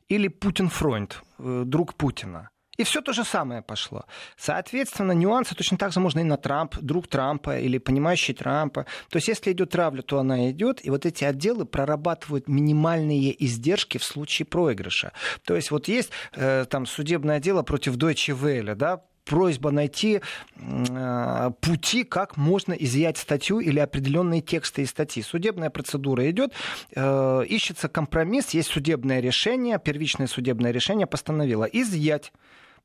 Или 0.08 0.28
Путин-фронт, 0.28 1.22
э, 1.38 1.62
друг 1.66 1.94
Путина. 1.94 2.50
И 2.76 2.84
все 2.84 3.00
то 3.00 3.12
же 3.12 3.24
самое 3.24 3.62
пошло. 3.62 4.04
Соответственно, 4.36 5.12
нюансы 5.12 5.54
точно 5.54 5.78
так 5.78 5.92
же 5.92 6.00
можно 6.00 6.20
и 6.20 6.24
на 6.24 6.36
Трамп, 6.36 6.76
друг 6.80 7.08
Трампа 7.08 7.58
или 7.58 7.78
понимающий 7.78 8.34
Трампа. 8.34 8.86
То 9.10 9.16
есть, 9.16 9.28
если 9.28 9.52
идет 9.52 9.70
травля, 9.70 10.02
то 10.02 10.18
она 10.18 10.50
идет, 10.50 10.84
и 10.84 10.90
вот 10.90 11.06
эти 11.06 11.24
отделы 11.24 11.64
прорабатывают 11.64 12.48
минимальные 12.48 13.44
издержки 13.44 13.98
в 13.98 14.04
случае 14.04 14.46
проигрыша. 14.46 15.12
То 15.44 15.56
есть, 15.56 15.70
вот 15.70 15.88
есть 15.88 16.10
э, 16.34 16.64
там 16.68 16.86
судебное 16.86 17.40
дело 17.40 17.62
против 17.62 17.96
Deutsche 17.96 18.38
Welle, 18.38 18.74
да, 18.74 19.02
просьба 19.26 19.70
найти 19.70 20.20
э, 20.56 21.50
пути, 21.60 22.04
как 22.04 22.36
можно 22.36 22.72
изъять 22.72 23.18
статью 23.18 23.58
или 23.58 23.78
определенные 23.78 24.40
тексты 24.40 24.82
из 24.82 24.90
статьи. 24.90 25.22
Судебная 25.22 25.68
процедура 25.68 26.30
идет, 26.30 26.52
э, 26.94 27.44
ищется 27.48 27.88
компромисс, 27.88 28.50
есть 28.50 28.70
судебное 28.70 29.20
решение, 29.20 29.78
первичное 29.78 30.28
судебное 30.28 30.70
решение 30.70 31.06
постановило 31.06 31.64
изъять 31.64 32.32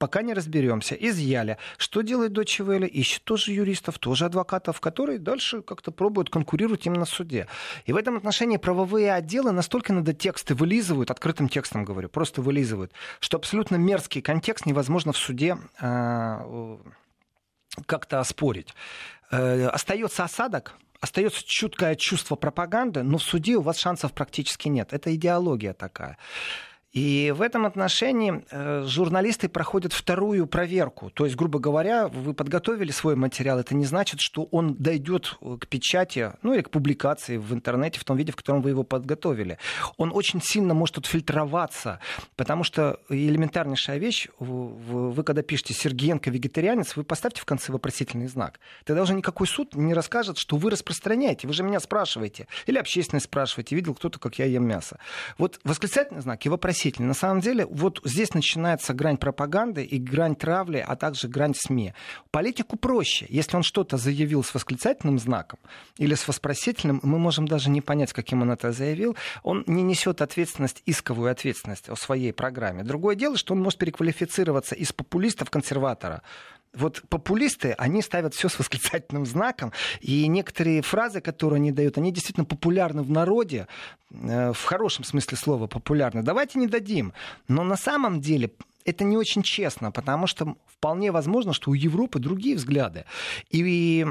пока 0.02 0.24
не 0.24 0.34
разберемся. 0.34 0.96
Изъяли. 0.96 1.60
Что 1.78 2.02
делает 2.02 2.32
Deutsche 2.32 2.66
Welle? 2.66 2.88
Ищет 2.88 3.24
тоже 3.24 3.52
юристов, 3.52 4.00
тоже 4.00 4.26
адвокатов, 4.26 4.82
которые 4.82 5.20
дальше 5.20 5.62
как-то 5.62 5.92
пробуют 5.92 6.32
конкурировать 6.32 6.88
именно 6.88 7.06
в 7.06 7.10
суде. 7.10 7.46
И 7.86 7.94
в 7.94 7.98
этом 7.98 8.18
отношении 8.18 8.58
правовые 8.58 9.14
отделы 9.14 9.52
настолько 9.52 9.94
надо 9.94 10.14
тексты 10.14 10.56
вылизывают, 10.56 11.12
открытым 11.12 11.50
текстом 11.50 11.86
говорю, 11.86 12.10
просто 12.10 12.42
вылизывают, 12.42 12.92
что 13.20 13.38
абсолютно 13.38 13.76
мерзкий 13.76 14.24
контекст 14.24 14.66
невозможно 14.66 15.14
в 15.14 15.18
суде 15.18 15.56
э, 15.80 16.78
как-то 17.86 18.20
оспорить. 18.20 18.74
Э, 19.30 19.68
остается 19.68 20.24
осадок, 20.24 20.74
остается 21.00 21.44
чуткое 21.46 21.94
чувство 21.94 22.36
пропаганды, 22.36 23.04
но 23.04 23.20
в 23.20 23.24
суде 23.24 23.56
у 23.56 23.62
вас 23.62 23.78
шансов 23.78 24.14
практически 24.14 24.68
нет. 24.68 24.94
Это 24.94 25.14
идеология 25.14 25.74
такая. 25.74 26.18
И 26.92 27.34
в 27.36 27.42
этом 27.42 27.66
отношении 27.66 28.44
э, 28.52 28.84
журналисты 28.86 29.48
проходят 29.48 29.94
вторую 29.94 30.46
проверку. 30.46 31.10
То 31.10 31.24
есть, 31.24 31.38
грубо 31.38 31.60
говоря, 31.60 32.10
вы 32.10 32.34
подготовили 32.34 32.92
свой 32.92 33.16
материал, 33.16 33.60
это 33.60 33.76
не 33.76 33.86
значит, 33.86 34.20
что 34.20 34.44
он 34.52 34.76
дойдет 34.76 35.38
к 35.40 35.68
печати, 35.68 36.34
ну 36.42 36.54
или 36.54 36.62
к 36.62 36.70
публикации 36.70 37.38
в 37.38 37.54
интернете 37.54 38.00
в 38.00 38.04
том 38.04 38.18
виде, 38.18 38.34
в 38.34 38.36
котором 38.36 38.62
вы 38.62 38.72
его 38.72 38.84
подготовили. 38.84 39.58
Он 39.96 40.12
очень 40.14 40.42
сильно 40.42 40.74
может 40.74 40.98
отфильтроваться, 40.98 42.00
потому 42.36 42.66
что 42.66 43.00
элементарнейшая 43.08 43.98
вещь, 43.98 44.28
вы 44.40 45.24
когда 45.24 45.44
пишете 45.44 45.74
«Сергеенко 45.74 46.30
вегетарианец», 46.30 46.98
вы 46.98 47.06
поставьте 47.06 47.42
в 47.42 47.46
конце 47.46 47.72
вопросительный 47.72 48.28
знак. 48.28 48.60
Тогда 48.84 49.04
уже 49.04 49.14
никакой 49.14 49.48
суд 49.48 49.76
не 49.76 49.94
расскажет, 49.94 50.38
что 50.38 50.58
вы 50.58 50.70
распространяете. 50.70 51.48
Вы 51.48 51.54
же 51.54 51.64
меня 51.64 51.80
спрашиваете. 51.80 52.48
Или 52.66 52.78
общественность 52.78 53.28
спрашиваете, 53.28 53.78
видел 53.78 53.96
кто-то, 53.96 54.20
как 54.20 54.40
я 54.40 54.46
ем 54.46 54.68
мясо. 54.68 55.00
Вот 55.38 55.62
восклицательный 55.64 56.22
знак 56.22 56.46
и 56.46 56.50
вопросительный. 56.50 56.81
На 57.08 57.14
самом 57.14 57.42
деле, 57.42 57.66
вот 57.66 58.02
здесь 58.04 58.34
начинается 58.34 58.94
грань 58.94 59.18
пропаганды 59.18 59.84
и 59.84 59.98
грань 60.00 60.36
травли, 60.36 60.84
а 60.86 60.96
также 60.96 61.28
грань 61.28 61.54
СМИ. 61.56 61.94
Политику 62.32 62.78
проще. 62.78 63.26
Если 63.30 63.56
он 63.56 63.64
что-то 63.64 63.98
заявил 63.98 64.44
с 64.44 64.54
восклицательным 64.54 65.20
знаком 65.20 65.60
или 65.98 66.16
с 66.16 66.28
вопросительным, 66.28 67.00
мы 67.04 67.20
можем 67.20 67.48
даже 67.48 67.70
не 67.70 67.82
понять, 67.82 68.14
каким 68.14 68.42
он 68.42 68.52
это 68.52 68.72
заявил, 68.72 69.16
он 69.44 69.64
не 69.68 69.84
несет 69.84 70.22
ответственность, 70.22 70.82
исковую 70.86 71.32
ответственность 71.32 71.90
о 71.90 71.96
своей 71.96 72.34
программе. 72.34 72.84
Другое 72.84 73.16
дело, 73.16 73.38
что 73.38 73.54
он 73.54 73.62
может 73.62 73.80
переквалифицироваться 73.80 74.76
из 74.76 74.92
популиста 74.92 75.46
в 75.46 75.50
консерватора 75.50 76.22
вот 76.74 77.04
популисты, 77.10 77.74
они 77.78 78.02
ставят 78.02 78.34
все 78.34 78.50
с 78.50 78.58
восклицательным 78.58 79.26
знаком, 79.26 79.74
и 80.00 80.28
некоторые 80.28 80.82
фразы, 80.82 81.22
которые 81.22 81.58
они 81.58 81.72
дают, 81.72 81.98
они 81.98 82.12
действительно 82.12 82.46
популярны 82.46 83.02
в 83.04 83.10
народе, 83.10 83.68
э, 84.10 84.54
в 84.54 84.64
хорошем 84.64 85.04
смысле 85.04 85.38
слова 85.38 85.68
популярны. 85.68 86.24
Давайте 86.24 86.60
не 86.60 86.68
дадим. 86.68 87.14
Но 87.48 87.64
на 87.64 87.78
самом 87.78 88.22
деле 88.22 88.52
это 88.86 89.04
не 89.04 89.18
очень 89.18 89.44
честно, 89.44 89.92
потому 89.92 90.28
что 90.28 90.56
вполне 90.66 91.12
возможно, 91.12 91.54
что 91.54 91.72
у 91.72 91.74
Европы 91.74 92.20
другие 92.20 92.56
взгляды. 92.56 93.06
И 93.50 94.06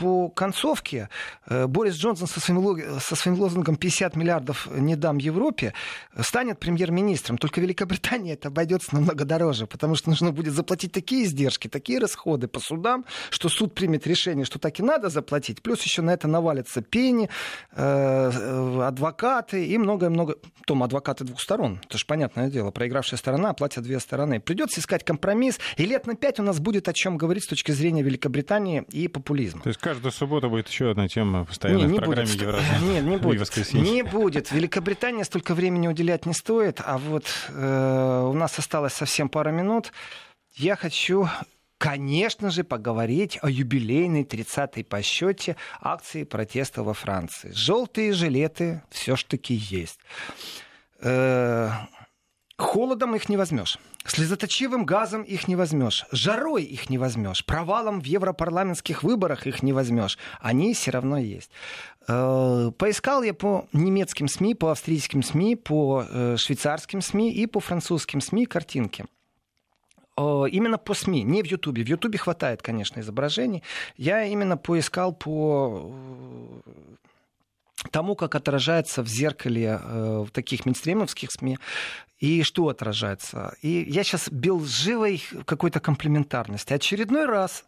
по 0.00 0.30
концовке 0.30 1.10
э, 1.46 1.66
Борис 1.66 1.96
Джонсон 1.96 2.26
со 2.26 2.40
своим, 2.40 3.00
со 3.00 3.14
своим 3.14 3.38
лозунгом 3.38 3.76
50 3.76 4.16
миллиардов 4.16 4.66
не 4.74 4.96
дам 4.96 5.18
Европе 5.18 5.74
станет 6.18 6.58
премьер-министром. 6.58 7.36
Только 7.36 7.60
Великобритания 7.60 8.32
это 8.32 8.48
обойдется 8.48 8.94
намного 8.94 9.26
дороже, 9.26 9.66
потому 9.66 9.96
что 9.96 10.08
нужно 10.08 10.32
будет 10.32 10.54
заплатить 10.54 10.92
такие 10.92 11.24
издержки, 11.24 11.68
такие 11.68 11.98
расходы 11.98 12.48
по 12.48 12.60
судам, 12.60 13.04
что 13.28 13.50
суд 13.50 13.74
примет 13.74 14.06
решение, 14.06 14.46
что 14.46 14.58
так 14.58 14.80
и 14.80 14.82
надо 14.82 15.10
заплатить. 15.10 15.60
Плюс 15.60 15.82
еще 15.82 16.00
на 16.00 16.14
это 16.14 16.28
навалятся 16.28 16.80
пени, 16.80 17.28
э, 17.72 18.30
э, 18.32 18.82
адвокаты 18.82 19.66
и 19.66 19.76
многое-много... 19.76 20.36
Том, 20.66 20.82
адвокаты 20.82 21.24
двух 21.24 21.40
сторон. 21.40 21.80
Это 21.86 21.98
же 21.98 22.06
понятное 22.06 22.48
дело. 22.48 22.70
Проигравшая 22.70 23.18
сторона 23.18 23.52
платят 23.52 23.84
две 23.84 24.00
стороны. 24.00 24.40
Придется 24.40 24.80
искать 24.80 25.04
компромисс. 25.04 25.58
И 25.76 25.84
лет 25.84 26.06
на 26.06 26.14
пять 26.14 26.38
у 26.38 26.42
нас 26.42 26.58
будет 26.58 26.88
о 26.88 26.92
чем 26.92 27.18
говорить 27.18 27.44
с 27.44 27.48
точки 27.48 27.72
зрения 27.72 28.02
Великобритании 28.02 28.84
и 28.92 29.08
популизма. 29.08 29.62
То 29.62 29.68
есть 29.68 29.80
каждую 29.90 30.12
субботу 30.12 30.48
будет 30.48 30.68
еще 30.68 30.92
одна 30.92 31.08
тема 31.08 31.44
постоянно 31.44 31.78
не, 31.78 31.86
не 31.86 31.98
в 31.98 32.02
программе 32.02 32.28
будет. 32.28 32.42
Евразия. 32.42 32.78
Нет, 32.82 33.04
не 33.04 33.16
будет. 33.18 33.72
Не 33.72 34.02
будет. 34.02 34.52
Великобритания 34.52 35.24
столько 35.24 35.52
времени 35.52 35.88
уделять 35.88 36.26
не 36.26 36.32
стоит, 36.32 36.80
а 36.84 36.96
вот 36.96 37.24
э, 37.48 38.28
у 38.30 38.32
нас 38.32 38.56
осталось 38.56 38.92
совсем 38.92 39.28
пара 39.28 39.50
минут. 39.50 39.92
Я 40.54 40.76
хочу 40.76 41.28
конечно 41.78 42.50
же, 42.50 42.62
поговорить 42.62 43.38
о 43.42 43.48
юбилейной 43.50 44.22
30-й 44.22 44.84
по 44.84 45.02
счете 45.02 45.56
акции 45.80 46.24
протеста 46.24 46.82
во 46.82 46.92
Франции. 46.92 47.50
Желтые 47.52 48.12
жилеты 48.12 48.82
все-таки 48.90 49.54
есть. 49.54 49.98
Э, 51.00 51.70
холодом 52.58 53.16
их 53.16 53.28
не 53.28 53.36
возьмешь. 53.36 53.78
Слезоточивым 54.06 54.86
газом 54.86 55.22
их 55.22 55.46
не 55.46 55.56
возьмешь, 55.56 56.06
жарой 56.10 56.62
их 56.62 56.88
не 56.88 56.96
возьмешь, 56.96 57.44
провалом 57.44 58.00
в 58.00 58.06
европарламентских 58.06 59.02
выборах 59.02 59.46
их 59.46 59.62
не 59.62 59.74
возьмешь. 59.74 60.16
Они 60.40 60.72
все 60.72 60.90
равно 60.90 61.18
есть. 61.18 61.50
Э, 62.08 62.70
поискал 62.78 63.22
я 63.22 63.34
по 63.34 63.68
немецким 63.74 64.26
СМИ, 64.26 64.54
по 64.54 64.70
австрийским 64.70 65.22
СМИ, 65.22 65.56
по 65.56 66.06
э, 66.08 66.36
швейцарским 66.38 67.02
СМИ 67.02 67.32
и 67.32 67.46
по 67.46 67.60
французским 67.60 68.22
СМИ 68.22 68.46
картинки 68.46 69.04
э, 70.16 70.44
именно 70.50 70.78
по 70.78 70.94
СМИ, 70.94 71.22
не 71.22 71.42
в 71.42 71.46
Ютубе. 71.46 71.84
В 71.84 71.88
Ютубе 71.88 72.18
хватает, 72.18 72.62
конечно, 72.62 73.00
изображений. 73.00 73.62
Я 73.98 74.24
именно 74.24 74.56
поискал 74.56 75.12
по 75.12 75.92
тому, 77.90 78.14
как 78.14 78.34
отражается 78.34 79.02
в 79.02 79.08
зеркале 79.08 79.80
э, 79.82 80.24
таких 80.32 80.66
мейнстримовских 80.66 81.30
СМИ, 81.30 81.58
и 82.18 82.42
что 82.42 82.68
отражается. 82.68 83.54
И 83.62 83.86
я 83.88 84.04
сейчас 84.04 84.28
бил 84.30 84.64
живой 84.64 85.22
какой-то 85.46 85.80
комплементарности. 85.80 86.74
Очередной 86.74 87.26
раз 87.26 87.64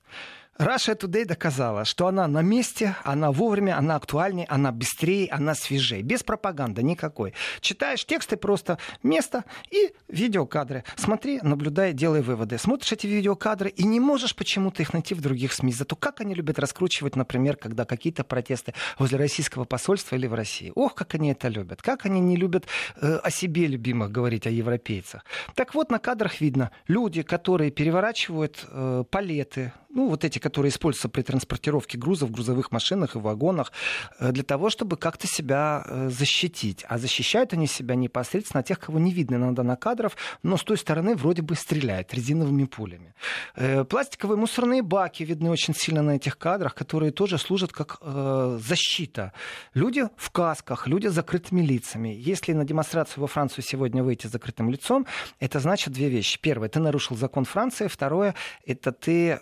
Russia 0.59 0.95
Today 0.97 1.25
доказала, 1.25 1.85
что 1.85 2.07
она 2.07 2.29
на 2.29 2.43
месте, 2.43 2.95
она 3.05 3.33
вовремя, 3.33 3.79
она 3.79 3.97
актуальнее, 3.97 4.47
она 4.51 4.71
быстрее, 4.71 5.29
она 5.31 5.55
свежее. 5.55 6.03
Без 6.03 6.23
пропаганды 6.23 6.83
никакой. 6.83 7.33
Читаешь 7.61 8.05
тексты 8.05 8.37
просто 8.37 8.79
место 9.03 9.45
и 9.71 9.93
видеокадры. 10.09 10.85
Смотри, 10.97 11.41
наблюдай, 11.43 11.95
делай 11.95 12.21
выводы. 12.21 12.59
Смотришь 12.59 12.93
эти 12.93 13.07
видеокадры 13.07 13.71
и 13.71 13.85
не 13.85 13.99
можешь 13.99 14.37
почему-то 14.37 14.83
их 14.83 14.93
найти 14.93 15.15
в 15.15 15.23
других 15.23 15.55
СМИ. 15.55 15.73
Зато 15.73 15.97
как 15.97 16.21
они 16.21 16.35
любят 16.35 16.59
раскручивать, 16.59 17.17
например, 17.17 17.57
когда 17.57 17.87
какие-то 17.87 18.23
протесты 18.23 18.75
возле 18.99 19.19
российского 19.19 19.65
посольства 19.65 20.17
или 20.17 20.27
в 20.27 20.35
России. 20.35 20.71
Ох, 20.75 20.95
как 20.95 21.15
они 21.15 21.33
это 21.33 21.49
любят. 21.49 21.81
Как 21.81 22.05
они 22.05 22.21
не 22.21 22.37
любят 22.37 22.67
э, 23.01 23.17
о 23.17 23.31
себе 23.31 23.67
любимых 23.67 24.13
говорить, 24.13 24.47
о 24.47 24.51
европейцах. 24.51 25.25
Так 25.55 25.75
вот, 25.75 25.91
на 25.91 25.99
кадрах 25.99 26.43
видно 26.43 26.71
люди, 26.89 27.23
которые 27.23 27.71
переворачивают 27.71 28.67
э, 28.69 29.05
палеты, 29.11 29.73
ну, 29.95 30.09
вот 30.09 30.25
эти, 30.25 30.39
которые 30.39 30.71
используются 30.71 31.09
при 31.09 31.23
транспортировке 31.23 31.99
грузов 31.99 32.31
в 32.31 32.33
грузовых 32.33 32.73
машинах 32.73 33.15
и 33.15 33.19
вагонах, 33.19 33.73
э, 34.19 34.33
для 34.33 34.43
того, 34.43 34.71
чтобы 34.71 34.97
как-то 34.97 35.27
себя 35.27 35.85
э, 35.87 36.09
защитить. 36.09 36.85
А 36.89 36.99
защищают 36.99 37.53
они 37.53 37.67
себя 37.67 37.95
непосредственно 37.95 38.63
тех, 38.63 38.79
кого 38.79 38.99
не 38.99 39.13
видно 39.13 39.37
иногда 39.37 39.63
на 39.63 39.77
кадров, 39.77 40.17
но 40.43 40.57
с 40.57 40.65
той 40.65 40.79
стороны 40.79 41.15
вроде 41.15 41.43
бы 41.43 41.55
стреляют 41.55 42.15
резиновыми 42.15 42.65
пулями. 42.65 43.15
Э, 43.55 43.85
пластиковые 43.85 44.39
мусорные 44.39 44.83
баки 44.83 45.25
видны 45.25 45.51
очень 45.51 45.75
сильно 45.75 46.03
на 46.03 46.17
этих 46.17 46.39
кадрах, 46.39 46.75
которые 46.75 47.13
тоже 47.13 47.39
служат 47.39 47.73
как 47.73 47.99
защита. 48.03 49.33
Люди 49.75 50.09
в 50.17 50.31
касках, 50.31 50.87
люди 50.87 51.09
с 51.09 51.13
закрытыми 51.13 51.61
лицами. 51.61 52.09
Если 52.09 52.53
на 52.53 52.65
демонстрацию 52.65 53.21
во 53.21 53.27
Францию 53.27 53.65
сегодня 53.65 54.03
выйти 54.03 54.27
с 54.27 54.31
закрытым 54.31 54.71
лицом, 54.71 55.07
это 55.41 55.61
значит 55.61 55.93
две 55.93 56.09
вещи. 56.09 56.39
Первое, 56.41 56.69
ты 56.69 56.81
нарушил 56.81 57.17
закон 57.17 57.45
Франции. 57.45 57.87
Второе, 57.87 58.35
это 58.67 58.93
ты 58.93 59.39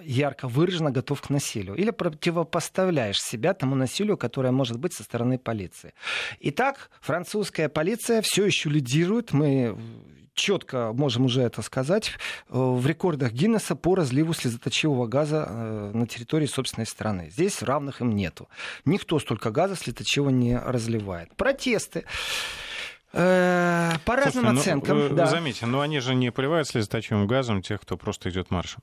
ярко 0.00 0.48
выраженно 0.48 0.90
готов 0.90 1.20
к 1.20 1.30
насилию. 1.30 1.74
Или 1.76 1.90
противопоставляешь 1.90 3.20
себя 3.20 3.54
тому 3.54 3.74
насилию, 3.74 4.16
которое 4.16 4.52
может 4.52 4.78
быть 4.78 4.92
со 4.92 5.02
стороны 5.02 5.38
полиции. 5.38 5.94
Итак, 6.40 6.90
французская 7.00 7.68
полиция 7.68 8.22
все 8.22 8.44
еще 8.46 8.70
лидирует. 8.70 9.32
Мы 9.32 9.76
четко 10.36 10.92
можем 10.92 11.24
уже 11.24 11.42
это 11.42 11.62
сказать, 11.62 12.10
э, 12.10 12.12
в 12.50 12.86
рекордах 12.86 13.32
Гиннесса 13.32 13.74
по 13.74 13.96
разливу 13.96 14.34
слезоточивого 14.34 15.06
газа 15.06 15.46
э, 15.48 15.90
на 15.92 16.06
территории 16.06 16.46
собственной 16.46 16.86
страны. 16.86 17.30
Здесь 17.30 17.62
равных 17.62 18.00
им 18.00 18.14
нету. 18.14 18.48
Никто 18.84 19.18
столько 19.18 19.50
газа 19.50 19.74
слезоточивого 19.74 20.30
не 20.30 20.56
разливает. 20.56 21.34
Протесты. 21.36 22.04
Э, 23.12 23.92
по 24.04 24.14
разным 24.14 24.44
Собственно, 24.44 24.60
оценкам. 24.60 24.98
Ну, 24.98 25.16
да. 25.16 25.26
Заметьте, 25.26 25.66
но 25.66 25.80
они 25.80 26.00
же 26.00 26.14
не 26.14 26.30
поливают 26.30 26.68
слезоточивым 26.68 27.26
газом 27.26 27.62
тех, 27.62 27.80
кто 27.80 27.96
просто 27.96 28.30
идет 28.30 28.50
маршем. 28.50 28.82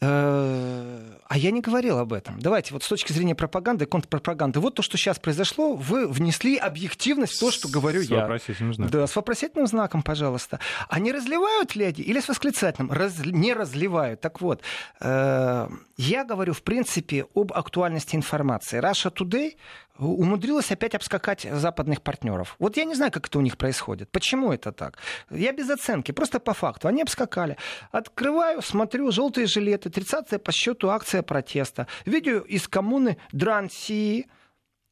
Э, 0.00 1.16
а 1.28 1.38
я 1.38 1.50
не 1.50 1.62
говорил 1.62 1.98
об 1.98 2.12
этом. 2.12 2.38
Давайте 2.38 2.74
вот 2.74 2.82
с 2.82 2.88
точки 2.88 3.12
зрения 3.12 3.34
пропаганды, 3.34 3.86
контрпропаганды. 3.86 4.60
Вот 4.60 4.74
то, 4.74 4.82
что 4.82 4.98
сейчас 4.98 5.18
произошло, 5.18 5.74
вы 5.74 6.06
внесли 6.06 6.56
объективность 6.58 7.34
в 7.36 7.40
то, 7.40 7.50
что 7.50 7.68
говорю 7.68 8.02
с 8.02 8.06
я. 8.06 8.18
С 8.18 8.20
вопросительным 8.20 8.74
знаком. 8.74 8.90
Да, 8.90 9.06
с 9.06 9.16
вопросительным 9.16 9.66
знаком, 9.66 10.02
пожалуйста. 10.02 10.60
А 10.88 11.00
не 11.00 11.12
разливают 11.12 11.74
ли 11.76 11.86
они 11.86 12.02
или 12.02 12.20
с 12.20 12.28
восклицательным? 12.28 12.92
Раз, 12.92 13.24
не 13.24 13.54
разливают. 13.54 14.20
Так 14.20 14.42
вот, 14.42 14.60
э, 15.00 15.68
я 15.96 16.24
говорю, 16.24 16.52
в 16.52 16.62
принципе, 16.62 17.26
об 17.34 17.52
актуальности 17.54 18.16
информации. 18.16 18.78
Russia 18.78 19.10
Today 19.10 19.56
умудрилась 19.98 20.70
опять 20.70 20.94
обскакать 20.94 21.46
западных 21.50 22.02
партнеров. 22.02 22.56
Вот 22.58 22.76
я 22.76 22.84
не 22.84 22.94
знаю, 22.94 23.12
как 23.12 23.26
это 23.28 23.38
у 23.38 23.42
них 23.42 23.56
происходит. 23.56 24.10
Почему 24.10 24.52
это 24.52 24.72
так? 24.72 24.98
Я 25.30 25.52
без 25.52 25.70
оценки, 25.70 26.12
просто 26.12 26.40
по 26.40 26.54
факту. 26.54 26.88
Они 26.88 27.02
обскакали. 27.02 27.56
Открываю, 27.90 28.62
смотрю, 28.62 29.10
желтые 29.10 29.46
жилеты, 29.46 29.88
30-я 29.88 30.38
по 30.38 30.52
счету 30.52 30.90
акция 30.90 31.22
протеста. 31.22 31.86
Видео 32.04 32.40
из 32.40 32.68
коммуны 32.68 33.16
Дранси, 33.32 34.26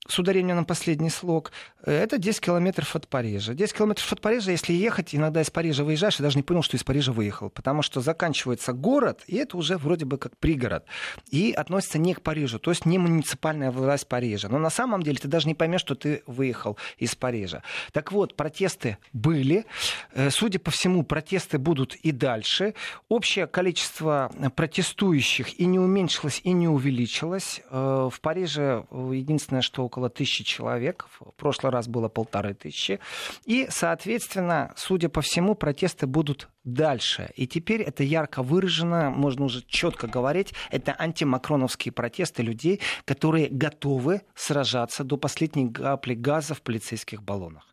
с 0.07 0.19
ударением 0.19 0.57
на 0.57 0.65
последний 0.65 1.11
слог, 1.11 1.53
это 1.83 2.19
10 2.19 2.41
километров 2.41 2.97
от 2.97 3.09
Парижа. 3.09 3.55
10 3.55 3.77
километров 3.77 4.13
от 4.13 4.21
Парижа, 4.21 4.51
если 4.51 4.73
ехать, 4.73 5.15
иногда 5.15 5.43
из 5.43 5.51
Парижа 5.51 5.85
выезжаешь, 5.85 6.19
и 6.19 6.23
даже 6.23 6.37
не 6.37 6.43
понял, 6.43 6.63
что 6.63 6.77
из 6.77 6.85
Парижа 6.85 7.13
выехал, 7.13 7.51
потому 7.51 7.83
что 7.83 8.01
заканчивается 8.01 8.73
город, 8.73 9.23
и 9.27 9.37
это 9.37 9.57
уже 9.57 9.77
вроде 9.77 10.05
бы 10.05 10.19
как 10.19 10.37
пригород, 10.37 10.85
и 11.31 11.53
относится 11.53 11.99
не 11.99 12.15
к 12.15 12.23
Парижу, 12.23 12.59
то 12.59 12.71
есть 12.71 12.87
не 12.87 12.99
муниципальная 12.99 13.71
власть 13.71 14.09
Парижа. 14.09 14.49
Но 14.49 14.59
на 14.59 14.71
самом 14.71 15.03
деле 15.03 15.19
ты 15.19 15.29
даже 15.29 15.47
не 15.47 15.55
поймешь, 15.55 15.81
что 15.81 15.95
ты 15.95 16.23
выехал 16.27 16.79
из 16.99 17.15
Парижа. 17.15 17.63
Так 17.93 18.13
вот, 18.13 18.37
протесты 18.37 18.99
были. 19.13 19.67
Э, 20.13 20.31
судя 20.31 20.59
по 20.59 20.71
всему, 20.71 21.03
протесты 21.03 21.59
будут 21.59 21.95
и 21.97 22.13
дальше. 22.13 22.75
Общее 23.09 23.47
количество 23.47 24.31
протестующих 24.57 25.59
и 25.61 25.67
не 25.67 25.79
уменьшилось, 25.79 26.41
и 26.45 26.53
не 26.53 26.69
увеличилось. 26.69 27.63
Э, 27.71 28.09
в 28.11 28.21
Париже 28.21 28.85
единственное, 28.91 29.63
что 29.63 29.85
около 29.95 30.11
тысячи 30.11 30.43
человек. 30.43 31.07
В 31.21 31.31
прошлый 31.37 31.73
раз 31.73 31.87
было 31.87 32.09
полторы 32.09 32.55
тысячи. 32.55 32.99
И, 33.45 33.69
соответственно, 33.71 34.73
судя 34.77 35.09
по 35.09 35.21
всему, 35.21 35.55
протесты 35.55 36.09
будут 36.09 36.49
дальше. 36.65 37.31
И 37.37 37.47
теперь 37.47 37.83
это 37.83 38.03
ярко 38.03 38.43
выражено, 38.43 39.11
можно 39.11 39.45
уже 39.45 39.63
четко 39.63 40.09
говорить, 40.09 40.53
это 40.71 40.97
антимакроновские 40.99 41.93
протесты 41.93 42.43
людей, 42.43 42.81
которые 43.05 43.49
готовы 43.49 44.23
сражаться 44.35 45.05
до 45.05 45.17
последней 45.17 45.71
капли 45.71 46.15
газа 46.15 46.55
в 46.55 46.63
полицейских 46.63 47.23
баллонах. 47.23 47.69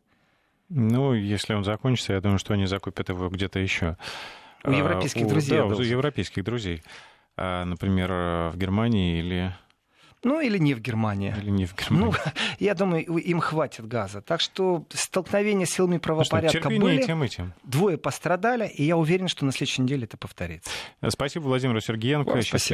Ну, 0.69 1.13
если 1.13 1.55
он 1.55 1.63
закончится, 1.63 2.13
я 2.13 2.21
думаю, 2.21 2.37
что 2.37 2.53
они 2.53 2.67
закупят 2.67 3.09
его 3.09 3.29
где-то 3.29 3.59
еще. 3.59 3.97
У 4.63 4.71
европейских 4.71 5.25
а, 5.25 5.29
друзей. 5.29 5.57
Да, 5.57 5.65
у 5.65 5.81
европейских 5.81 6.43
друзей. 6.43 6.83
А, 7.35 7.65
например, 7.65 8.11
в 8.51 8.57
Германии 8.57 9.17
или 9.17 9.55
ну, 10.23 10.39
или 10.39 10.57
не 10.57 10.73
в 10.73 10.79
Германии. 10.79 11.33
Или 11.35 11.49
не 11.49 11.65
в 11.65 11.75
Германии. 11.75 12.05
Ну, 12.05 12.31
я 12.59 12.75
думаю, 12.75 13.03
им 13.03 13.39
хватит 13.39 13.87
газа. 13.87 14.21
Так 14.21 14.39
что 14.39 14.85
столкновения 14.89 15.65
с 15.65 15.71
силами 15.71 15.97
правопорядка 15.97 16.69
ну, 16.69 16.79
были. 16.79 17.01
Тем 17.01 17.23
и 17.23 17.27
тем. 17.27 17.53
Двое 17.63 17.97
пострадали, 17.97 18.67
и 18.67 18.83
я 18.83 18.97
уверен, 18.97 19.27
что 19.27 19.45
на 19.45 19.51
следующей 19.51 19.81
неделе 19.81 20.03
это 20.03 20.17
повторится. 20.17 20.69
Спасибо 21.09 21.43
Владимиру 21.43 21.81
Сергеенко. 21.81 22.29
Вам 22.29 22.41
спасибо. 22.41 22.61